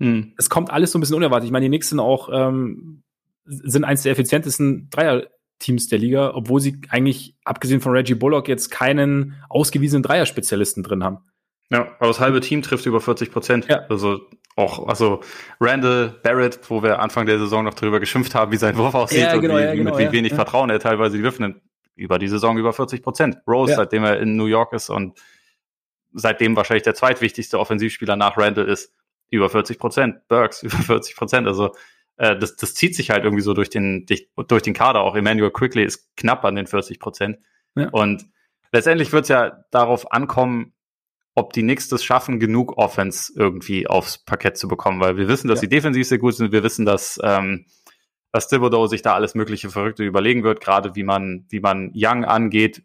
[0.00, 0.34] Hm.
[0.36, 1.46] Es kommt alles so ein bisschen unerwartet.
[1.46, 3.04] Ich meine, die Knicks sind auch, ähm,
[3.44, 8.70] sind eins der effizientesten Dreier-Teams der Liga, obwohl sie eigentlich, abgesehen von Reggie Bullock, jetzt
[8.70, 11.18] keinen ausgewiesenen Dreier-Spezialisten drin haben.
[11.70, 13.66] Ja, aber das halbe Team trifft über 40 Prozent.
[13.68, 13.86] Ja.
[13.88, 14.20] Also
[14.54, 15.20] auch, also
[15.60, 19.20] Randall Barrett, wo wir Anfang der Saison noch darüber geschimpft haben, wie sein Wurf aussieht
[19.20, 21.60] ja, genau, und wie, ja, genau, mit wie wenig Vertrauen er teilweise die Würfe nimmt.
[21.94, 23.38] Über die Saison über 40 Prozent.
[23.46, 25.18] Rose, seitdem er in New York ist und
[26.12, 28.94] seitdem wahrscheinlich der zweitwichtigste Offensivspieler nach Randall ist,
[29.30, 30.28] über 40 Prozent.
[30.28, 31.46] Burks über 40 Prozent.
[31.46, 31.74] Also
[32.16, 35.00] äh, das, das zieht sich halt irgendwie so durch den, durch, durch den Kader.
[35.00, 37.38] Auch Emmanuel Quickly ist knapp an den 40 Prozent.
[37.92, 38.24] Und
[38.72, 40.72] letztendlich wird es ja darauf ankommen,
[41.36, 45.48] ob die Knicks das schaffen, genug Offense irgendwie aufs Parkett zu bekommen, weil wir wissen,
[45.48, 45.68] dass ja.
[45.68, 46.50] die defensiv sehr gut sind.
[46.50, 47.66] Wir wissen, dass, ähm,
[48.32, 52.24] dass Thibodeau sich da alles mögliche Verrückte überlegen wird, gerade wie man, wie man Young
[52.24, 52.82] angeht.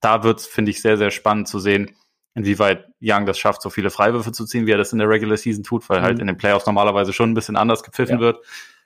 [0.00, 1.94] Da wird es, finde ich, sehr, sehr spannend zu sehen,
[2.34, 5.36] inwieweit Young das schafft, so viele Freiwürfe zu ziehen, wie er das in der Regular
[5.36, 6.06] Season tut, weil halt mhm.
[6.06, 8.20] halt in den Playoffs normalerweise schon ein bisschen anders gepfiffen ja.
[8.20, 8.38] wird.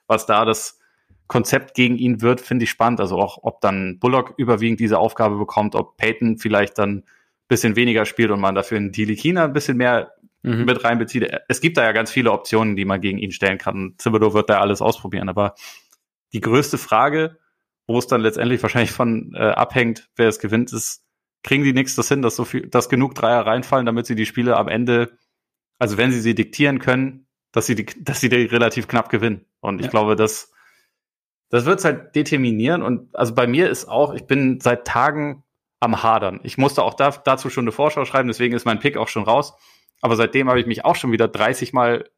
[0.09, 0.81] Was da das
[1.29, 2.99] Konzept gegen ihn wird, finde ich spannend.
[2.99, 7.05] Also auch, ob dann Bullock überwiegend diese Aufgabe bekommt, ob Peyton vielleicht dann
[7.51, 10.65] bisschen weniger spielt und man dafür einen Dilikina ein bisschen mehr mhm.
[10.65, 11.31] mit reinbezieht.
[11.49, 13.97] Es gibt da ja ganz viele Optionen, die man gegen ihn stellen kann.
[13.99, 15.55] Thibodeau wird da alles ausprobieren, aber
[16.33, 17.39] die größte Frage,
[17.89, 21.03] wo es dann letztendlich wahrscheinlich von äh, abhängt, wer es gewinnt, ist,
[21.43, 24.27] kriegen die nichts das hin, dass so viel, dass genug Dreier reinfallen, damit sie die
[24.27, 25.19] Spiele am Ende,
[25.81, 29.45] also wenn sie sie diktieren können, dass sie die, dass sie die relativ knapp gewinnen.
[29.59, 30.53] Und ich glaube, dass
[31.49, 32.83] das wird's halt determinieren.
[32.83, 35.43] Und also bei mir ist auch, ich bin seit Tagen
[35.81, 36.41] am Hadern.
[36.43, 39.25] Ich musste auch da, dazu schon eine Vorschau schreiben, deswegen ist mein Pick auch schon
[39.25, 39.55] raus.
[40.03, 42.09] Aber seitdem habe ich mich auch schon wieder 30 Mal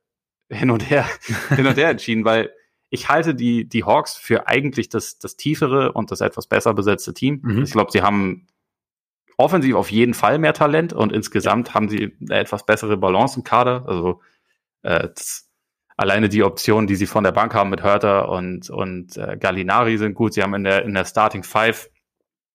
[0.51, 1.07] hin und her,
[1.49, 2.53] hin und her entschieden, weil
[2.91, 7.15] ich halte die, die Hawks für eigentlich das, das tiefere und das etwas besser besetzte
[7.15, 7.41] Team.
[7.43, 7.63] Mhm.
[7.63, 8.49] Ich glaube, sie haben
[9.39, 11.75] offensiv auf jeden Fall mehr Talent und insgesamt ja.
[11.75, 13.85] haben sie eine etwas bessere Balance im Kader.
[13.87, 14.21] Also
[14.83, 15.49] äh, das,
[15.97, 19.97] alleine die Optionen, die sie von der Bank haben mit Hörter und, und äh, Gallinari
[19.97, 20.35] sind gut.
[20.35, 21.89] Sie haben in der, in der Starting Five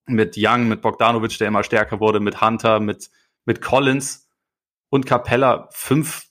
[0.08, 3.10] mit Young, mit Bogdanovic, der immer stärker wurde, mit Hunter, mit,
[3.46, 4.30] mit Collins
[4.90, 6.28] und Capella fünf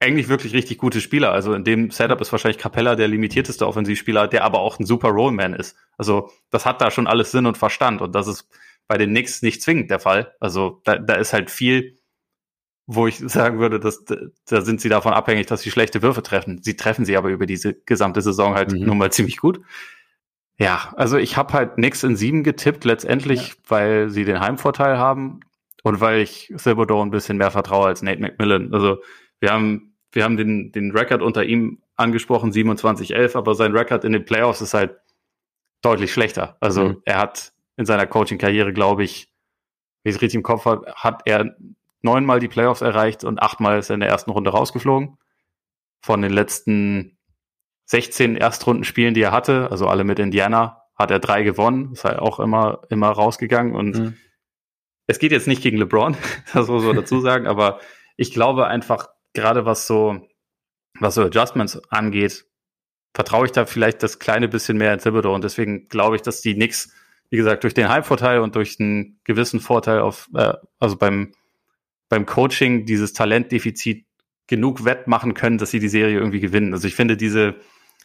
[0.00, 1.32] eigentlich wirklich richtig gute Spieler.
[1.32, 5.08] Also in dem Setup ist wahrscheinlich Capella der limitierteste Offensivspieler, der aber auch ein super
[5.08, 5.76] Rollman ist.
[5.96, 8.48] Also das hat da schon alles Sinn und Verstand und das ist
[8.86, 10.34] bei den Knicks nicht zwingend der Fall.
[10.40, 11.98] Also da, da ist halt viel,
[12.86, 16.62] wo ich sagen würde, dass da sind sie davon abhängig, dass sie schlechte Würfe treffen.
[16.62, 18.86] Sie treffen sie aber über diese gesamte Saison halt mhm.
[18.86, 19.60] nun mal ziemlich gut.
[20.58, 23.54] Ja, also ich habe halt Knicks in sieben getippt, letztendlich, ja.
[23.68, 25.40] weil sie den Heimvorteil haben
[25.84, 28.74] und weil ich Silberdo ein bisschen mehr vertraue als Nate McMillan.
[28.74, 28.98] Also
[29.38, 34.12] wir haben, wir haben den, den Rekord unter ihm angesprochen, 27-11, aber sein Rekord in
[34.12, 34.96] den Playoffs ist halt
[35.80, 36.56] deutlich schlechter.
[36.60, 37.02] Also mhm.
[37.04, 39.32] er hat in seiner Coaching-Karriere, glaube ich,
[40.02, 41.56] wie ich es richtig im Kopf habe, hat er
[42.02, 45.18] neunmal die Playoffs erreicht und achtmal ist er in der ersten Runde rausgeflogen.
[46.00, 47.17] Von den letzten
[47.88, 52.18] 16 Erstrundenspielen, die er hatte, also alle mit Indiana, hat er drei gewonnen, ist halt
[52.18, 54.16] auch immer, immer rausgegangen und mhm.
[55.06, 56.16] es geht jetzt nicht gegen LeBron,
[56.54, 57.80] das muss man dazu sagen, aber
[58.16, 60.26] ich glaube einfach, gerade was so,
[60.98, 62.46] was so Adjustments angeht,
[63.14, 66.40] vertraue ich da vielleicht das kleine bisschen mehr in Thibodeau und deswegen glaube ich, dass
[66.40, 66.92] die Knicks
[67.30, 71.32] wie gesagt, durch den Heimvorteil und durch einen gewissen Vorteil auf, äh, also beim,
[72.08, 74.06] beim Coaching dieses Talentdefizit
[74.46, 76.72] genug wettmachen können, dass sie die Serie irgendwie gewinnen.
[76.72, 77.56] Also ich finde, diese,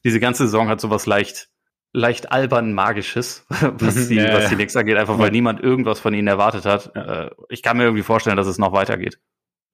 [0.03, 1.49] diese ganze Saison hat sowas leicht,
[1.93, 4.09] leicht albern Magisches, was mhm.
[4.09, 6.95] die, ja, was die Knicks angeht, einfach weil niemand irgendwas von ihnen erwartet hat.
[6.95, 9.19] Äh, ich kann mir irgendwie vorstellen, dass es noch weitergeht.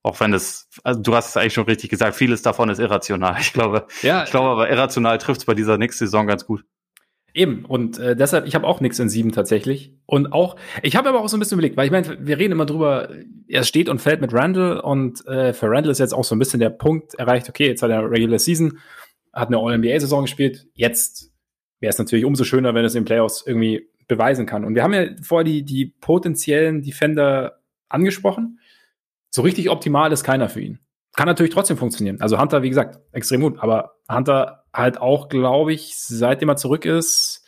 [0.02, 3.38] Auch wenn es, also du hast es eigentlich schon richtig gesagt, vieles davon ist irrational.
[3.40, 6.64] Ich glaube, ja, ich glaube aber irrational trifft es bei dieser nächsten Saison ganz gut.
[7.34, 9.94] Eben, und äh, deshalb, ich habe auch nichts in sieben tatsächlich.
[10.06, 12.54] Und auch, ich habe aber auch so ein bisschen überlegt, weil ich meine, wir reden
[12.54, 13.10] immer drüber,
[13.48, 16.40] er steht und fällt mit Randall und äh, für Randall ist jetzt auch so ein
[16.40, 18.80] bisschen der Punkt erreicht, okay, jetzt hat er Regular Season,
[19.34, 21.32] hat eine All-NBA-Saison gespielt, jetzt
[21.80, 24.66] wäre es natürlich umso schöner, wenn es in Playoffs irgendwie beweisen kann.
[24.66, 28.60] Und wir haben ja vorher die, die potenziellen Defender angesprochen.
[29.30, 30.80] So richtig optimal ist keiner für ihn.
[31.16, 32.22] Kann natürlich trotzdem funktionieren.
[32.22, 36.86] Also Hunter, wie gesagt, extrem gut, aber Hunter halt auch, glaube ich, seitdem er zurück
[36.86, 37.46] ist,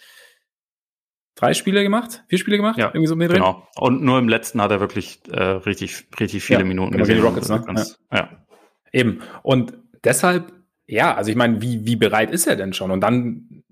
[1.36, 3.38] drei Spiele gemacht, vier Spiele gemacht, ja, irgendwie so mit drin.
[3.38, 3.68] Genau.
[3.76, 7.24] Und nur im letzten hat er wirklich äh, richtig, richtig viele ja, Minuten genau, gesehen.
[7.24, 7.64] Rockets, ne?
[7.66, 8.18] Ganz, ja.
[8.18, 8.46] ja.
[8.92, 9.22] Eben.
[9.44, 9.74] Und
[10.04, 10.54] deshalb,
[10.92, 12.92] ja, also ich meine, wie, wie bereit ist er denn schon?
[12.92, 13.64] Und dann,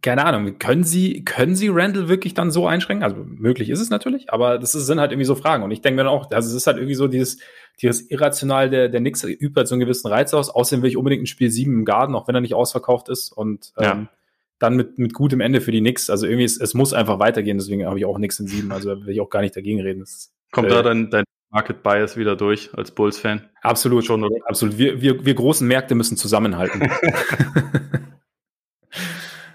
[0.00, 3.04] keine Ahnung, können sie, können sie Randall wirklich dann so einschränken?
[3.04, 5.62] Also möglich ist es natürlich, aber das sind halt irgendwie so Fragen.
[5.62, 7.38] Und ich denke mir dann auch, also es ist halt irgendwie so dieses,
[7.82, 10.48] dieses Irrational der, der Nix übt halt so einen gewissen Reiz aus.
[10.48, 13.30] Außerdem will ich unbedingt ein Spiel 7 im Garten, auch wenn er nicht ausverkauft ist.
[13.30, 14.08] Und ähm, ja.
[14.58, 16.08] dann mit, mit gutem Ende für die Nix.
[16.08, 18.72] Also irgendwie, es, es muss einfach weitergehen, deswegen habe ich auch Nix in 7.
[18.72, 20.02] Also da will ich auch gar nicht dagegen reden.
[20.50, 23.48] Kommt äh, da dein, dein Market Bias wieder durch als Bulls-Fan?
[23.62, 24.36] Absolut schon, oder?
[24.46, 24.78] Absolut.
[24.78, 26.82] Wir, wir, wir großen Märkte müssen zusammenhalten.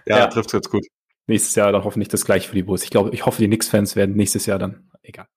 [0.05, 0.27] ja, ja.
[0.27, 0.85] trifft jetzt gut.
[1.27, 2.83] Nächstes Jahr dann hoffentlich das gleiche für die Bulls.
[2.83, 5.27] Ich glaube, ich hoffe, die Knicks-Fans werden nächstes Jahr dann, egal.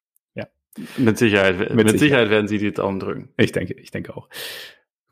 [0.97, 2.01] Mit Sicherheit, mit, mit Sicherheit.
[2.01, 3.29] Sicherheit werden sie die Daumen drücken.
[3.37, 4.29] Ich denke, ich denke auch.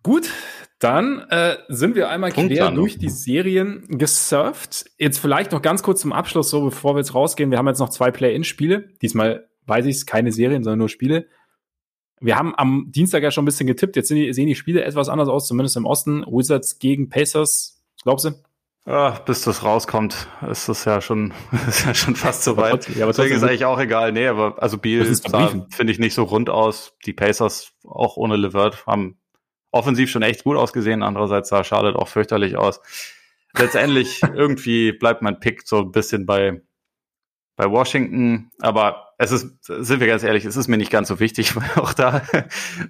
[0.02, 0.30] Gut,
[0.78, 4.84] dann äh, sind wir einmal quer durch die Serien gesurft.
[4.98, 7.50] Jetzt vielleicht noch ganz kurz zum Abschluss, so bevor wir jetzt rausgehen.
[7.50, 8.90] Wir haben jetzt noch zwei Play-In-Spiele.
[9.00, 11.26] Diesmal weiß ich es, keine Serien, sondern nur Spiele.
[12.20, 13.96] Wir haben am Dienstag ja schon ein bisschen getippt.
[13.96, 16.24] Jetzt die, sehen die Spiele etwas anders aus, zumindest im Osten.
[16.26, 17.82] Wizards gegen Pacers.
[18.02, 18.30] Glaubst du?
[18.86, 21.32] Ach, bis das rauskommt, ist das ja schon,
[21.68, 22.86] ist ja schon fast so weit.
[22.94, 24.12] Ja, aber Deswegen ist eigentlich auch egal.
[24.12, 25.04] Nee, aber also Biel
[25.70, 26.94] finde ich, nicht so rund aus.
[27.06, 29.18] Die Pacers, auch ohne Levert, haben
[29.70, 31.02] offensiv schon echt gut ausgesehen.
[31.02, 32.80] Andererseits sah Charlotte auch fürchterlich aus.
[33.56, 36.60] Letztendlich irgendwie bleibt mein Pick so ein bisschen bei,
[37.56, 38.51] bei Washington.
[38.60, 41.70] Aber es ist, sind wir ganz ehrlich, es ist mir nicht ganz so wichtig, weil
[41.82, 42.22] auch da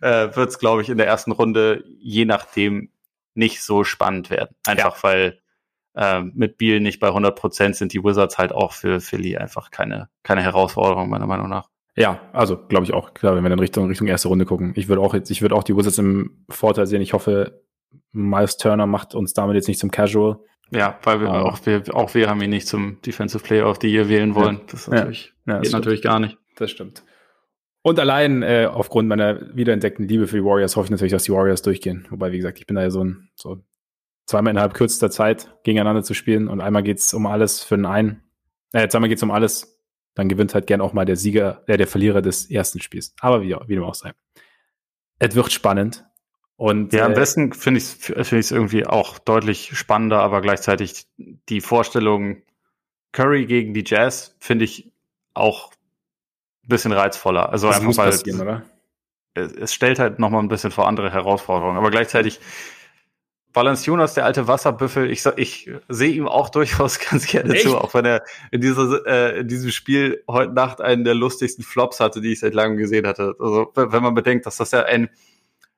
[0.01, 2.91] äh, wird es, glaube ich, in der ersten Runde je nachdem
[3.35, 4.55] nicht so spannend werden.
[4.67, 5.03] Einfach ja.
[5.03, 5.41] weil
[5.95, 9.71] äh, mit Biel nicht bei 100 Prozent sind die Wizards halt auch für Philly einfach
[9.71, 11.69] keine, keine Herausforderung, meiner Meinung nach.
[11.97, 14.73] Ja, also glaube ich auch, klar, wenn wir dann Richtung, Richtung erste Runde gucken.
[14.75, 17.03] Ich würde auch jetzt, ich würde auch die Wizards im Vorteil sehen.
[17.03, 17.63] Ich hoffe,
[18.13, 20.39] Miles Turner macht uns damit jetzt nicht zum Casual.
[20.71, 23.89] Ja, weil wir auch, wir, auch wir haben ihn nicht zum Defensive Player of the
[23.89, 24.61] Year wählen wollen.
[24.67, 25.55] Das ist natürlich, ja.
[25.55, 26.39] Ja, geht natürlich gar nicht.
[26.57, 27.05] Das stimmt.
[27.83, 31.33] Und allein äh, aufgrund meiner wiederentdeckten Liebe für die Warriors hoffe ich natürlich, dass die
[31.33, 32.07] Warriors durchgehen.
[32.09, 33.63] Wobei, wie gesagt, ich bin da ja so ein, so
[34.27, 38.23] zweimal innerhalb kürzester Zeit gegeneinander zu spielen und einmal geht's um alles für den einen.
[38.73, 39.83] Äh, zweimal geht's um alles,
[40.15, 43.15] dann gewinnt halt gern auch mal der Sieger, äh, der Verlierer des ersten Spiels.
[43.21, 44.13] Aber wie, wie dem auch sei.
[45.19, 46.05] Es wird spannend.
[46.57, 51.07] Und, ja, am äh, besten finde ich es find irgendwie auch deutlich spannender, aber gleichzeitig
[51.17, 52.43] die Vorstellung
[53.13, 54.93] Curry gegen die Jazz finde ich
[55.35, 55.73] auch
[56.65, 57.51] ein bisschen reizvoller.
[57.51, 58.09] Also das einfach weil
[59.35, 61.77] es, es, stellt halt nochmal ein bisschen vor andere Herausforderungen.
[61.77, 62.41] Aber gleichzeitig
[63.53, 67.65] Valanciunas, der alte Wasserbüffel, ich, ich sehe ihm auch durchaus ganz gerne Echt?
[67.65, 71.65] zu, auch wenn er in, dieser, äh, in diesem Spiel heute Nacht einen der lustigsten
[71.65, 73.35] Flops hatte, die ich seit langem gesehen hatte.
[73.39, 75.09] Also wenn man bedenkt, dass das ja ein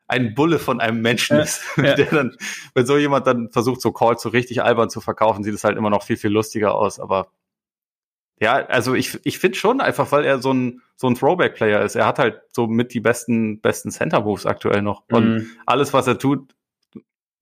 [0.08, 1.94] ein Bulle von einem Menschen ist, ja.
[1.94, 2.36] der dann,
[2.74, 5.76] wenn so jemand dann versucht, so Calls so richtig albern zu verkaufen, sieht es halt
[5.76, 7.00] immer noch viel, viel lustiger aus.
[7.00, 7.28] Aber
[8.38, 11.96] ja, also ich, ich finde schon einfach, weil er so ein, so ein Throwback-Player ist.
[11.96, 15.04] Er hat halt so mit die besten, besten Center-Moves aktuell noch.
[15.10, 15.50] Und mhm.
[15.64, 16.54] alles, was er tut,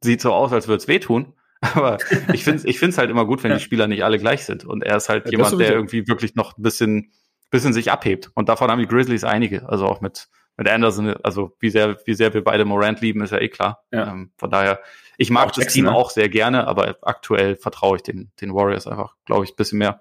[0.02, 1.34] sieht so aus, als würde es wehtun.
[1.60, 1.98] Aber
[2.32, 3.56] ich finde es ich find's halt immer gut, wenn ja.
[3.56, 4.64] die Spieler nicht alle gleich sind.
[4.64, 7.12] Und er ist halt ja, jemand, der irgendwie wirklich noch ein bisschen,
[7.50, 8.30] bisschen sich abhebt.
[8.34, 9.68] Und davon haben die Grizzlies einige.
[9.68, 13.32] Also auch mit, mit Anderson, also wie sehr, wie sehr wir beide Morant lieben, ist
[13.32, 13.84] ja eh klar.
[13.92, 14.12] Ja.
[14.12, 14.80] Ähm, von daher,
[15.16, 15.94] ich mag auch das Jackson, Team ne?
[15.94, 19.78] auch sehr gerne, aber aktuell vertraue ich den, den Warriors einfach, glaube ich, ein bisschen
[19.78, 20.00] mehr.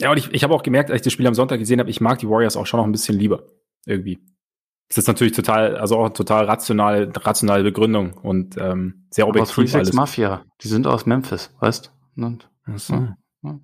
[0.00, 1.90] Ja, und ich, ich habe auch gemerkt, als ich das Spiel am Sonntag gesehen habe,
[1.90, 3.42] ich mag die Warriors auch schon noch ein bisschen lieber.
[3.86, 4.18] Irgendwie.
[4.88, 9.58] Das ist natürlich total, also auch total rational, rationale Begründung und ähm, sehr objektiv.
[9.58, 12.22] Aber 36 Mafia, die sind aus Memphis, weißt du?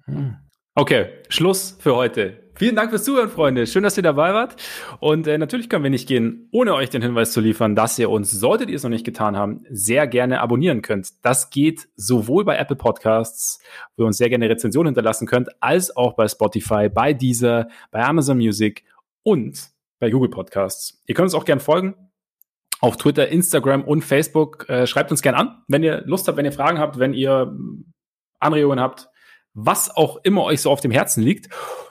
[0.07, 0.37] Hm.
[0.75, 2.46] Okay, Schluss für heute.
[2.59, 3.67] Vielen Dank fürs Zuhören, Freunde.
[3.67, 4.57] Schön, dass ihr dabei wart.
[4.99, 8.09] Und äh, natürlich können wir nicht gehen, ohne euch den Hinweis zu liefern, dass ihr
[8.09, 11.23] uns, solltet ihr es noch nicht getan haben, sehr gerne abonnieren könnt.
[11.23, 13.61] Das geht sowohl bei Apple Podcasts,
[13.95, 18.03] wo ihr uns sehr gerne Rezensionen hinterlassen könnt, als auch bei Spotify, bei Deezer, bei
[18.03, 18.85] Amazon Music
[19.23, 19.69] und
[19.99, 21.03] bei Google Podcasts.
[21.07, 21.95] Ihr könnt uns auch gerne folgen
[22.81, 24.67] auf Twitter, Instagram und Facebook.
[24.71, 27.55] Äh, schreibt uns gerne an, wenn ihr Lust habt, wenn ihr Fragen habt, wenn ihr
[28.41, 29.11] Anregungen habt,
[29.57, 31.49] was auch immer euch so auf dem Herzen liegt.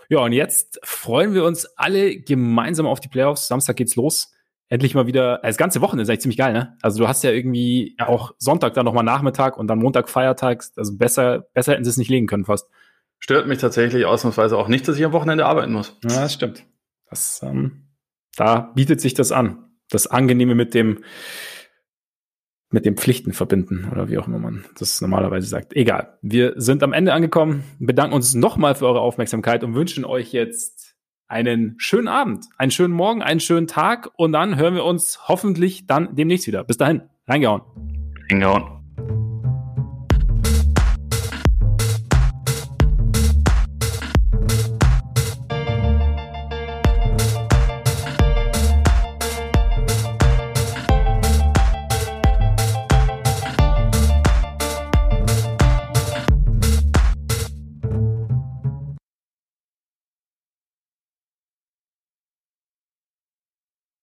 [0.07, 3.47] Ja, und jetzt freuen wir uns alle gemeinsam auf die Playoffs.
[3.47, 4.31] Samstag geht's los.
[4.69, 6.77] Endlich mal wieder, äh, das ganze Wochenende ist eigentlich ziemlich geil, ne?
[6.81, 8.07] Also du hast ja irgendwie ja.
[8.07, 10.63] auch Sonntag dann nochmal Nachmittag und dann Montag Feiertag.
[10.75, 12.69] Also besser, besser hätten sie es nicht legen können fast.
[13.17, 15.97] Stört mich tatsächlich ausnahmsweise auch nicht, dass ich am Wochenende arbeiten muss.
[16.03, 16.65] Ja, das stimmt.
[17.09, 17.89] Das, ähm,
[18.35, 19.71] da bietet sich das an.
[19.89, 21.03] Das Angenehme mit dem,
[22.71, 25.75] mit den Pflichten verbinden oder wie auch immer man das normalerweise sagt.
[25.75, 26.17] Egal.
[26.21, 30.95] Wir sind am Ende angekommen, bedanken uns nochmal für eure Aufmerksamkeit und wünschen euch jetzt
[31.27, 35.87] einen schönen Abend, einen schönen Morgen, einen schönen Tag und dann hören wir uns hoffentlich
[35.87, 36.63] dann demnächst wieder.
[36.63, 37.61] Bis dahin, reingehauen.
[38.29, 38.74] Reingehauen.